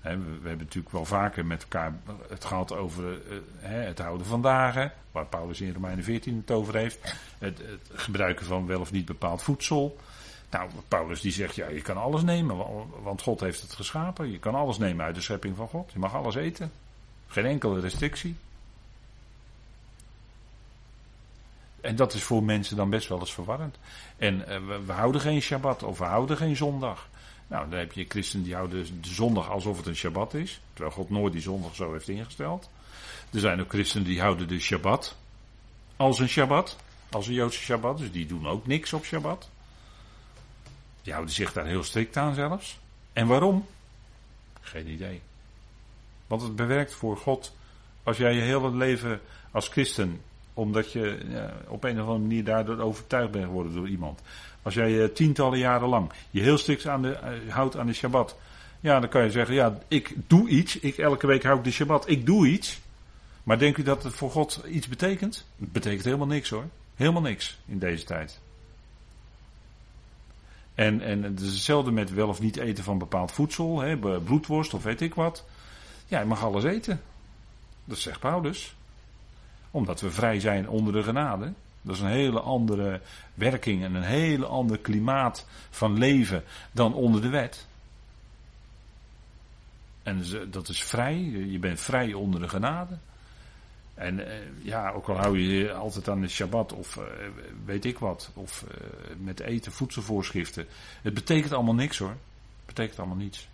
We, 0.00 0.16
we, 0.18 0.48
hebben 0.48 0.58
natuurlijk 0.58 0.94
wel 0.94 1.04
vaker 1.04 1.46
met 1.46 1.62
elkaar 1.62 1.94
het 2.28 2.44
gehad 2.44 2.72
over 2.72 3.04
uh, 3.04 3.38
het 3.60 3.98
houden 3.98 4.26
van 4.26 4.42
dagen, 4.42 4.92
waar 5.12 5.26
Paulus 5.26 5.60
in 5.60 5.72
Romeinen 5.72 6.04
14 6.04 6.36
het 6.36 6.50
over 6.50 6.76
heeft. 6.76 7.16
Het, 7.38 7.58
het, 7.58 7.90
gebruiken 7.92 8.46
van 8.46 8.66
wel 8.66 8.80
of 8.80 8.92
niet 8.92 9.04
bepaald 9.04 9.42
voedsel. 9.42 9.96
Nou, 10.50 10.70
Paulus 10.88 11.20
die 11.20 11.32
zegt, 11.32 11.54
ja, 11.54 11.68
je 11.68 11.82
kan 11.82 11.96
alles 11.96 12.22
nemen, 12.22 12.56
want 13.02 13.22
God 13.22 13.40
heeft 13.40 13.60
het 13.60 13.72
geschapen. 13.72 14.30
Je 14.30 14.38
kan 14.38 14.54
alles 14.54 14.78
nemen 14.78 15.04
uit 15.04 15.14
de 15.14 15.20
schepping 15.20 15.56
van 15.56 15.68
God. 15.68 15.92
Je 15.92 15.98
mag 15.98 16.14
alles 16.14 16.34
eten. 16.34 16.72
Geen 17.26 17.44
enkele 17.44 17.80
restrictie. 17.80 18.36
En 21.80 21.96
dat 21.96 22.14
is 22.14 22.22
voor 22.22 22.42
mensen 22.42 22.76
dan 22.76 22.90
best 22.90 23.08
wel 23.08 23.18
eens 23.18 23.34
verwarrend. 23.34 23.78
En 24.16 24.34
uh, 24.34 24.46
we, 24.46 24.84
we, 24.86 24.92
houden 24.92 25.20
geen 25.20 25.42
Shabbat 25.42 25.82
of 25.82 25.98
we 25.98 26.04
houden 26.04 26.36
geen 26.36 26.56
zondag. 26.56 27.07
Nou, 27.48 27.70
dan 27.70 27.78
heb 27.78 27.92
je 27.92 28.04
christenen 28.08 28.44
die 28.44 28.54
houden 28.54 29.02
de 29.02 29.08
zondag 29.08 29.50
alsof 29.50 29.76
het 29.76 29.86
een 29.86 29.96
Shabbat 29.96 30.34
is. 30.34 30.60
Terwijl 30.72 30.94
God 30.94 31.10
nooit 31.10 31.32
die 31.32 31.42
zondag 31.42 31.74
zo 31.74 31.92
heeft 31.92 32.08
ingesteld. 32.08 32.70
Er 33.30 33.40
zijn 33.40 33.60
ook 33.60 33.68
christenen 33.68 34.06
die 34.06 34.20
houden 34.20 34.48
de 34.48 34.60
Shabbat 34.60 35.16
als 35.96 36.18
een 36.18 36.28
Shabbat. 36.28 36.76
Als 37.10 37.26
een 37.26 37.34
Joodse 37.34 37.60
Shabbat. 37.60 37.98
Dus 37.98 38.12
die 38.12 38.26
doen 38.26 38.46
ook 38.46 38.66
niks 38.66 38.92
op 38.92 39.04
Shabbat. 39.04 39.48
Die 41.02 41.12
houden 41.12 41.34
zich 41.34 41.52
daar 41.52 41.66
heel 41.66 41.82
strikt 41.82 42.16
aan 42.16 42.34
zelfs. 42.34 42.78
En 43.12 43.26
waarom? 43.26 43.66
Geen 44.60 44.88
idee. 44.88 45.20
Want 46.26 46.42
het 46.42 46.56
bewerkt 46.56 46.94
voor 46.94 47.16
God. 47.16 47.56
Als 48.02 48.16
jij 48.16 48.34
je 48.34 48.40
hele 48.40 48.70
leven 48.70 49.20
als 49.50 49.68
christen 49.68 50.20
omdat 50.58 50.92
je 50.92 51.18
op 51.68 51.84
een 51.84 52.00
of 52.00 52.06
andere 52.06 52.18
manier 52.18 52.44
daardoor 52.44 52.78
overtuigd 52.78 53.30
bent 53.30 53.44
geworden 53.44 53.74
door 53.74 53.88
iemand. 53.88 54.20
Als 54.62 54.74
jij 54.74 54.90
uh, 54.90 55.04
tientallen 55.04 55.58
jaren 55.58 55.88
lang 55.88 56.12
je 56.30 56.40
heel 56.40 56.58
strikt 56.58 56.86
aan 56.86 57.02
de, 57.02 57.18
uh, 57.44 57.52
houdt 57.52 57.76
aan 57.76 57.86
de 57.86 57.92
Shabbat. 57.92 58.36
Ja, 58.80 59.00
dan 59.00 59.08
kan 59.08 59.24
je 59.24 59.30
zeggen, 59.30 59.54
ja, 59.54 59.78
ik 59.88 60.14
doe 60.26 60.48
iets. 60.48 60.78
Ik, 60.78 60.98
elke 60.98 61.26
week 61.26 61.42
hou 61.42 61.58
ik 61.58 61.64
de 61.64 61.70
Shabbat. 61.70 62.08
Ik 62.08 62.26
doe 62.26 62.48
iets. 62.48 62.80
Maar 63.42 63.58
denkt 63.58 63.78
u 63.78 63.82
dat 63.82 64.02
het 64.02 64.14
voor 64.14 64.30
God 64.30 64.62
iets 64.68 64.88
betekent? 64.88 65.46
Het 65.58 65.72
betekent 65.72 66.04
helemaal 66.04 66.26
niks 66.26 66.50
hoor. 66.50 66.64
Helemaal 66.94 67.22
niks 67.22 67.58
in 67.66 67.78
deze 67.78 68.04
tijd. 68.04 68.40
En, 70.74 71.00
en 71.00 71.22
het 71.22 71.40
is 71.40 71.52
hetzelfde 71.52 71.90
met 71.90 72.14
wel 72.14 72.28
of 72.28 72.40
niet 72.40 72.56
eten 72.56 72.84
van 72.84 72.98
bepaald 72.98 73.32
voedsel. 73.32 73.80
Hè, 73.80 73.96
bloedworst 74.20 74.74
of 74.74 74.82
weet 74.82 75.00
ik 75.00 75.14
wat. 75.14 75.44
Ja, 76.06 76.20
je 76.20 76.26
mag 76.26 76.44
alles 76.44 76.64
eten. 76.64 77.00
Dat 77.84 77.98
zegt 77.98 78.20
Paulus 78.20 78.76
omdat 79.70 80.00
we 80.00 80.10
vrij 80.10 80.40
zijn 80.40 80.68
onder 80.68 80.92
de 80.92 81.02
genade. 81.02 81.52
Dat 81.82 81.94
is 81.94 82.00
een 82.00 82.08
hele 82.08 82.40
andere 82.40 83.00
werking 83.34 83.82
en 83.82 83.94
een 83.94 84.02
hele 84.02 84.46
ander 84.46 84.78
klimaat 84.78 85.46
van 85.70 85.98
leven 85.98 86.44
dan 86.72 86.94
onder 86.94 87.20
de 87.20 87.28
wet. 87.28 87.66
En 90.02 90.24
dat 90.50 90.68
is 90.68 90.82
vrij, 90.82 91.18
je 91.50 91.58
bent 91.58 91.80
vrij 91.80 92.12
onder 92.12 92.40
de 92.40 92.48
genade. 92.48 92.98
En 93.94 94.26
eh, 94.26 94.38
ja, 94.62 94.90
ook 94.90 95.08
al 95.08 95.16
hou 95.16 95.38
je 95.38 95.48
je 95.48 95.72
altijd 95.72 96.08
aan 96.08 96.20
de 96.20 96.28
Shabbat 96.28 96.72
of 96.72 96.96
uh, 96.96 97.04
weet 97.64 97.84
ik 97.84 97.98
wat, 97.98 98.30
of 98.34 98.64
uh, 98.68 98.76
met 99.16 99.40
eten, 99.40 99.72
voedselvoorschriften. 99.72 100.66
Het 101.02 101.14
betekent 101.14 101.52
allemaal 101.52 101.74
niks 101.74 101.98
hoor. 101.98 102.08
Het 102.08 102.66
betekent 102.66 102.98
allemaal 102.98 103.16
niets. 103.16 103.48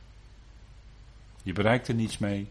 Je 1.45 1.53
bereikt 1.53 1.89
er 1.89 1.95
niets 1.95 2.19
mee. 2.19 2.49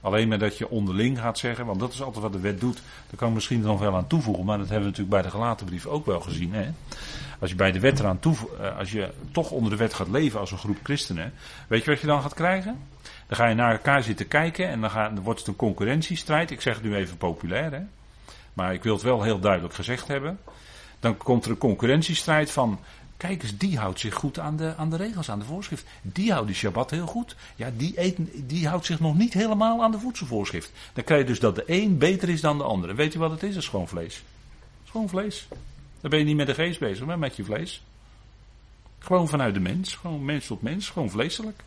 Alleen 0.00 0.28
maar 0.28 0.38
dat 0.38 0.58
je 0.58 0.68
onderling 0.68 1.18
gaat 1.18 1.38
zeggen, 1.38 1.66
want 1.66 1.80
dat 1.80 1.92
is 1.92 2.02
altijd 2.02 2.22
wat 2.22 2.32
de 2.32 2.40
wet 2.40 2.60
doet. 2.60 2.82
Daar 3.06 3.16
kan 3.16 3.28
ik 3.28 3.34
misschien 3.34 3.60
nog 3.60 3.80
wel 3.80 3.96
aan 3.96 4.06
toevoegen, 4.06 4.44
maar 4.44 4.58
dat 4.58 4.68
hebben 4.68 4.84
we 4.84 4.90
natuurlijk 4.90 5.22
bij 5.22 5.30
de 5.30 5.36
gelaten 5.36 5.66
brief 5.66 5.86
ook 5.86 6.06
wel 6.06 6.20
gezien. 6.20 6.52
Hè? 6.52 6.70
Als 7.38 7.50
je 7.50 7.56
bij 7.56 7.72
de 7.72 7.80
wet 7.80 7.98
eraan 7.98 8.18
toevoegt, 8.18 8.52
eh, 8.54 8.78
als 8.78 8.92
je 8.92 9.10
toch 9.32 9.50
onder 9.50 9.70
de 9.70 9.76
wet 9.76 9.94
gaat 9.94 10.08
leven 10.08 10.40
als 10.40 10.50
een 10.50 10.58
groep 10.58 10.78
christenen, 10.82 11.32
weet 11.68 11.84
je 11.84 11.90
wat 11.90 12.00
je 12.00 12.06
dan 12.06 12.22
gaat 12.22 12.34
krijgen? 12.34 12.78
Dan 13.26 13.36
ga 13.36 13.46
je 13.46 13.54
naar 13.54 13.72
elkaar 13.72 14.02
zitten 14.02 14.28
kijken 14.28 14.68
en 14.68 14.80
dan, 14.80 14.90
dan 14.92 15.20
wordt 15.20 15.38
het 15.38 15.48
een 15.48 15.56
concurrentiestrijd. 15.56 16.50
Ik 16.50 16.60
zeg 16.60 16.74
het 16.74 16.84
nu 16.84 16.94
even 16.94 17.16
populair, 17.16 17.72
hè? 17.72 17.80
maar 18.52 18.74
ik 18.74 18.82
wil 18.82 18.94
het 18.94 19.02
wel 19.02 19.22
heel 19.22 19.38
duidelijk 19.40 19.74
gezegd 19.74 20.08
hebben. 20.08 20.38
Dan 21.00 21.16
komt 21.16 21.44
er 21.44 21.50
een 21.50 21.58
concurrentiestrijd 21.58 22.50
van 22.50 22.78
Kijk 23.18 23.42
eens, 23.42 23.56
die 23.56 23.78
houdt 23.78 24.00
zich 24.00 24.14
goed 24.14 24.38
aan 24.38 24.56
de, 24.56 24.74
aan 24.76 24.90
de 24.90 24.96
regels, 24.96 25.30
aan 25.30 25.38
de 25.38 25.44
voorschrift. 25.44 25.84
Die 26.02 26.32
houdt 26.32 26.48
de 26.48 26.54
Shabbat 26.54 26.90
heel 26.90 27.06
goed. 27.06 27.36
Ja, 27.56 27.70
die, 27.76 28.00
eet, 28.00 28.16
die 28.48 28.68
houdt 28.68 28.86
zich 28.86 29.00
nog 29.00 29.16
niet 29.16 29.32
helemaal 29.32 29.82
aan 29.82 29.90
de 29.90 29.98
voedselvoorschrift. 29.98 30.72
Dan 30.92 31.04
krijg 31.04 31.20
je 31.20 31.26
dus 31.26 31.40
dat 31.40 31.54
de 31.54 31.62
een 31.66 31.98
beter 31.98 32.28
is 32.28 32.40
dan 32.40 32.58
de 32.58 32.64
andere. 32.64 32.94
Weet 32.94 33.12
je 33.12 33.18
wat 33.18 33.30
het 33.30 33.42
is? 33.42 33.56
Is 33.56 33.68
gewoon 33.68 33.88
vlees. 33.88 34.22
gewoon 34.84 35.08
vlees. 35.08 35.48
Dan 36.00 36.10
ben 36.10 36.18
je 36.18 36.24
niet 36.24 36.36
met 36.36 36.46
de 36.46 36.54
geest 36.54 36.80
bezig, 36.80 37.06
maar 37.06 37.18
met 37.18 37.36
je 37.36 37.44
vlees. 37.44 37.82
Gewoon 38.98 39.28
vanuit 39.28 39.54
de 39.54 39.60
mens. 39.60 39.94
Gewoon 39.94 40.24
mens 40.24 40.46
tot 40.46 40.62
mens. 40.62 40.90
Gewoon 40.90 41.10
vleeselijk. 41.10 41.62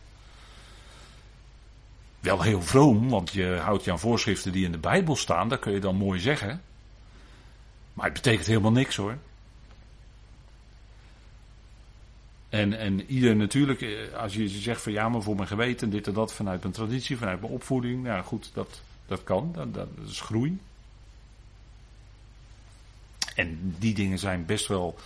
Wel 2.20 2.42
heel 2.42 2.62
vroom, 2.62 3.08
want 3.08 3.30
je 3.30 3.58
houdt 3.62 3.84
je 3.84 3.90
aan 3.90 3.98
voorschriften 3.98 4.52
die 4.52 4.64
in 4.64 4.72
de 4.72 4.78
Bijbel 4.78 5.16
staan. 5.16 5.48
Dat 5.48 5.58
kun 5.58 5.72
je 5.72 5.80
dan 5.80 5.96
mooi 5.96 6.20
zeggen. 6.20 6.62
Maar 7.94 8.04
het 8.04 8.14
betekent 8.14 8.46
helemaal 8.46 8.72
niks 8.72 8.96
hoor. 8.96 9.18
En, 12.52 12.78
en 12.78 13.04
ieder 13.06 13.36
natuurlijk, 13.36 13.80
eh, 13.80 14.12
als 14.16 14.34
je 14.34 14.48
zegt 14.48 14.82
van 14.82 14.92
ja, 14.92 15.08
maar 15.08 15.22
voor 15.22 15.36
mijn 15.36 15.48
geweten, 15.48 15.90
dit 15.90 16.06
en 16.06 16.12
dat, 16.12 16.32
vanuit 16.32 16.62
mijn 16.62 16.74
traditie, 16.74 17.16
vanuit 17.16 17.40
mijn 17.40 17.52
opvoeding, 17.52 18.02
nou 18.02 18.24
goed, 18.24 18.50
dat, 18.54 18.80
dat 19.06 19.24
kan, 19.24 19.52
dat, 19.54 19.74
dat 19.74 19.88
is 20.06 20.20
groei. 20.20 20.58
En 23.34 23.74
die 23.78 23.94
dingen 23.94 24.18
zijn 24.18 24.46
best 24.46 24.66
wel, 24.66 24.98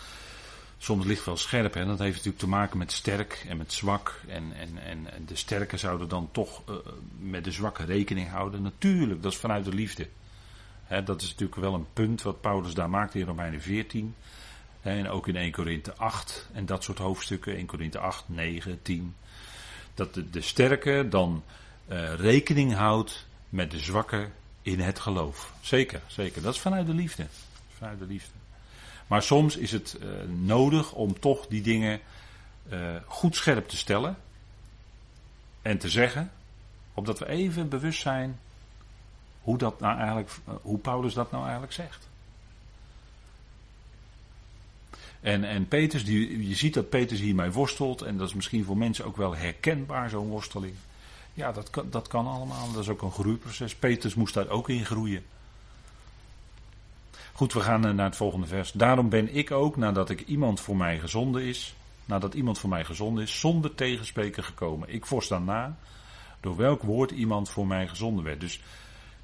soms 0.79 1.05
ligt 1.05 1.25
wel 1.25 1.37
scherp. 1.37 1.75
Hè? 1.75 1.87
Dat 1.87 1.99
heeft 1.99 2.17
natuurlijk 2.17 2.43
te 2.43 2.49
maken 2.49 2.79
met 2.79 2.93
sterk 2.93 3.45
en 3.49 3.57
met 3.57 3.73
zwak. 3.73 4.21
En, 4.29 4.53
en, 4.57 4.79
en, 4.85 5.27
de 5.27 5.37
sterke 5.37 5.77
zouden 5.77 6.09
dan 6.09 6.29
toch 6.33 6.63
uh, 6.69 6.77
met 7.19 7.45
de 7.45 7.53
zwakke 7.53 7.85
rekening 7.85 8.29
houden. 8.29 8.63
Natuurlijk, 8.63 9.23
dat 9.23 9.33
is 9.33 9.39
vanuit 9.39 9.65
de 9.65 9.75
liefde. 9.75 10.09
Dat 11.05 11.23
is 11.23 11.29
natuurlijk 11.29 11.61
wel 11.61 11.75
een 11.75 11.87
punt 11.93 12.23
wat 12.23 12.41
Paulus 12.41 12.75
daar 12.75 12.91
maakt 12.91 13.15
in 13.15 13.27
Romeinen 13.27 13.61
14. 13.61 14.15
En 14.87 15.09
ook 15.09 15.29
in 15.29 15.37
1 15.37 15.53
Korinthe 15.53 15.95
8 15.97 16.49
en 16.53 16.67
dat 16.67 16.85
soort 16.85 16.99
hoofdstukken, 16.99 17.57
1 17.57 17.67
Korinthe 17.67 17.99
8, 17.99 18.25
9, 18.27 18.83
10. 18.83 19.15
Dat 19.95 20.15
de, 20.15 20.41
sterke 20.41 21.07
dan 21.09 21.43
uh, 21.89 22.15
rekening 22.15 22.75
houdt 22.75 23.27
met 23.49 23.71
de 23.71 23.79
zwakke 23.79 24.29
in 24.63 24.81
het 24.81 24.99
geloof. 24.99 25.53
Zeker, 25.61 26.01
zeker. 26.07 26.43
Dat 26.43 26.55
is 26.55 26.61
vanuit 26.61 26.87
de 26.87 26.95
liefde. 26.95 27.27
Vanuit 27.77 27.99
de 27.99 28.07
liefde. 28.07 28.33
Maar 29.07 29.23
soms 29.23 29.57
is 29.57 29.73
het 29.73 29.99
uh, 30.03 30.09
nodig 30.29 30.93
om 30.93 31.21
toch 31.21 31.47
die 31.47 31.63
dingen 31.63 32.01
uh, 32.73 32.97
goed 33.07 33.37
scherp 33.37 33.69
te 33.69 33.77
stellen 33.77 34.17
en 35.63 35.79
te 35.79 35.89
zeggen, 35.89 36.33
opdat 36.95 37.19
we 37.19 37.29
even 37.29 37.69
bewust 37.69 38.01
zijn 38.01 38.39
hoe, 39.41 39.59
dat 39.59 39.81
nou 39.81 39.99
eigenlijk, 39.99 40.31
hoe 40.63 40.79
Paulus 40.79 41.15
dat 41.15 41.31
nou 41.31 41.43
eigenlijk 41.43 41.73
zegt. 41.73 42.09
En, 45.21 45.45
en 45.45 45.69
Peters, 45.69 46.05
die, 46.05 46.49
je 46.49 46.55
ziet 46.55 46.75
dat 46.75 46.89
Peters 46.89 47.21
hiermee 47.21 47.51
worstelt. 47.51 48.03
En 48.03 48.17
dat 48.17 48.29
is 48.29 48.35
misschien 48.35 48.65
voor 48.65 48.77
mensen 48.77 49.05
ook 49.05 49.17
wel 49.17 49.37
herkenbaar, 49.37 50.11
zo'n 50.11 50.29
worsteling. 50.29 50.75
Ja, 51.35 51.53
dat 51.53 51.71
kan, 51.71 51.87
dat 51.91 52.09
kan 52.09 52.27
allemaal. 52.27 52.73
Dat 52.73 52.83
is 52.83 52.89
ook 52.89 53.03
een 53.03 53.11
groeiproces. 53.11 53.75
Peters 53.75 54.15
moest 54.15 54.35
daar 54.35 54.49
ook 54.49 54.69
in 54.69 54.85
groeien. 54.85 55.25
Goed, 57.33 57.53
we 57.53 57.61
gaan 57.61 57.81
naar 57.81 58.07
het 58.07 58.17
volgende 58.17 58.47
vers. 58.47 58.73
Daarom 58.73 59.09
ben 59.09 59.35
ik 59.35 59.51
ook, 59.51 59.77
nadat 59.77 60.11
ik 60.11 60.21
iemand 60.21 60.61
voor 60.61 60.77
mij 60.77 60.99
gezonden 60.99 61.43
is, 61.43 61.75
nadat 62.05 62.35
iemand 62.35 62.59
voor 62.59 62.69
mij 62.69 62.85
gezonden 62.85 63.23
is, 63.23 63.41
zonder 63.41 63.75
tegenspreken 63.75 64.45
gekomen. 64.45 64.89
Ik 64.89 65.07
vorst 65.07 65.29
dan 65.29 65.45
na 65.45 65.77
door 66.41 66.57
welk 66.57 66.83
woord 66.83 67.11
iemand 67.11 67.51
voor 67.51 67.67
mij 67.67 67.89
gezonden 67.89 68.25
werd. 68.25 68.41
Dus 68.41 68.61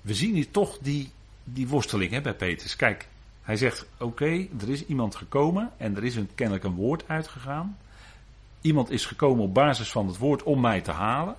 we 0.01 0.15
zien 0.15 0.35
hier 0.35 0.51
toch 0.51 0.79
die, 0.79 1.11
die 1.45 1.69
worsteling 1.69 2.11
hè, 2.11 2.21
bij 2.21 2.35
Peters. 2.35 2.77
Kijk, 2.77 3.09
hij 3.43 3.57
zegt: 3.57 3.87
Oké, 3.99 4.47
er 4.61 4.69
is 4.69 4.87
iemand 4.87 5.15
gekomen 5.15 5.71
en 5.77 5.97
er 5.97 6.05
is 6.05 6.17
een, 6.17 6.35
kennelijk 6.35 6.65
een 6.65 6.75
woord 6.75 7.09
uitgegaan. 7.09 7.79
Iemand 8.61 8.91
is 8.91 9.07
gekomen 9.07 9.45
op 9.45 9.55
basis 9.55 9.91
van 9.91 10.07
het 10.07 10.19
woord 10.19 10.43
om 10.43 10.61
mij 10.61 10.81
te 10.81 10.91
halen. 10.91 11.37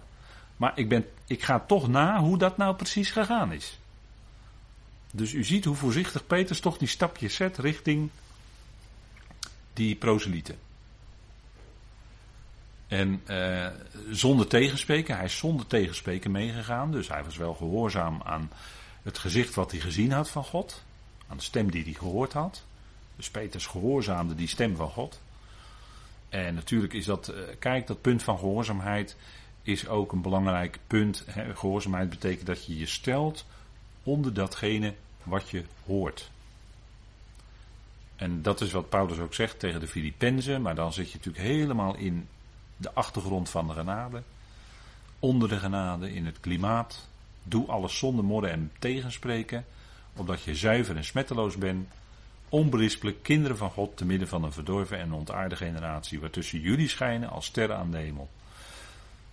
Maar 0.58 0.72
ik, 0.76 0.90
ben, 0.90 1.06
ik 1.28 1.44
ga 1.44 1.60
toch 1.60 1.88
na 1.88 2.20
hoe 2.20 2.38
dat 2.38 2.58
nou 2.58 2.76
precies 2.76 3.12
gegaan 3.12 3.54
is. 3.54 3.80
Dus 5.12 5.34
u 5.34 5.44
ziet 5.44 5.66
hoe 5.66 5.76
voorzichtig 5.76 6.28
Peters 6.28 6.60
toch 6.60 6.78
die 6.78 6.88
stapjes 6.88 7.36
zet 7.36 7.58
richting 7.58 8.10
die 9.74 9.96
proselieten. 9.96 10.56
En 12.88 13.22
eh, 13.26 13.68
zonder 14.10 14.48
tegenspreken, 14.48 15.16
hij 15.16 15.26
is 15.26 15.38
zonder 15.38 15.68
tegenspreken 15.68 16.32
meegegaan. 16.32 16.92
Dus 16.92 17.08
hij 17.08 17.24
was 17.24 17.38
wel 17.38 17.54
gehoorzaam 17.54 18.22
aan 18.24 18.52
het 19.04 19.18
gezicht 19.18 19.56
wat 19.56 19.72
hij 19.72 19.80
gezien 19.80 20.12
had 20.12 20.30
van 20.30 20.44
God 20.44 20.84
aan 21.28 21.38
de 21.38 21.44
stem 21.44 21.72
die 21.72 21.84
hij 21.84 21.94
gehoord 21.94 22.34
had. 22.34 22.64
Dus 23.16 23.30
Peters 23.30 23.66
gehoorzaamde 23.66 24.36
die 24.36 24.48
stem 24.48 24.76
van 24.76 24.90
God. 24.90 25.20
En 26.30 26.56
natuurlijk 26.56 26.94
is 26.94 27.06
dat, 27.06 27.28
eh, 27.28 27.42
kijk, 27.60 27.88
dat 27.88 28.02
punt 28.02 28.24
van 28.24 28.38
gehoorzaamheid 28.38 29.16
is 29.62 29.88
ook 29.88 30.12
een 30.12 30.22
belangrijk 30.22 30.80
punt. 30.88 31.26
Gehoorzaamheid 31.54 32.10
betekent 32.10 32.46
dat 32.48 32.66
je 32.66 32.78
je 32.78 32.86
stelt 32.86 33.46
onder 34.04 34.34
datgene 34.34 34.94
wat 35.24 35.50
je 35.50 35.64
hoort. 35.86 36.32
En 38.16 38.42
dat 38.42 38.62
is 38.62 38.72
wat 38.72 38.90
Paulus 38.90 39.18
ook 39.18 39.34
zegt 39.34 39.60
tegen 39.60 39.80
de 39.80 39.88
Filippenzen, 39.88 40.62
maar 40.62 40.76
dan 40.76 40.94
zit 40.94 41.12
je 41.12 41.18
natuurlijk 41.18 41.46
helemaal 41.46 41.96
in 41.96 42.28
de 42.78 42.94
achtergrond 42.94 43.50
van 43.50 43.68
de 43.68 43.74
genade. 43.74 44.24
Onder 45.20 45.50
de 45.50 45.58
genade, 45.58 46.14
in 46.14 46.26
het 46.26 46.40
klimaat. 46.40 47.08
Doe 47.44 47.68
alles 47.68 47.98
zonder 47.98 48.26
morren 48.26 48.52
en 48.52 48.72
tegenspreken 48.80 49.66
opdat 50.16 50.44
je 50.44 50.56
zuiver 50.56 50.96
en 50.96 51.04
smetteloos 51.04 51.58
bent, 51.58 51.88
onberispelijk 52.50 53.24
kinderen 53.24 53.58
van 53.58 53.70
God 53.72 53.98
te 53.98 54.06
midden 54.06 54.28
van 54.28 54.44
een 54.44 54.52
verdorven 54.52 54.98
en 54.98 55.14
ontaarde 55.14 55.56
generatie, 55.56 56.20
waartussen 56.20 56.60
jullie 56.60 56.90
schijnen 56.90 57.30
als 57.30 57.46
sterren 57.46 57.78
aan 57.78 57.92
de 57.92 57.98
hemel. 57.98 58.30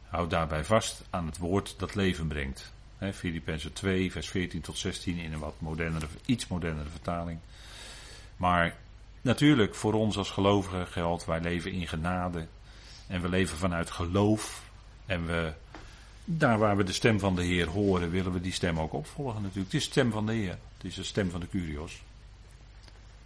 Houd 0.08 0.30
daarbij 0.30 0.64
vast 0.64 1.02
aan 1.10 1.26
het 1.26 1.38
woord 1.38 1.74
dat 1.78 1.94
leven 1.94 2.26
brengt. 2.26 2.72
Filippenzen 3.14 3.72
2, 3.72 4.12
vers 4.12 4.28
14 4.28 4.60
tot 4.60 4.78
16 4.78 5.18
in 5.18 5.32
een 5.32 5.38
wat 5.38 5.54
modernere, 5.58 6.06
iets 6.24 6.46
modernere 6.46 6.88
vertaling. 6.88 7.38
Maar 8.36 8.76
natuurlijk, 9.20 9.74
voor 9.74 9.92
ons 9.92 10.16
als 10.16 10.30
gelovigen 10.30 10.86
geldt, 10.86 11.24
wij 11.24 11.40
leven 11.40 11.72
in 11.72 11.88
genade. 11.88 12.46
En 13.06 13.20
we 13.20 13.28
leven 13.28 13.56
vanuit 13.56 13.90
geloof. 13.90 14.62
En 15.06 15.26
we 15.26 15.52
daar 16.24 16.58
waar 16.58 16.76
we 16.76 16.84
de 16.84 16.92
stem 16.92 17.18
van 17.18 17.34
de 17.34 17.42
Heer 17.42 17.68
horen, 17.68 18.10
willen 18.10 18.32
we 18.32 18.40
die 18.40 18.52
stem 18.52 18.78
ook 18.78 18.92
opvolgen 18.92 19.42
natuurlijk. 19.42 19.72
Het 19.72 19.80
is 19.80 19.84
de 19.84 19.90
stem 19.90 20.10
van 20.10 20.26
de 20.26 20.32
Heer. 20.32 20.58
Het 20.76 20.84
is 20.84 20.94
de 20.94 21.04
stem 21.04 21.30
van 21.30 21.40
de 21.40 21.48
Curios. 21.48 22.02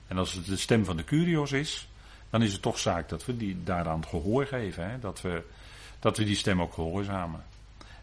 En 0.06 0.18
als 0.18 0.32
het 0.32 0.46
de 0.46 0.56
stem 0.56 0.84
van 0.84 0.96
de 0.96 1.04
Curios 1.04 1.52
is, 1.52 1.88
dan 2.30 2.42
is 2.42 2.52
het 2.52 2.62
toch 2.62 2.78
zaak 2.78 3.08
dat 3.08 3.24
we 3.24 3.36
die 3.36 3.56
daaraan 3.64 4.06
gehoor 4.06 4.46
geven. 4.46 4.90
Hè? 4.90 4.98
Dat, 4.98 5.20
we, 5.20 5.42
dat 5.98 6.16
we 6.16 6.24
die 6.24 6.36
stem 6.36 6.60
ook 6.60 6.74
gehoorzamen. 6.74 7.44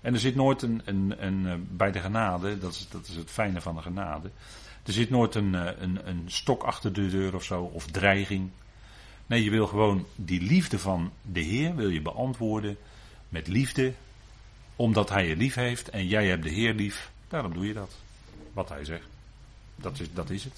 En 0.01 0.13
er 0.13 0.19
zit 0.19 0.35
nooit 0.35 0.61
een, 0.61 0.81
een, 0.85 1.13
een 1.17 1.47
eh, 1.47 1.53
bij 1.69 1.91
de 1.91 1.99
genade, 1.99 2.57
dat 2.57 2.71
is, 2.71 2.87
dat 2.89 3.07
is 3.07 3.15
het 3.15 3.31
fijne 3.31 3.61
van 3.61 3.75
de 3.75 3.81
genade. 3.81 4.29
Er 4.85 4.93
zit 4.93 5.09
nooit 5.09 5.35
een, 5.35 5.55
eh, 5.55 5.81
een, 5.81 6.07
een 6.07 6.23
stok 6.25 6.63
achter 6.63 6.93
de 6.93 7.09
deur 7.09 7.35
of 7.35 7.43
zo, 7.43 7.61
of 7.61 7.85
dreiging. 7.85 8.49
Nee, 9.25 9.43
je 9.43 9.49
wil 9.49 9.67
gewoon 9.67 10.05
die 10.15 10.41
liefde 10.41 10.79
van 10.79 11.11
de 11.21 11.39
Heer 11.39 11.75
wil 11.75 11.89
je 11.89 12.01
beantwoorden 12.01 12.77
met 13.29 13.47
liefde, 13.47 13.93
omdat 14.81 15.09
hij 15.09 15.27
je 15.27 15.35
lief 15.35 15.55
heeft 15.55 15.89
en 15.89 16.07
jij 16.07 16.27
hebt 16.27 16.43
de 16.43 16.49
Heer 16.49 16.73
lief. 16.73 17.11
Daarom 17.27 17.53
doe 17.53 17.67
je 17.67 17.73
dat. 17.73 17.95
Wat 18.53 18.69
hij 18.69 18.85
zegt. 18.85 19.07
Dat 19.75 19.99
is, 19.99 20.13
dat 20.13 20.29
is 20.29 20.43
het. 20.43 20.57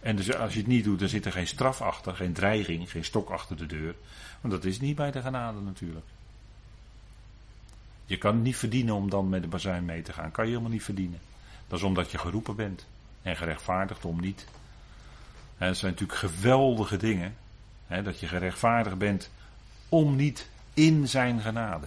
En 0.00 0.16
dus 0.16 0.34
als 0.34 0.52
je 0.52 0.58
het 0.58 0.68
niet 0.68 0.84
doet, 0.84 0.98
dan 0.98 1.08
zit 1.08 1.24
er 1.24 1.32
geen 1.32 1.46
straf 1.46 1.80
achter, 1.80 2.16
geen 2.16 2.32
dreiging, 2.32 2.90
geen 2.90 3.04
stok 3.04 3.30
achter 3.30 3.56
de 3.56 3.66
deur. 3.66 3.94
Want 4.40 4.54
dat 4.54 4.64
is 4.64 4.80
niet 4.80 4.96
bij 4.96 5.10
de 5.10 5.22
genade 5.22 5.60
natuurlijk. 5.60 6.06
Je 8.06 8.18
kan 8.18 8.34
het 8.34 8.42
niet 8.42 8.56
verdienen 8.56 8.94
om 8.94 9.10
dan 9.10 9.28
met 9.28 9.42
de 9.42 9.48
bazuin 9.48 9.84
mee 9.84 10.02
te 10.02 10.12
gaan. 10.12 10.30
Kan 10.30 10.44
je 10.44 10.50
helemaal 10.50 10.72
niet 10.72 10.84
verdienen. 10.84 11.20
Dat 11.68 11.78
is 11.78 11.84
omdat 11.84 12.10
je 12.10 12.18
geroepen 12.18 12.56
bent. 12.56 12.86
En 13.22 13.36
gerechtvaardigd 13.36 14.04
om 14.04 14.20
niet. 14.20 14.46
En 15.58 15.66
dat 15.66 15.76
zijn 15.76 15.92
natuurlijk 15.92 16.18
geweldige 16.18 16.96
dingen. 16.96 17.36
Hè, 17.86 18.02
dat 18.02 18.20
je 18.20 18.26
gerechtvaardigd 18.26 18.98
bent 18.98 19.30
om 19.88 20.16
niet 20.16 20.48
in 20.74 21.08
zijn 21.08 21.40
genade. 21.40 21.86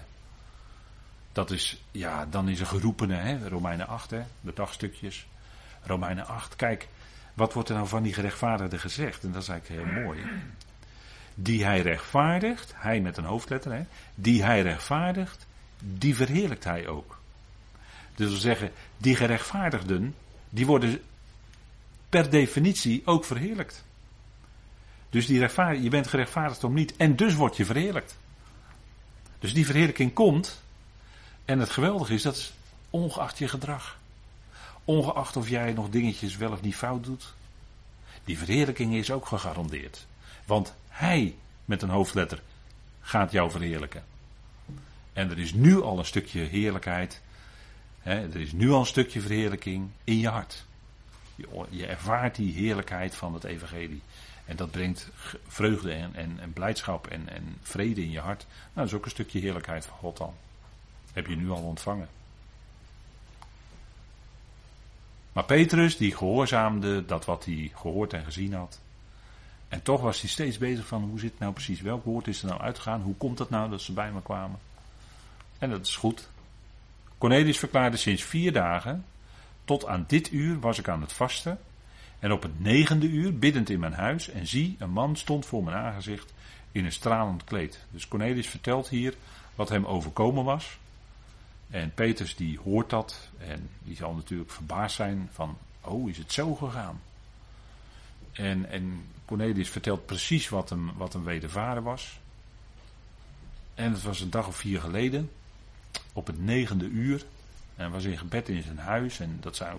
Dat 1.32 1.52
is, 1.52 1.82
ja, 1.92 2.26
dan 2.26 2.50
is 2.50 2.60
er 2.60 2.66
geroepene, 2.66 3.16
hè, 3.16 3.48
Romeinen 3.48 3.88
8, 3.88 4.12
hè, 4.12 4.22
de 4.42 4.54
dagstukjes. 4.54 5.28
Romeinen 5.84 6.28
8, 6.28 6.56
kijk, 6.56 6.88
wat 7.34 7.54
wordt 7.54 7.70
er 7.70 7.76
nou 7.76 7.88
van 7.88 8.04
die 8.04 8.14
gerechtvaardigde 8.14 8.78
gezegd? 8.78 9.24
En 9.24 9.32
dat 9.32 9.42
is 9.42 9.48
eigenlijk 9.48 9.82
heel 9.82 10.04
mooi. 10.04 10.20
Die 11.36 11.66
hij 11.66 11.82
rechtvaardigt, 11.82 12.74
hij 12.76 13.02
met 13.02 13.18
een 13.18 13.24
hoofdletter, 13.24 13.72
hè, 13.72 13.84
die 14.16 14.44
hij 14.44 14.62
rechtvaardigt, 14.62 15.46
die 15.80 16.16
verheerlijkt 16.16 16.64
hij 16.64 16.88
ook. 16.88 17.20
Dus 18.16 18.30
we 18.30 18.40
zeggen, 18.40 18.72
die 18.98 19.16
gerechtvaardigden, 19.16 20.16
die 20.50 20.66
worden 20.66 21.02
per 22.10 22.30
definitie 22.30 23.02
ook 23.06 23.26
verheerlijkt. 23.26 23.84
Dus 25.10 25.26
die 25.26 25.40
je 25.82 25.90
bent 25.90 26.08
gerechtvaardigd 26.08 26.64
om 26.64 26.74
niet 26.74 26.96
en 26.96 27.16
dus 27.16 27.34
word 27.36 27.58
je 27.58 27.66
verheerlijkt. 27.66 28.18
Dus 29.40 29.54
die 29.54 29.66
verheerlijking 29.66 30.14
komt 30.14 30.62
en 31.46 31.60
het 31.60 31.70
geweldige 31.70 32.14
is, 32.14 32.22
dat 32.22 32.52
ongeacht 32.89 33.38
je 33.38 33.48
gedrag. 33.48 34.00
Ongeacht 34.86 35.36
of 35.36 35.50
jij 35.50 35.74
nog 35.74 35.89
dingetjes 35.89 36.38
wel 36.38 36.52
of 36.52 36.62
niet 36.62 36.76
fout 36.76 37.04
doet. 37.04 37.34
Die 38.24 38.38
verheerlijking 38.38 38.94
is 38.94 39.12
ook 39.12 39.26
gegarandeerd. 39.26 40.06
Want 40.46 40.74
hij, 40.88 41.36
met 41.66 41.82
een 41.82 41.89
hoofdletter, 41.89 42.42
gaat 43.02 43.32
jou 43.32 43.52
verheerlijken. 43.52 44.04
En 45.14 45.30
er 45.30 45.39
is 45.39 45.54
nu 45.54 45.82
al 45.82 46.00
een 46.00 46.06
stukje 46.06 46.39
heerlijkheid. 46.39 47.22
Hè, 48.00 48.14
er 48.14 48.39
is 48.39 48.52
nu 48.52 48.72
al 48.72 48.80
een 48.80 48.86
stukje 48.86 49.22
verheerlijking 49.22 49.89
in 50.04 50.20
je 50.20 50.28
hart. 50.28 50.66
Je, 51.36 51.48
je 51.70 51.86
ervaart 51.86 52.36
die 52.36 52.54
heerlijkheid 52.54 53.16
van 53.16 53.34
het 53.34 53.44
evangelie. 53.44 54.02
En 54.46 54.56
dat 54.56 54.72
brengt 54.72 55.08
vreugde 55.48 55.94
en, 55.94 56.16
en, 56.16 56.39
en 56.39 56.54
blijdschap 56.54 57.08
en, 57.08 57.30
en, 57.30 57.58
vrede 57.62 58.04
in 58.04 58.12
je 58.12 58.20
hart. 58.20 58.46
Nou, 58.50 58.70
dat 58.74 58.86
is 58.86 58.94
ook 58.94 59.06
een 59.06 59.12
stukje 59.12 59.39
heerlijkheid 59.39 59.86
van 59.86 59.98
God 59.98 60.18
dan. 60.18 60.34
Heb 61.14 61.28
je 61.28 61.36
nu 61.36 61.49
al 61.49 61.62
ontvangen. 61.62 62.09
Maar 65.34 65.43
Petrus, 65.43 65.97
die 65.97 66.16
gehoorzaamde 66.16 67.05
dat 67.05 67.26
wat 67.26 67.45
hij 67.45 67.72
gehoord 67.76 68.14
en 68.14 68.24
gezien 68.24 68.53
had. 68.53 68.80
En 69.68 69.82
toch 69.82 70.01
was 70.01 70.22
hij 70.22 70.30
steeds 70.30 70.57
bezig 70.57 70.88
van 70.88 71.03
hoe 71.03 71.20
zit 71.20 71.39
nou 71.39 71.53
precies? 71.53 71.82
Welk 71.82 72.05
woord 72.05 72.28
is 72.28 72.41
er 72.41 72.47
nou 72.47 72.62
uitgegaan? 72.62 73.01
Hoe 73.01 73.16
komt 73.16 73.39
het 73.39 73.49
nou 73.49 73.70
dat 73.70 73.82
ze 73.82 73.93
bij 73.93 74.12
me 74.12 74.22
kwamen? 74.22 74.59
En 75.57 75.70
dat 75.70 75.88
is 75.88 75.95
goed. 75.95 76.30
Cornelius 77.18 77.59
verklaarde 77.59 77.97
sinds 77.97 78.24
vier 78.24 78.51
dagen. 78.53 79.05
Tot 79.66 79.86
aan 79.86 80.03
dit 80.07 80.32
uur 80.32 80.59
was 80.59 80.80
ik 80.80 80.88
aan 80.88 81.01
het 81.01 81.14
vasten. 81.14 81.59
En 82.20 82.32
op 82.32 82.41
het 82.41 82.59
negende 82.59 83.07
uur, 83.07 83.38
biddend 83.38 83.70
in 83.70 83.80
mijn 83.80 83.93
huis, 83.93 84.30
en 84.30 84.47
zie, 84.47 84.76
een 84.80 84.89
man 84.89 85.16
stond 85.16 85.45
voor 85.45 85.64
mijn 85.64 85.78
aangezicht 85.78 86.34
in 86.72 86.86
een 86.86 86.91
stralend 86.91 87.43
kleed. 87.43 87.80
Dus 87.89 88.07
Cornelius 88.07 88.47
vertelt 88.47 88.89
hier 88.89 89.14
wat 89.55 89.70
hem 89.70 89.86
overkomen 89.86 90.43
was. 90.43 90.78
En 91.72 91.94
Peters 91.94 92.36
die 92.36 92.60
hoort 92.60 92.90
dat 92.90 93.30
en 93.38 93.70
die 93.80 93.96
zal 93.96 94.14
natuurlijk 94.14 94.52
verbaasd 94.52 94.96
zijn 94.96 95.30
van, 95.32 95.58
oh 95.82 96.10
is 96.10 96.18
het 96.18 96.34
zo 96.34 96.56
gegaan? 96.56 97.02
En, 98.32 98.70
en 98.70 99.06
Cornelius 99.26 99.70
vertelt 99.70 100.06
precies 100.06 100.50
wat 100.50 100.70
hem, 100.70 100.92
wat 100.98 101.14
hem 101.14 101.24
wedervaren 101.24 101.84
was. 101.84 102.20
En 103.76 103.92
het 103.92 104.04
was 104.04 104.20
een 104.20 104.30
dag 104.30 104.48
of 104.48 104.56
vier 104.56 104.82
geleden, 104.82 105.32
op 106.14 106.28
het 106.28 106.40
negende 106.40 106.86
uur. 106.86 107.26
En 107.76 107.92
was 107.92 108.04
in 108.04 108.18
gebed 108.18 108.50
in 108.50 108.64
zijn 108.64 108.78
huis. 108.78 109.20
En 109.20 109.38
dat 109.40 109.56
zijn, 109.56 109.78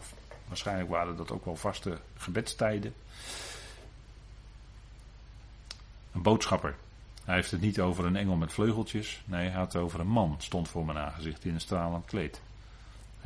waarschijnlijk 0.49 0.91
waren 0.91 1.17
dat 1.17 1.31
ook 1.31 1.45
wel 1.45 1.57
vaste 1.57 1.99
gebedstijden. 2.17 2.95
Een 6.13 6.23
boodschapper 6.23 6.77
Hij 7.25 7.35
heeft 7.35 7.51
het 7.51 7.61
niet 7.61 7.81
over 7.81 8.05
een 8.05 8.17
engel 8.17 8.37
met 8.37 8.53
vleugeltjes. 8.53 9.23
Nee, 9.25 9.49
hij 9.49 9.59
had 9.59 9.73
het 9.73 9.83
over 9.83 10.01
een 10.01 10.09
man. 10.09 10.35
Stond 10.39 10.69
voor 10.69 10.85
mijn 10.85 10.99
aangezicht 10.99 11.45
in 11.45 11.55
een 11.55 11.61
stralend 11.61 12.05
kleed. 12.05 12.41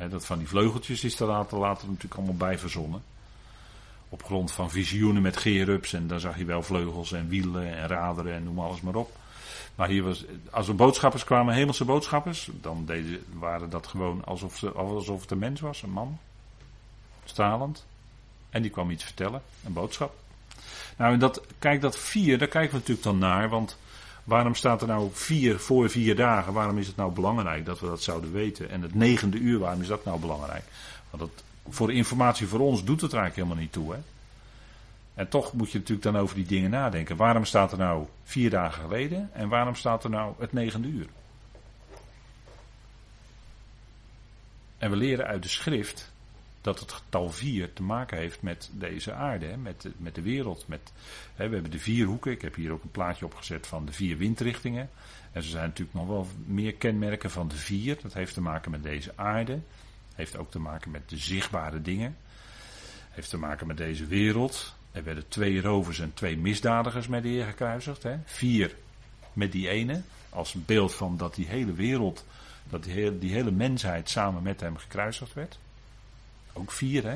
dat 0.09 0.25
van 0.25 0.37
die 0.37 0.47
vleugeltjes 0.47 1.03
is 1.03 1.19
er 1.19 1.27
later, 1.27 1.87
natuurlijk 1.87 2.15
allemaal 2.15 2.35
bij 2.35 2.57
verzonnen. 2.57 3.03
Op 4.09 4.23
grond 4.23 4.51
van 4.51 4.69
visioenen 4.69 5.21
met 5.21 5.37
gerubs. 5.37 5.93
En 5.93 6.07
dan 6.07 6.19
zag 6.19 6.37
je 6.37 6.45
wel 6.45 6.63
vleugels 6.63 7.11
en 7.11 7.27
wielen 7.27 7.75
en 7.75 7.87
raderen 7.87 8.33
en 8.33 8.43
noem 8.43 8.59
alles 8.59 8.81
maar 8.81 8.95
op. 8.95 9.15
Maar 9.75 9.87
hier 9.87 10.03
was, 10.03 10.25
als 10.51 10.67
er 10.67 10.75
boodschappers 10.75 11.23
kwamen, 11.23 11.53
hemelse 11.53 11.85
boodschappers, 11.85 12.49
dan 12.61 12.89
waren 13.33 13.69
dat 13.69 13.87
gewoon 13.87 14.25
alsof, 14.25 14.57
ze, 14.57 14.71
alsof 14.71 15.21
het 15.21 15.31
een 15.31 15.37
mens 15.37 15.59
was, 15.59 15.81
een 15.81 15.91
man. 15.91 16.19
Stralend. 17.25 17.85
En 18.49 18.61
die 18.61 18.71
kwam 18.71 18.89
iets 18.89 19.03
vertellen, 19.03 19.41
een 19.65 19.73
boodschap. 19.73 20.15
Nou, 20.97 21.17
dat, 21.17 21.41
kijk, 21.59 21.81
dat 21.81 21.97
vier, 21.97 22.37
daar 22.37 22.47
kijken 22.47 22.71
we 22.71 22.77
natuurlijk 22.77 23.03
dan 23.03 23.17
naar. 23.17 23.49
Want 23.49 23.77
waarom 24.27 24.55
staat 24.55 24.81
er 24.81 24.87
nou 24.87 25.09
vier 25.13 25.59
voor 25.59 25.89
vier 25.89 26.15
dagen? 26.15 26.53
Waarom 26.53 26.77
is 26.77 26.87
het 26.87 26.95
nou 26.95 27.11
belangrijk 27.11 27.65
dat 27.65 27.79
we 27.79 27.87
dat 27.87 28.03
zouden 28.03 28.31
weten? 28.31 28.69
En 28.69 28.81
het 28.81 28.95
negende 28.95 29.37
uur, 29.37 29.59
waarom 29.59 29.81
is 29.81 29.87
dat 29.87 30.05
nou 30.05 30.19
belangrijk? 30.19 30.63
Want 31.09 31.23
dat, 31.23 31.43
voor 31.69 31.93
informatie 31.93 32.47
voor 32.47 32.59
ons 32.59 32.83
doet 32.83 33.01
het 33.01 33.13
eigenlijk 33.13 33.35
helemaal 33.35 33.63
niet 33.63 33.71
toe. 33.71 33.93
Hè? 33.93 33.99
En 35.13 35.29
toch 35.29 35.53
moet 35.53 35.71
je 35.71 35.77
natuurlijk 35.77 36.05
dan 36.05 36.17
over 36.17 36.35
die 36.35 36.45
dingen 36.45 36.69
nadenken. 36.69 37.15
Waarom 37.15 37.45
staat 37.45 37.71
er 37.71 37.77
nou 37.77 38.05
vier 38.23 38.49
dagen 38.49 38.81
geleden 38.81 39.29
en 39.33 39.49
waarom 39.49 39.75
staat 39.75 40.03
er 40.03 40.09
nou 40.09 40.33
het 40.39 40.53
negende 40.53 40.87
uur? 40.87 41.07
En 44.77 44.89
we 44.89 44.95
leren 44.95 45.25
uit 45.25 45.43
de 45.43 45.49
schrift 45.49 46.11
dat 46.67 46.79
het 46.79 46.91
getal 46.91 47.29
vier 47.29 47.73
te 47.73 47.83
maken 47.83 48.17
heeft 48.17 48.41
met 48.41 48.69
deze 48.73 49.13
aarde, 49.13 49.57
met, 49.57 49.81
de, 49.81 49.91
met 49.97 50.15
de 50.15 50.21
wereld. 50.21 50.67
Met, 50.67 50.91
hè, 51.35 51.47
we 51.47 51.53
hebben 51.53 51.71
de 51.71 51.79
vier 51.79 52.05
hoeken. 52.05 52.31
Ik 52.31 52.41
heb 52.41 52.55
hier 52.55 52.71
ook 52.71 52.83
een 52.83 52.91
plaatje 52.91 53.25
opgezet 53.25 53.67
van 53.67 53.85
de 53.85 53.91
vier 53.91 54.17
windrichtingen. 54.17 54.89
En 55.31 55.41
er 55.41 55.43
zijn 55.43 55.67
natuurlijk 55.67 55.97
nog 55.97 56.07
wel 56.07 56.27
meer 56.45 56.73
kenmerken 56.73 57.31
van 57.31 57.47
de 57.47 57.55
vier. 57.55 57.97
Dat 58.01 58.13
heeft 58.13 58.33
te 58.33 58.41
maken 58.41 58.71
met 58.71 58.83
deze 58.83 59.11
aarde. 59.15 59.59
Heeft 60.15 60.37
ook 60.37 60.51
te 60.51 60.59
maken 60.59 60.91
met 60.91 61.09
de 61.09 61.17
zichtbare 61.17 61.81
dingen. 61.81 62.17
Heeft 63.09 63.29
te 63.29 63.37
maken 63.37 63.67
met 63.67 63.77
deze 63.77 64.05
wereld. 64.05 64.75
Er 64.91 65.03
werden 65.03 65.27
twee 65.27 65.61
rovers 65.61 65.99
en 65.99 66.13
twee 66.13 66.37
misdadigers 66.37 67.07
met 67.07 67.23
de 67.23 67.29
Heer 67.29 67.45
gekruisigd. 67.45 68.03
Hè? 68.03 68.17
Vier 68.25 68.75
met 69.33 69.51
die 69.51 69.69
ene. 69.69 70.01
Als 70.29 70.53
beeld 70.53 70.93
van 70.95 71.17
dat 71.17 71.35
die 71.35 71.47
hele 71.47 71.73
wereld, 71.73 72.25
dat 72.69 72.83
die 73.19 73.33
hele 73.33 73.51
mensheid 73.51 74.09
samen 74.09 74.43
met 74.43 74.59
hem 74.59 74.77
gekruisigd 74.77 75.33
werd. 75.33 75.59
Ook 76.57 76.71
vier, 76.71 77.03
hè? 77.03 77.15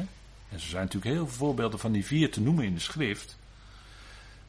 En 0.49 0.57
er 0.57 0.59
zijn 0.59 0.83
natuurlijk 0.83 1.15
heel 1.15 1.27
veel 1.27 1.37
voorbeelden 1.37 1.79
van 1.79 1.91
die 1.91 2.05
vier 2.05 2.31
te 2.31 2.41
noemen 2.41 2.65
in 2.65 2.73
de 2.73 2.79
schrift. 2.79 3.37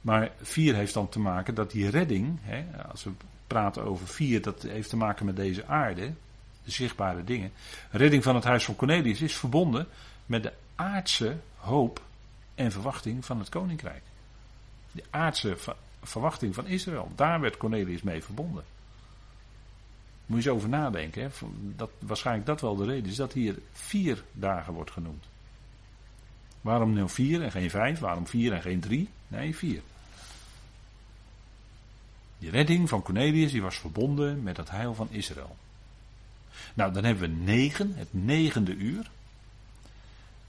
Maar 0.00 0.30
vier 0.40 0.74
heeft 0.74 0.94
dan 0.94 1.08
te 1.08 1.18
maken 1.18 1.54
dat 1.54 1.70
die 1.70 1.90
redding, 1.90 2.38
hè, 2.42 2.64
als 2.90 3.04
we 3.04 3.10
praten 3.46 3.84
over 3.84 4.06
vier, 4.06 4.42
dat 4.42 4.62
heeft 4.62 4.88
te 4.88 4.96
maken 4.96 5.26
met 5.26 5.36
deze 5.36 5.66
aarde, 5.66 6.12
de 6.64 6.70
zichtbare 6.70 7.24
dingen. 7.24 7.52
Redding 7.90 8.22
van 8.22 8.34
het 8.34 8.44
huis 8.44 8.64
van 8.64 8.76
Cornelius 8.76 9.20
is 9.20 9.36
verbonden 9.36 9.86
met 10.26 10.42
de 10.42 10.52
aardse 10.74 11.36
hoop 11.56 12.02
en 12.54 12.72
verwachting 12.72 13.24
van 13.24 13.38
het 13.38 13.48
koninkrijk. 13.48 14.02
De 14.92 15.04
aardse 15.10 15.56
verwachting 16.02 16.54
van 16.54 16.66
Israël. 16.66 17.12
Daar 17.14 17.40
werd 17.40 17.56
Cornelius 17.56 18.02
mee 18.02 18.22
verbonden. 18.22 18.64
Moet 20.32 20.42
je 20.42 20.50
eens 20.50 20.58
over 20.58 20.68
nadenken. 20.68 21.22
Hè? 21.22 21.28
Dat, 21.76 21.90
waarschijnlijk 21.98 22.46
dat 22.46 22.60
wel 22.60 22.76
de 22.76 22.84
reden 22.84 23.10
is 23.10 23.16
dat 23.16 23.32
hier 23.32 23.58
vier 23.72 24.24
dagen 24.32 24.72
wordt 24.72 24.90
genoemd. 24.90 25.24
Waarom 26.60 26.92
nu 26.92 27.08
vier 27.08 27.42
en 27.42 27.50
geen 27.50 27.70
vijf? 27.70 27.98
Waarom 27.98 28.26
vier 28.26 28.52
en 28.52 28.62
geen 28.62 28.80
drie? 28.80 29.08
Nee, 29.28 29.56
vier. 29.56 29.80
Die 32.38 32.50
redding 32.50 32.88
van 32.88 33.02
Cornelius 33.02 33.52
die 33.52 33.62
was 33.62 33.78
verbonden 33.78 34.42
met 34.42 34.56
het 34.56 34.70
heil 34.70 34.94
van 34.94 35.08
Israël. 35.10 35.56
Nou, 36.74 36.92
dan 36.92 37.04
hebben 37.04 37.30
we 37.30 37.36
negen, 37.36 37.92
het 37.94 38.08
negende 38.10 38.74
uur. 38.74 39.10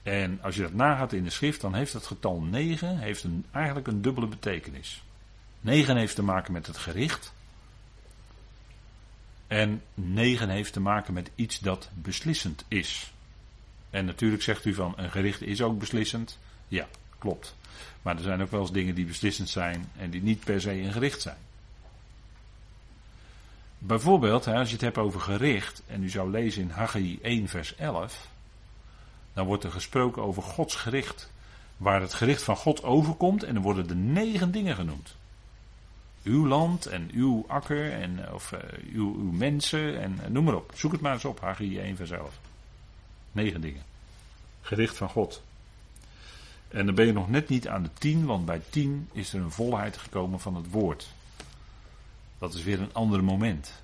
En 0.02 0.38
als 0.42 0.54
je 0.54 0.62
dat 0.62 0.74
nagaat 0.74 1.12
in 1.12 1.24
de 1.24 1.30
schrift, 1.30 1.60
dan 1.60 1.74
heeft 1.74 1.92
het 1.92 2.06
getal 2.06 2.40
9 2.40 2.98
heeft 2.98 3.24
een, 3.24 3.44
eigenlijk 3.50 3.86
een 3.86 4.02
dubbele 4.02 4.26
betekenis. 4.26 5.02
9 5.60 5.96
heeft 5.96 6.14
te 6.14 6.22
maken 6.22 6.52
met 6.52 6.66
het 6.66 6.76
gericht. 6.76 7.32
En 9.46 9.82
9 9.94 10.48
heeft 10.48 10.72
te 10.72 10.80
maken 10.80 11.14
met 11.14 11.30
iets 11.34 11.58
dat 11.58 11.90
beslissend 11.94 12.64
is. 12.68 13.12
En 13.90 14.04
natuurlijk 14.04 14.42
zegt 14.42 14.64
u 14.64 14.74
van 14.74 14.92
een 14.96 15.10
gericht 15.10 15.42
is 15.42 15.62
ook 15.62 15.78
beslissend. 15.78 16.38
Ja, 16.68 16.86
klopt. 17.18 17.56
Maar 18.02 18.16
er 18.16 18.22
zijn 18.22 18.42
ook 18.42 18.50
wel 18.50 18.60
eens 18.60 18.72
dingen 18.72 18.94
die 18.94 19.06
beslissend 19.06 19.48
zijn 19.48 19.90
en 19.96 20.10
die 20.10 20.22
niet 20.22 20.44
per 20.44 20.60
se 20.60 20.72
een 20.72 20.92
gericht 20.92 21.22
zijn. 21.22 21.36
Bijvoorbeeld, 23.78 24.46
als 24.46 24.68
je 24.68 24.74
het 24.74 24.84
hebt 24.84 24.98
over 24.98 25.20
gericht, 25.20 25.82
en 25.86 26.02
u 26.02 26.08
zou 26.08 26.30
lezen 26.30 26.62
in 26.62 26.70
Haggai 26.70 27.18
1, 27.22 27.48
vers 27.48 27.74
11 27.74 28.32
dan 29.34 29.46
wordt 29.46 29.64
er 29.64 29.70
gesproken 29.70 30.22
over 30.22 30.42
Gods 30.42 30.74
gericht. 30.74 31.30
Waar 31.76 32.00
het 32.00 32.14
gericht 32.14 32.42
van 32.42 32.56
God 32.56 32.82
overkomt 32.82 33.42
en 33.42 33.54
dan 33.54 33.62
worden 33.62 33.88
er 33.88 33.96
negen 33.96 34.50
dingen 34.50 34.74
genoemd. 34.74 35.14
Uw 36.24 36.46
land 36.46 36.86
en 36.86 37.10
uw 37.12 37.44
akker 37.48 37.92
en 37.92 38.32
of, 38.32 38.52
uh, 38.52 38.60
uw, 38.92 39.14
uw, 39.14 39.30
mensen 39.30 40.00
en 40.00 40.18
uh, 40.22 40.26
noem 40.26 40.44
maar 40.44 40.54
op. 40.54 40.72
Zoek 40.74 40.92
het 40.92 41.00
maar 41.00 41.12
eens 41.12 41.24
op, 41.24 41.40
Haggai 41.40 41.78
1 41.78 41.96
vers 41.96 42.10
11. 42.10 42.38
Negen 43.32 43.60
dingen. 43.60 43.82
Gericht 44.60 44.96
van 44.96 45.08
God. 45.08 45.42
En 46.68 46.86
dan 46.86 46.94
ben 46.94 47.06
je 47.06 47.12
nog 47.12 47.28
net 47.28 47.48
niet 47.48 47.68
aan 47.68 47.82
de 47.82 47.90
tien, 47.98 48.24
want 48.24 48.46
bij 48.46 48.60
tien 48.70 49.08
is 49.12 49.32
er 49.32 49.40
een 49.40 49.50
volheid 49.50 49.96
gekomen 49.96 50.40
van 50.40 50.54
het 50.54 50.70
woord. 50.70 51.08
Dat 52.38 52.54
is 52.54 52.62
weer 52.62 52.80
een 52.80 52.94
ander 52.94 53.24
moment. 53.24 53.82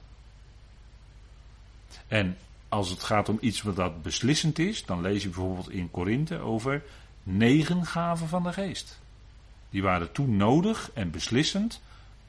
En 2.09 2.36
als 2.68 2.91
het 2.91 3.03
gaat 3.03 3.28
om 3.28 3.38
iets 3.41 3.62
wat 3.62 3.76
dat 3.76 4.03
beslissend 4.03 4.59
is, 4.59 4.84
dan 4.84 5.01
lees 5.01 5.22
je 5.22 5.28
bijvoorbeeld 5.28 5.70
in 5.70 5.91
Korinthe 5.91 6.38
over 6.38 6.82
negen 7.22 7.86
gaven 7.86 8.28
van 8.28 8.43
de 8.43 8.53
geest. 8.53 8.99
Die 9.70 9.82
waren 9.82 10.12
toen 10.12 10.36
nodig 10.36 10.91
en 10.95 11.11
beslissend 11.11 11.80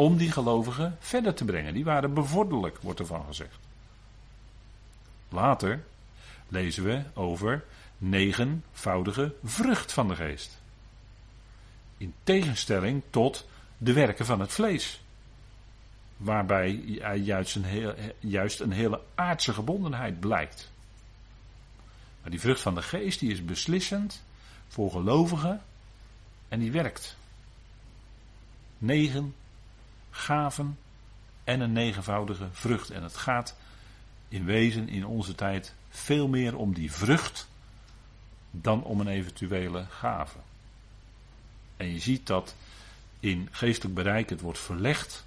om 0.02 0.18
die 0.18 0.32
gelovigen 0.32 0.98
verder 1.00 1.34
te 1.34 1.46
brengen. 1.46 1.74
Die 1.74 1.84
waren 1.84 2.14
bevorderlijk, 2.14 2.78
wordt 2.78 3.00
ervan 3.00 3.26
gezegd. 3.26 3.60
Later 5.30 5.84
lezen 6.48 6.84
we 6.84 7.04
over 7.14 7.64
negenvoudige 7.98 9.34
vrucht 9.44 9.92
van 9.92 10.08
de 10.08 10.16
geest. 10.16 10.58
In 11.98 12.14
tegenstelling 12.24 13.02
tot 13.10 13.48
de 13.78 13.94
werken 13.94 14.26
van 14.26 14.40
het 14.40 14.52
vlees 14.52 15.02
waarbij 16.18 16.72
juist 17.24 17.56
een, 17.56 17.64
heel, 17.64 17.96
juist 18.20 18.60
een 18.60 18.72
hele 18.72 19.02
aardse 19.16 19.54
gebondenheid 19.54 20.20
blijkt. 20.20 20.72
Maar 22.22 22.32
die 22.32 22.40
vrucht 22.40 22.62
van 22.62 22.76
de 22.76 22.82
geest 22.82 23.20
die 23.20 23.32
is 23.32 23.46
beslissend 23.46 24.24
voor 24.68 24.92
gelovigen 24.92 25.62
en 26.48 26.60
die 26.60 26.72
werkt. 26.72 27.16
Negen 28.78 29.36
gaven 30.12 30.78
en 31.44 31.60
een 31.60 31.72
negenvoudige 31.72 32.48
vrucht. 32.52 32.90
En 32.90 33.04
het 33.04 33.18
gaat 33.18 33.56
in 34.28 34.46
wezen 34.46 34.90
in 34.90 35.06
onze 35.06 35.36
tijd 35.36 35.74
veel 35.90 36.28
meer 36.28 36.58
om 36.58 36.74
die 36.74 36.92
vrucht 36.92 37.50
dan 38.52 38.84
om 38.84 39.00
een 39.00 39.08
eventuele 39.08 39.86
gave. 39.90 40.38
En 41.78 41.94
je 41.94 42.00
ziet 42.00 42.28
dat 42.28 42.56
in 43.20 43.48
geestelijk 43.52 43.96
bereik 43.96 44.30
het 44.30 44.42
wordt 44.42 44.60
verlegd 44.60 45.26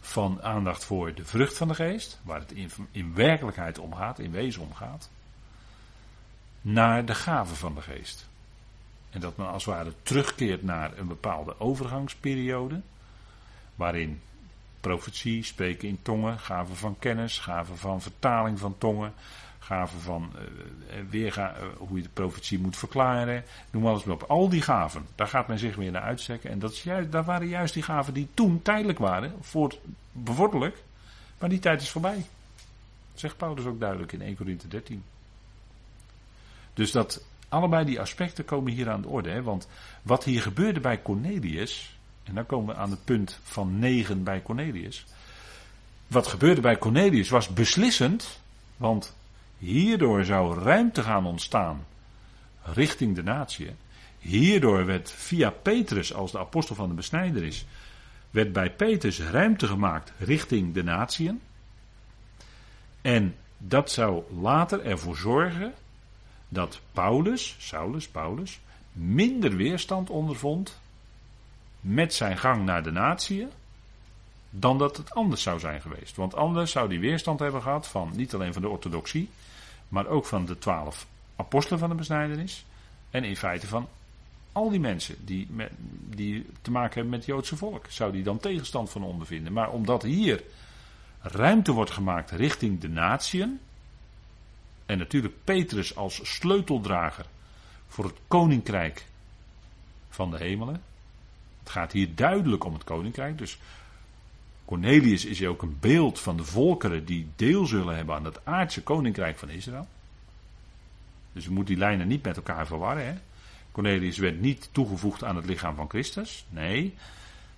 van 0.00 0.42
aandacht 0.42 0.84
voor 0.84 1.14
de 1.14 1.24
vrucht 1.24 1.56
van 1.56 1.68
de 1.68 1.74
geest, 1.74 2.20
waar 2.22 2.40
het 2.40 2.52
in, 2.90 3.14
werkelijkheid 3.14 3.78
om 3.78 3.94
gaat, 3.94 4.18
in 4.18 4.30
wezen 4.30 4.62
om 4.62 4.74
gaat, 4.74 5.10
naar 6.60 7.04
de 7.04 7.14
gaven 7.14 7.56
van 7.56 7.74
de 7.74 7.82
geest. 7.82 8.26
En 9.10 9.20
dat 9.20 9.36
men 9.36 9.48
als 9.48 9.64
het 9.64 9.74
ware 9.74 9.92
terugkeert 10.02 10.62
naar 10.62 10.98
een 10.98 11.06
bepaalde 11.06 11.60
overgangsperiode, 11.60 12.80
waarin 13.76 14.20
profetie, 14.80 15.44
spreken 15.44 15.88
in 15.88 15.98
tongen, 16.02 16.38
gaven 16.38 16.76
van 16.76 16.96
kennis, 16.98 17.38
gaven 17.38 17.78
van 17.78 18.02
vertaling 18.02 18.58
van 18.58 18.78
tongen, 18.78 19.12
gaven 19.58 20.00
van 20.00 20.32
uh, 20.34 20.40
weerga, 21.10 21.56
uh, 21.56 21.62
hoe 21.78 21.96
je 21.96 22.02
de 22.02 22.08
profetie 22.08 22.58
moet 22.58 22.76
verklaren, 22.76 23.44
noem 23.70 23.86
alles 23.86 24.04
maar 24.04 24.14
op. 24.14 24.22
Al 24.22 24.48
die 24.48 24.62
gaven, 24.62 25.06
daar 25.14 25.28
gaat 25.28 25.48
men 25.48 25.58
zich 25.58 25.76
weer 25.76 25.90
naar 25.90 26.02
uitstrekken. 26.02 26.50
En 26.50 26.58
dat 26.58 26.72
is 26.72 26.82
juist, 26.82 27.10
waren 27.10 27.48
juist 27.48 27.74
die 27.74 27.82
gaven 27.82 28.14
die 28.14 28.28
toen 28.34 28.62
tijdelijk 28.62 28.98
waren, 28.98 29.34
voor 29.40 29.74
bevorderlijk, 30.12 30.76
maar 31.38 31.48
die 31.48 31.58
tijd 31.58 31.82
is 31.82 31.90
voorbij. 31.90 32.24
Zegt 33.14 33.36
Paulus 33.36 33.64
ook 33.64 33.80
duidelijk 33.80 34.12
in 34.12 34.22
1 34.22 34.36
Corinthië 34.36 34.68
13. 34.68 35.02
Dus 36.74 36.90
dat 36.90 37.24
allebei 37.48 37.84
die 37.84 38.00
aspecten 38.00 38.44
komen 38.44 38.72
hier 38.72 38.90
aan 38.90 39.02
de 39.02 39.08
orde. 39.08 39.30
Hè? 39.30 39.42
Want 39.42 39.68
wat 40.02 40.24
hier 40.24 40.42
gebeurde 40.42 40.80
bij 40.80 41.02
Cornelius, 41.02 41.95
en 42.26 42.34
dan 42.34 42.46
komen 42.46 42.74
we 42.74 42.80
aan 42.80 42.90
het 42.90 43.04
punt 43.04 43.38
van 43.42 43.78
9 43.78 44.22
bij 44.22 44.42
Cornelius. 44.42 45.04
Wat 46.06 46.26
gebeurde 46.26 46.60
bij 46.60 46.78
Cornelius 46.78 47.28
was 47.28 47.48
beslissend, 47.48 48.40
want 48.76 49.14
Hierdoor 49.58 50.24
zou 50.24 50.58
ruimte 50.58 51.02
gaan 51.02 51.26
ontstaan 51.26 51.86
richting 52.62 53.14
de 53.14 53.22
natie. 53.22 53.70
Hierdoor 54.18 54.86
werd 54.86 55.12
via 55.12 55.50
Petrus, 55.50 56.14
als 56.14 56.32
de 56.32 56.38
apostel 56.38 56.74
van 56.74 56.88
de 56.88 56.94
besnijder 56.94 57.44
is, 57.44 57.66
werd 58.30 58.52
bij 58.52 58.70
Petrus 58.70 59.20
ruimte 59.20 59.66
gemaakt 59.66 60.12
richting 60.18 60.74
de 60.74 60.82
natieën. 60.82 61.40
En 63.00 63.36
dat 63.58 63.90
zou 63.90 64.22
later 64.40 64.84
ervoor 64.84 65.16
zorgen 65.16 65.74
dat 66.48 66.80
Paulus, 66.92 67.56
Saulus, 67.58 68.08
Paulus, 68.08 68.60
minder 68.92 69.56
weerstand 69.56 70.10
ondervond 70.10 70.78
met 71.86 72.14
zijn 72.14 72.38
gang 72.38 72.64
naar 72.64 72.82
de 72.82 72.90
natieën 72.90 73.50
dan 74.50 74.78
dat 74.78 74.96
het 74.96 75.14
anders 75.14 75.42
zou 75.42 75.58
zijn 75.58 75.80
geweest. 75.80 76.16
Want 76.16 76.34
anders 76.34 76.70
zou 76.70 76.88
die 76.88 77.00
weerstand 77.00 77.40
hebben 77.40 77.62
gehad 77.62 77.88
van 77.88 78.10
niet 78.14 78.34
alleen 78.34 78.52
van 78.52 78.62
de 78.62 78.68
orthodoxie, 78.68 79.30
maar 79.88 80.06
ook 80.06 80.26
van 80.26 80.44
de 80.46 80.58
twaalf 80.58 81.06
apostelen 81.36 81.78
van 81.78 81.88
de 81.88 81.94
besnijdenis 81.94 82.64
en 83.10 83.24
in 83.24 83.36
feite 83.36 83.66
van 83.66 83.88
al 84.52 84.70
die 84.70 84.80
mensen 84.80 85.24
die, 85.24 85.46
met, 85.50 85.70
die 86.04 86.46
te 86.62 86.70
maken 86.70 86.92
hebben 86.92 87.10
met 87.10 87.18
het 87.18 87.28
Joodse 87.28 87.56
volk, 87.56 87.86
zou 87.88 88.12
die 88.12 88.22
dan 88.22 88.38
tegenstand 88.38 88.90
van 88.90 89.02
ondervinden. 89.02 89.52
Maar 89.52 89.70
omdat 89.70 90.02
hier 90.02 90.42
ruimte 91.20 91.72
wordt 91.72 91.90
gemaakt 91.90 92.30
richting 92.30 92.80
de 92.80 92.88
natieën, 92.88 93.60
en 94.86 94.98
natuurlijk 94.98 95.34
Petrus 95.44 95.96
als 95.96 96.20
sleuteldrager 96.22 97.26
voor 97.88 98.04
het 98.04 98.16
koninkrijk 98.28 99.06
van 100.08 100.30
de 100.30 100.36
hemelen. 100.36 100.82
Het 101.66 101.74
gaat 101.74 101.92
hier 101.92 102.14
duidelijk 102.14 102.64
om 102.64 102.72
het 102.72 102.84
koninkrijk. 102.84 103.38
Dus 103.38 103.58
Cornelius 104.64 105.24
is 105.24 105.44
ook 105.44 105.62
een 105.62 105.76
beeld 105.80 106.20
van 106.20 106.36
de 106.36 106.44
volkeren 106.44 107.04
die 107.04 107.28
deel 107.36 107.66
zullen 107.66 107.96
hebben 107.96 108.14
aan 108.14 108.24
het 108.24 108.38
aardse 108.44 108.82
koninkrijk 108.82 109.38
van 109.38 109.48
Israël. 109.48 109.86
Dus 111.32 111.44
je 111.44 111.50
moet 111.50 111.66
die 111.66 111.76
lijnen 111.76 112.08
niet 112.08 112.22
met 112.22 112.36
elkaar 112.36 112.66
verwarren. 112.66 113.06
Hè? 113.06 113.14
Cornelius 113.72 114.18
werd 114.18 114.40
niet 114.40 114.68
toegevoegd 114.72 115.24
aan 115.24 115.36
het 115.36 115.44
lichaam 115.44 115.74
van 115.74 115.88
Christus. 115.88 116.46
Nee, 116.48 116.94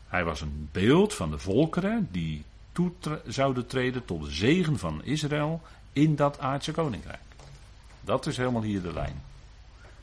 hij 0.09 0.25
was 0.25 0.41
een 0.41 0.69
beeld 0.73 1.15
van 1.15 1.31
de 1.31 1.39
volkeren 1.39 2.09
die 2.11 2.45
toe 2.73 2.93
zouden 3.27 3.67
treden 3.67 4.05
tot 4.05 4.25
de 4.25 4.31
zegen 4.31 4.79
van 4.79 5.05
Israël 5.05 5.63
in 5.93 6.17
dat 6.17 6.39
aardse 6.39 6.73
koninkrijk. 6.73 7.21
Dat 8.01 8.27
is 8.27 8.37
helemaal 8.37 8.63
hier 8.63 8.83
de 8.83 8.93
lijn. 8.93 9.23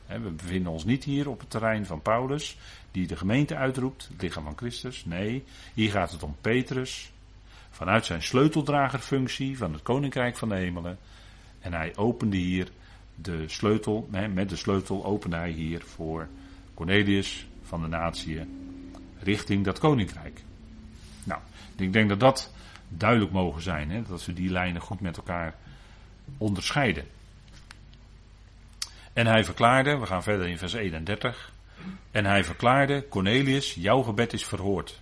We 0.07 0.19
bevinden 0.19 0.71
ons 0.71 0.85
niet 0.85 1.03
hier 1.03 1.29
op 1.29 1.39
het 1.39 1.49
terrein 1.49 1.85
van 1.85 2.01
Paulus, 2.01 2.57
die 2.91 3.07
de 3.07 3.15
gemeente 3.15 3.55
uitroept, 3.55 4.07
het 4.11 4.21
lichaam 4.21 4.43
van 4.43 4.57
Christus. 4.57 5.05
Nee, 5.05 5.43
hier 5.73 5.91
gaat 5.91 6.11
het 6.11 6.23
om 6.23 6.35
Petrus, 6.41 7.11
vanuit 7.69 8.05
zijn 8.05 8.23
sleuteldragerfunctie 8.23 9.57
van 9.57 9.73
het 9.73 9.81
koninkrijk 9.81 10.37
van 10.37 10.49
de 10.49 10.55
hemelen. 10.55 10.97
En 11.59 11.73
hij 11.73 11.95
opende 11.95 12.37
hier 12.37 12.71
de 13.15 13.43
sleutel, 13.47 14.09
met 14.33 14.49
de 14.49 14.55
sleutel 14.55 15.05
opende 15.05 15.35
hij 15.35 15.51
hier 15.51 15.81
voor 15.81 16.27
Cornelius 16.73 17.47
van 17.63 17.81
de 17.81 17.87
natie 17.87 18.41
richting 19.19 19.65
dat 19.65 19.79
koninkrijk. 19.79 20.43
Nou, 21.23 21.41
ik 21.75 21.93
denk 21.93 22.09
dat 22.09 22.19
dat 22.19 22.53
duidelijk 22.87 23.31
mogen 23.31 23.61
zijn, 23.61 23.91
hè, 23.91 24.01
dat 24.01 24.25
we 24.25 24.33
die 24.33 24.49
lijnen 24.49 24.81
goed 24.81 24.99
met 24.99 25.17
elkaar 25.17 25.55
onderscheiden. 26.37 27.05
En 29.15 29.27
hij 29.27 29.43
verklaarde, 29.43 29.97
we 29.97 30.05
gaan 30.05 30.23
verder 30.23 30.47
in 30.47 30.57
vers 30.57 30.73
31. 30.73 31.51
En 32.11 32.25
hij 32.25 32.43
verklaarde, 32.43 33.07
Cornelius, 33.07 33.73
jouw 33.73 34.01
gebed 34.01 34.33
is 34.33 34.45
verhoord. 34.45 35.01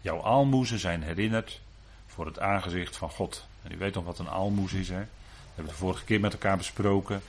Jouw 0.00 0.24
aalmoezen 0.24 0.78
zijn 0.78 1.02
herinnerd 1.02 1.60
voor 2.06 2.26
het 2.26 2.38
aangezicht 2.38 2.96
van 2.96 3.10
God. 3.10 3.46
En 3.62 3.72
u 3.72 3.78
weet 3.78 3.94
nog 3.94 4.04
wat 4.04 4.18
een 4.18 4.28
aalmoes 4.28 4.72
is, 4.72 4.88
hè? 4.88 4.98
Dat 4.98 5.06
hebben 5.46 5.64
we 5.64 5.70
de 5.70 5.76
vorige 5.76 6.04
keer 6.04 6.20
met 6.20 6.32
elkaar 6.32 6.56
besproken. 6.56 7.22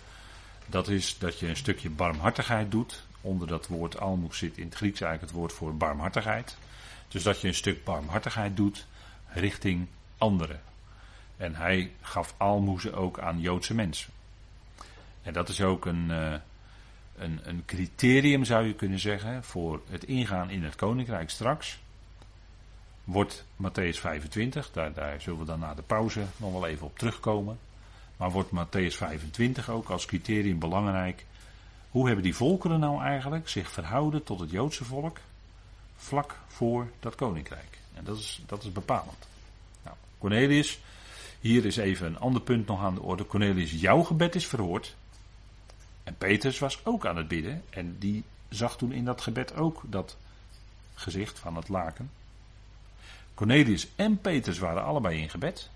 Dat 0.66 0.88
is 0.88 1.18
dat 1.18 1.40
je 1.40 1.48
een 1.48 1.56
stukje 1.56 1.90
barmhartigheid 1.90 2.72
doet. 2.72 3.04
Onder 3.22 3.48
dat 3.48 3.68
woord 3.68 4.00
aalmoes 4.00 4.38
zit 4.38 4.58
in 4.58 4.66
het 4.66 4.76
Grieks 4.76 5.02
eigenlijk 5.02 5.32
het 5.32 5.40
woord 5.40 5.54
voor 5.54 5.78
barmhartigheid. 5.78 6.58
Dus 7.08 7.24
dat 7.24 7.42
je 7.42 7.48
een 7.48 7.54
stuk 7.54 7.84
barmhartigheid 7.84 8.58
doet 8.58 8.86
richting 9.28 9.88
anderen. 10.18 10.62
En 11.38 11.56
hij 11.56 11.92
gaf 12.02 12.34
aalmoezen 12.38 12.94
ook 12.94 13.20
aan 13.20 13.40
Joodse 13.40 13.74
mensen. 13.74 14.12
En 15.24 15.34
dat 15.34 15.50
is 15.50 15.62
ook 15.62 15.86
een, 15.86 16.08
uh, 16.10 16.34
een, 17.16 17.40
een 17.44 17.64
criterium, 17.66 18.46
zou 18.46 18.66
je 18.68 18.74
kunnen 18.74 19.00
zeggen, 19.00 19.44
voor 19.44 19.82
het 19.90 20.04
ingaan 20.04 20.50
in 20.50 20.64
het 20.64 20.76
koninkrijk 20.76 21.30
straks. 21.30 21.80
Wordt 23.04 23.46
Matthäus 23.56 24.00
25, 24.00 24.72
daar, 24.72 24.94
daar 24.94 25.22
zullen 25.22 25.40
we 25.40 25.46
dan 25.46 25.60
na 25.60 25.74
de 25.74 25.82
pauze 25.82 26.26
nog 26.38 26.52
wel 26.52 26.68
even 26.68 26.86
op 26.86 26.98
terugkomen. 26.98 27.60
Maar 28.18 28.32
wordt 28.32 28.50
Matthäus 28.52 28.96
25 28.96 29.70
ook 29.70 29.90
als 29.90 30.06
criterium 30.06 30.60
belangrijk? 30.60 31.26
Hoe 31.90 32.06
hebben 32.06 32.24
die 32.24 32.36
volkeren 32.36 32.80
nou 32.80 33.02
eigenlijk 33.02 33.50
zich 33.50 33.72
verhouden 33.72 34.24
tot 34.24 34.40
het 34.40 34.52
Joodse 34.52 34.86
volk 34.86 35.20
vlak 35.96 36.40
voor 36.48 36.88
dat 37.00 37.16
koninkrijk? 37.16 37.78
En 37.94 38.04
dat 38.04 38.18
is, 38.18 38.42
dat 38.46 38.64
is 38.64 38.72
bepalend. 38.72 39.28
Nou, 39.84 39.96
Cornelius, 40.18 40.80
hier 41.40 41.66
is 41.66 41.78
even 41.78 42.08
een 42.08 42.20
ander 42.20 42.42
punt 42.42 42.68
nog 42.68 42.82
aan 42.82 42.96
de 42.96 43.02
orde. 43.02 43.26
Cornelius, 43.26 43.72
jouw 43.72 44.04
gebed 44.04 44.36
is 44.36 44.48
verhoord. 44.48 44.96
En 46.04 46.18
Petrus 46.18 46.60
was 46.60 46.86
ook 46.86 47.06
aan 47.06 47.18
het 47.18 47.28
bidden 47.28 47.64
en 47.70 47.98
die 48.00 48.24
zag 48.50 48.78
toen 48.78 48.92
in 48.92 49.06
dat 49.06 49.22
gebed 49.22 49.56
ook 49.56 49.82
dat 49.86 50.18
gezicht 50.94 51.40
van 51.40 51.56
het 51.56 51.70
laken. 51.70 52.12
Cornelius 53.34 53.88
en 53.96 54.18
Petrus 54.18 54.58
waren 54.58 54.84
allebei 54.84 55.22
in 55.22 55.30
gebed. 55.30 55.70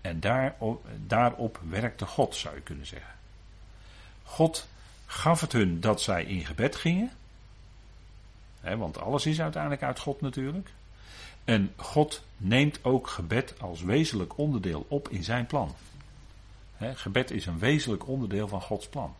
En 0.00 0.20
daarop, 0.20 0.86
daarop 1.06 1.60
werkte 1.68 2.06
God, 2.06 2.36
zou 2.36 2.54
je 2.54 2.60
kunnen 2.60 2.86
zeggen. 2.86 3.14
God 4.22 4.68
gaf 5.06 5.40
het 5.40 5.52
hun 5.52 5.80
dat 5.80 6.02
zij 6.02 6.24
in 6.24 6.46
gebed 6.46 6.76
gingen. 6.76 7.10
want 8.60 8.98
alles 8.98 9.26
is 9.26 9.40
uiteindelijk 9.40 9.82
uit 9.82 9.98
God 9.98 10.20
natuurlijk. 10.20 10.70
En 11.44 11.72
God 11.76 12.22
neemt 12.36 12.84
ook 12.84 13.08
gebed 13.08 13.54
als 13.60 13.82
wezenlijk 13.82 14.38
onderdeel 14.38 14.86
op 14.88 15.08
in 15.08 15.24
zijn 15.24 15.46
plan 15.46 15.74
gebed 16.94 17.30
is 17.30 17.46
een 17.46 17.58
wezenlijk 17.58 18.08
onderdeel 18.08 18.48
van 18.48 18.62
Gods 18.62 18.86
plan. 18.86 19.14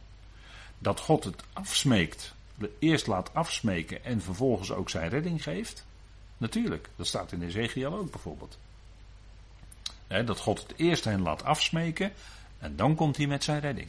Dat 0.78 1.00
God 1.00 1.24
het 1.24 1.42
afsmeekt, 1.52 2.34
eerst 2.78 3.06
laat 3.06 3.34
afsmeken 3.34 4.04
en 4.04 4.22
vervolgens 4.22 4.72
ook 4.72 4.90
zijn 4.90 5.08
redding 5.08 5.42
geeft. 5.42 5.84
Natuurlijk, 6.36 6.88
dat 6.96 7.06
staat 7.06 7.32
in 7.32 7.42
Ezekiel 7.42 7.94
ook 7.94 8.10
bijvoorbeeld. 8.10 8.58
dat 10.06 10.38
God 10.38 10.62
het 10.62 10.72
eerst 10.76 11.04
hen 11.04 11.22
laat 11.22 11.44
afsmeken 11.44 12.12
en 12.58 12.76
dan 12.76 12.94
komt 12.94 13.16
hij 13.16 13.26
met 13.26 13.44
zijn 13.44 13.60
redding. 13.60 13.88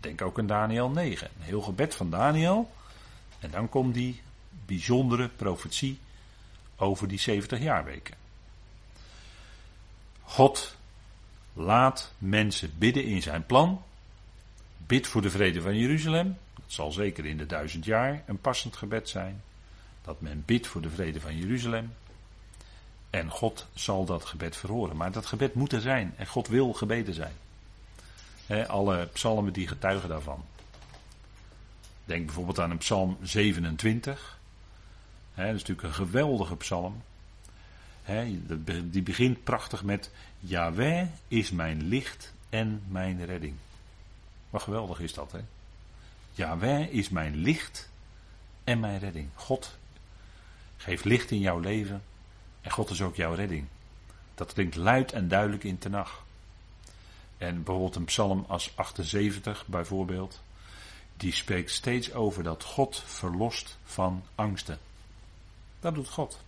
Denk 0.00 0.22
ook 0.22 0.38
aan 0.38 0.46
Daniel 0.46 0.88
9, 0.88 1.30
een 1.36 1.44
heel 1.44 1.60
gebed 1.60 1.94
van 1.94 2.10
Daniel. 2.10 2.70
En 3.38 3.50
dan 3.50 3.68
komt 3.68 3.94
die 3.94 4.22
bijzondere 4.66 5.28
profetie 5.28 5.98
over 6.76 7.08
die 7.08 7.18
70 7.18 7.60
jaarweken. 7.60 8.14
God 10.22 10.76
Laat 11.58 12.12
mensen 12.18 12.72
bidden 12.78 13.04
in 13.04 13.22
zijn 13.22 13.46
plan. 13.46 13.82
Bid 14.86 15.06
voor 15.06 15.22
de 15.22 15.30
vrede 15.30 15.60
van 15.60 15.76
Jeruzalem. 15.76 16.38
Dat 16.54 16.64
zal 16.72 16.92
zeker 16.92 17.26
in 17.26 17.36
de 17.36 17.46
duizend 17.46 17.84
jaar 17.84 18.22
een 18.26 18.40
passend 18.40 18.76
gebed 18.76 19.08
zijn. 19.08 19.42
Dat 20.02 20.20
men 20.20 20.42
bidt 20.46 20.66
voor 20.66 20.80
de 20.80 20.90
vrede 20.90 21.20
van 21.20 21.36
Jeruzalem. 21.36 21.92
En 23.10 23.30
God 23.30 23.66
zal 23.74 24.04
dat 24.04 24.24
gebed 24.24 24.56
verhoren. 24.56 24.96
Maar 24.96 25.12
dat 25.12 25.26
gebed 25.26 25.54
moet 25.54 25.72
er 25.72 25.80
zijn. 25.80 26.14
En 26.16 26.26
God 26.26 26.48
wil 26.48 26.72
gebeden 26.72 27.14
zijn. 27.14 27.34
alle 28.66 29.08
psalmen 29.12 29.52
die 29.52 29.68
getuigen 29.68 30.08
daarvan. 30.08 30.44
Denk 32.04 32.24
bijvoorbeeld 32.24 32.58
aan 32.58 32.70
een 32.70 32.78
psalm 32.78 33.16
27. 33.22 34.38
dat 35.34 35.44
is 35.46 35.52
natuurlijk 35.52 35.82
een 35.82 35.94
geweldige 35.94 36.56
psalm 36.56 37.02
die 38.84 39.02
begint 39.02 39.44
prachtig 39.44 39.84
met 39.84 40.10
Yahweh 40.48 41.06
is 41.28 41.50
mijn 41.50 41.82
licht 41.82 42.32
en 42.48 42.82
mijn 42.88 43.24
redding. 43.24 43.54
Wat 44.50 44.62
geweldig 44.62 45.00
is 45.00 45.14
dat, 45.14 45.32
hè? 45.32 45.40
Yahweh 46.32 46.92
is 46.92 47.08
mijn 47.08 47.36
licht 47.36 47.88
en 48.64 48.80
mijn 48.80 48.98
redding. 48.98 49.28
God 49.34 49.76
geeft 50.76 51.04
licht 51.04 51.30
in 51.30 51.40
jouw 51.40 51.58
leven 51.58 52.02
en 52.60 52.70
God 52.70 52.90
is 52.90 53.02
ook 53.02 53.16
jouw 53.16 53.34
redding. 53.34 53.66
Dat 54.34 54.52
klinkt 54.52 54.76
luid 54.76 55.12
en 55.12 55.28
duidelijk 55.28 55.64
in 55.64 55.78
Tenach. 55.78 56.24
En 57.38 57.54
bijvoorbeeld 57.54 57.96
een 57.96 58.04
psalm 58.04 58.44
als 58.48 58.76
78 58.76 59.66
bijvoorbeeld, 59.66 60.40
die 61.16 61.32
spreekt 61.32 61.70
steeds 61.70 62.12
over 62.12 62.42
dat 62.42 62.64
God 62.64 63.02
verlost 63.06 63.78
van 63.84 64.24
angsten. 64.34 64.78
Dat 65.80 65.94
doet 65.94 66.08
God. 66.08 66.40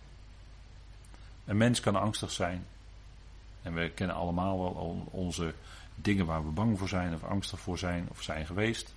Een 1.45 1.57
mens 1.57 1.79
kan 1.79 1.95
angstig 1.95 2.31
zijn. 2.31 2.65
En 3.69 3.75
we 3.75 3.89
kennen 3.89 4.15
allemaal 4.15 4.59
wel 4.59 5.07
onze 5.11 5.53
dingen 5.95 6.25
waar 6.25 6.45
we 6.45 6.51
bang 6.51 6.77
voor 6.77 6.87
zijn 6.87 7.13
of 7.13 7.23
angstig 7.23 7.59
voor 7.59 7.77
zijn 7.77 8.07
of 8.09 8.21
zijn 8.21 8.45
geweest. 8.45 8.93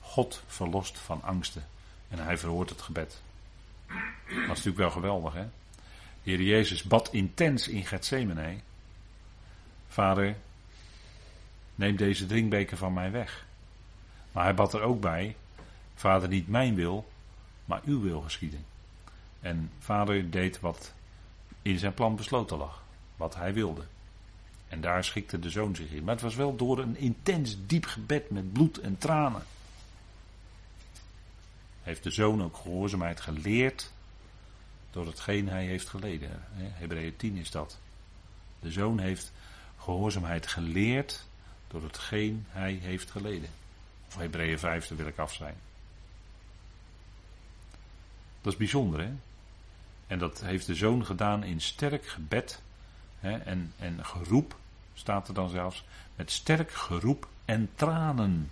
God 0.00 0.42
verlost 0.46 0.98
van 0.98 1.22
angsten. 1.22 1.66
En 2.08 2.18
hij 2.18 2.38
verhoort 2.38 2.70
het 2.70 2.82
gebed. 2.82 3.20
Dat 4.26 4.36
is 4.36 4.46
natuurlijk 4.46 4.76
wel 4.76 4.90
geweldig, 4.90 5.34
hè? 5.34 5.44
De 6.22 6.30
Heer 6.30 6.42
Jezus 6.42 6.82
bad 6.82 7.12
intens 7.12 7.68
in 7.68 7.86
Gethsemane. 7.86 8.56
Vader, 9.88 10.36
neem 11.74 11.96
deze 11.96 12.26
drinkbeker 12.26 12.76
van 12.76 12.92
mij 12.92 13.10
weg. 13.10 13.46
Maar 14.32 14.44
hij 14.44 14.54
bad 14.54 14.74
er 14.74 14.82
ook 14.82 15.00
bij, 15.00 15.36
Vader, 15.94 16.28
niet 16.28 16.48
mijn 16.48 16.74
wil, 16.74 17.10
maar 17.64 17.80
uw 17.84 18.00
wil 18.00 18.20
geschieden. 18.20 18.64
En 19.40 19.70
vader 19.78 20.30
deed 20.30 20.60
wat 20.60 20.92
in 21.62 21.78
zijn 21.78 21.94
plan 21.94 22.16
besloten 22.16 22.56
lag. 22.56 22.82
Wat 23.20 23.34
hij 23.34 23.54
wilde. 23.54 23.82
En 24.68 24.80
daar 24.80 25.04
schikte 25.04 25.38
de 25.38 25.50
zoon 25.50 25.76
zich 25.76 25.90
in. 25.90 26.04
Maar 26.04 26.14
het 26.14 26.22
was 26.22 26.34
wel 26.34 26.56
door 26.56 26.78
een 26.78 26.96
intens 26.96 27.56
diep 27.66 27.86
gebed 27.86 28.30
met 28.30 28.52
bloed 28.52 28.78
en 28.78 28.98
tranen. 28.98 29.42
Heeft 31.82 32.02
de 32.02 32.10
zoon 32.10 32.42
ook 32.42 32.56
gehoorzaamheid 32.56 33.20
geleerd 33.20 33.92
door 34.90 35.06
hetgeen 35.06 35.48
hij 35.48 35.64
heeft 35.64 35.88
geleden. 35.88 36.30
Hebreeën 36.54 37.16
10 37.16 37.36
is 37.36 37.50
dat. 37.50 37.78
De 38.60 38.70
zoon 38.70 38.98
heeft 38.98 39.32
gehoorzaamheid 39.78 40.46
geleerd 40.46 41.26
door 41.68 41.82
hetgeen 41.82 42.46
hij 42.48 42.72
heeft 42.72 43.10
geleden. 43.10 43.50
Of 44.06 44.16
Hebreeën 44.16 44.58
5, 44.58 44.86
daar 44.86 44.98
wil 44.98 45.06
ik 45.06 45.18
af 45.18 45.34
zijn. 45.34 45.54
Dat 48.40 48.52
is 48.52 48.58
bijzonder, 48.58 49.00
hè? 49.00 49.12
En 50.06 50.18
dat 50.18 50.40
heeft 50.40 50.66
de 50.66 50.74
zoon 50.74 51.06
gedaan 51.06 51.44
in 51.44 51.60
sterk 51.60 52.06
gebed 52.06 52.62
en, 53.20 53.72
en 53.78 54.04
geroep, 54.04 54.56
staat 54.94 55.28
er 55.28 55.34
dan 55.34 55.48
zelfs, 55.48 55.84
met 56.16 56.30
sterk 56.30 56.72
geroep 56.72 57.28
en 57.44 57.70
tranen. 57.74 58.50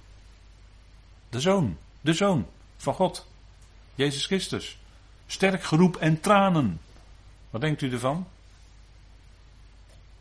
De 1.29 1.41
zoon, 1.41 1.77
de 2.01 2.13
zoon 2.13 2.47
van 2.77 2.95
God, 2.95 3.27
Jezus 3.95 4.27
Christus. 4.27 4.79
Sterk 5.27 5.63
geroep 5.63 5.97
en 5.97 6.21
tranen. 6.21 6.81
Wat 7.51 7.61
denkt 7.61 7.83
u 7.83 7.93
ervan? 7.93 8.27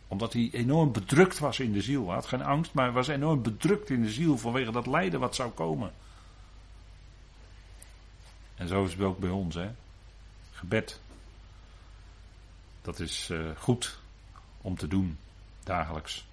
Omdat 0.08 0.34
hij 0.34 0.50
enorm 0.52 0.92
bedrukt 0.92 1.40
was 1.40 1.60
in 1.60 1.72
de 1.72 1.82
ziel. 1.82 2.06
Hij 2.06 2.16
had 2.16 2.26
geen 2.26 2.44
angst, 2.44 2.74
maar 2.74 2.86
hij 2.86 2.94
was 2.94 3.08
enorm 3.08 3.42
bedrukt 3.42 3.90
in 3.90 4.02
de 4.02 4.10
ziel 4.10 4.38
vanwege 4.38 4.72
dat 4.72 4.88
lijden 4.88 5.20
wat 5.20 5.36
zou 5.36 5.52
komen. 5.52 5.92
En 8.56 8.68
zo 8.68 8.86
is 8.86 8.92
het 8.92 9.02
ook 9.02 9.20
bij 9.20 9.30
ons, 9.30 9.56
hè. 9.56 9.70
Gebed. 10.52 11.00
Dat 12.82 13.00
is 13.00 13.30
uh, 13.30 13.50
goed 13.58 14.00
om 14.68 14.78
te 14.78 14.88
doen, 14.88 15.18
dagelijks. 15.64 16.26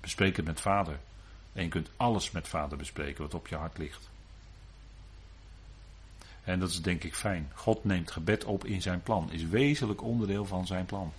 Bespreek 0.00 0.36
het 0.36 0.44
met 0.44 0.60
vader. 0.60 0.98
En 1.52 1.62
je 1.62 1.68
kunt 1.68 1.90
alles 1.96 2.30
met 2.30 2.48
vader 2.48 2.78
bespreken 2.78 3.22
wat 3.22 3.34
op 3.34 3.48
je 3.48 3.54
hart 3.54 3.78
ligt. 3.78 4.10
En 6.44 6.58
dat 6.58 6.70
is 6.70 6.82
denk 6.82 7.04
ik 7.04 7.14
fijn. 7.14 7.50
God 7.54 7.84
neemt 7.84 8.10
gebed 8.10 8.44
op 8.44 8.64
in 8.64 8.82
zijn 8.82 9.02
plan. 9.02 9.32
Is 9.32 9.42
wezenlijk 9.42 10.02
onderdeel 10.02 10.44
van 10.44 10.66
zijn 10.66 10.86
plan. 10.86 11.12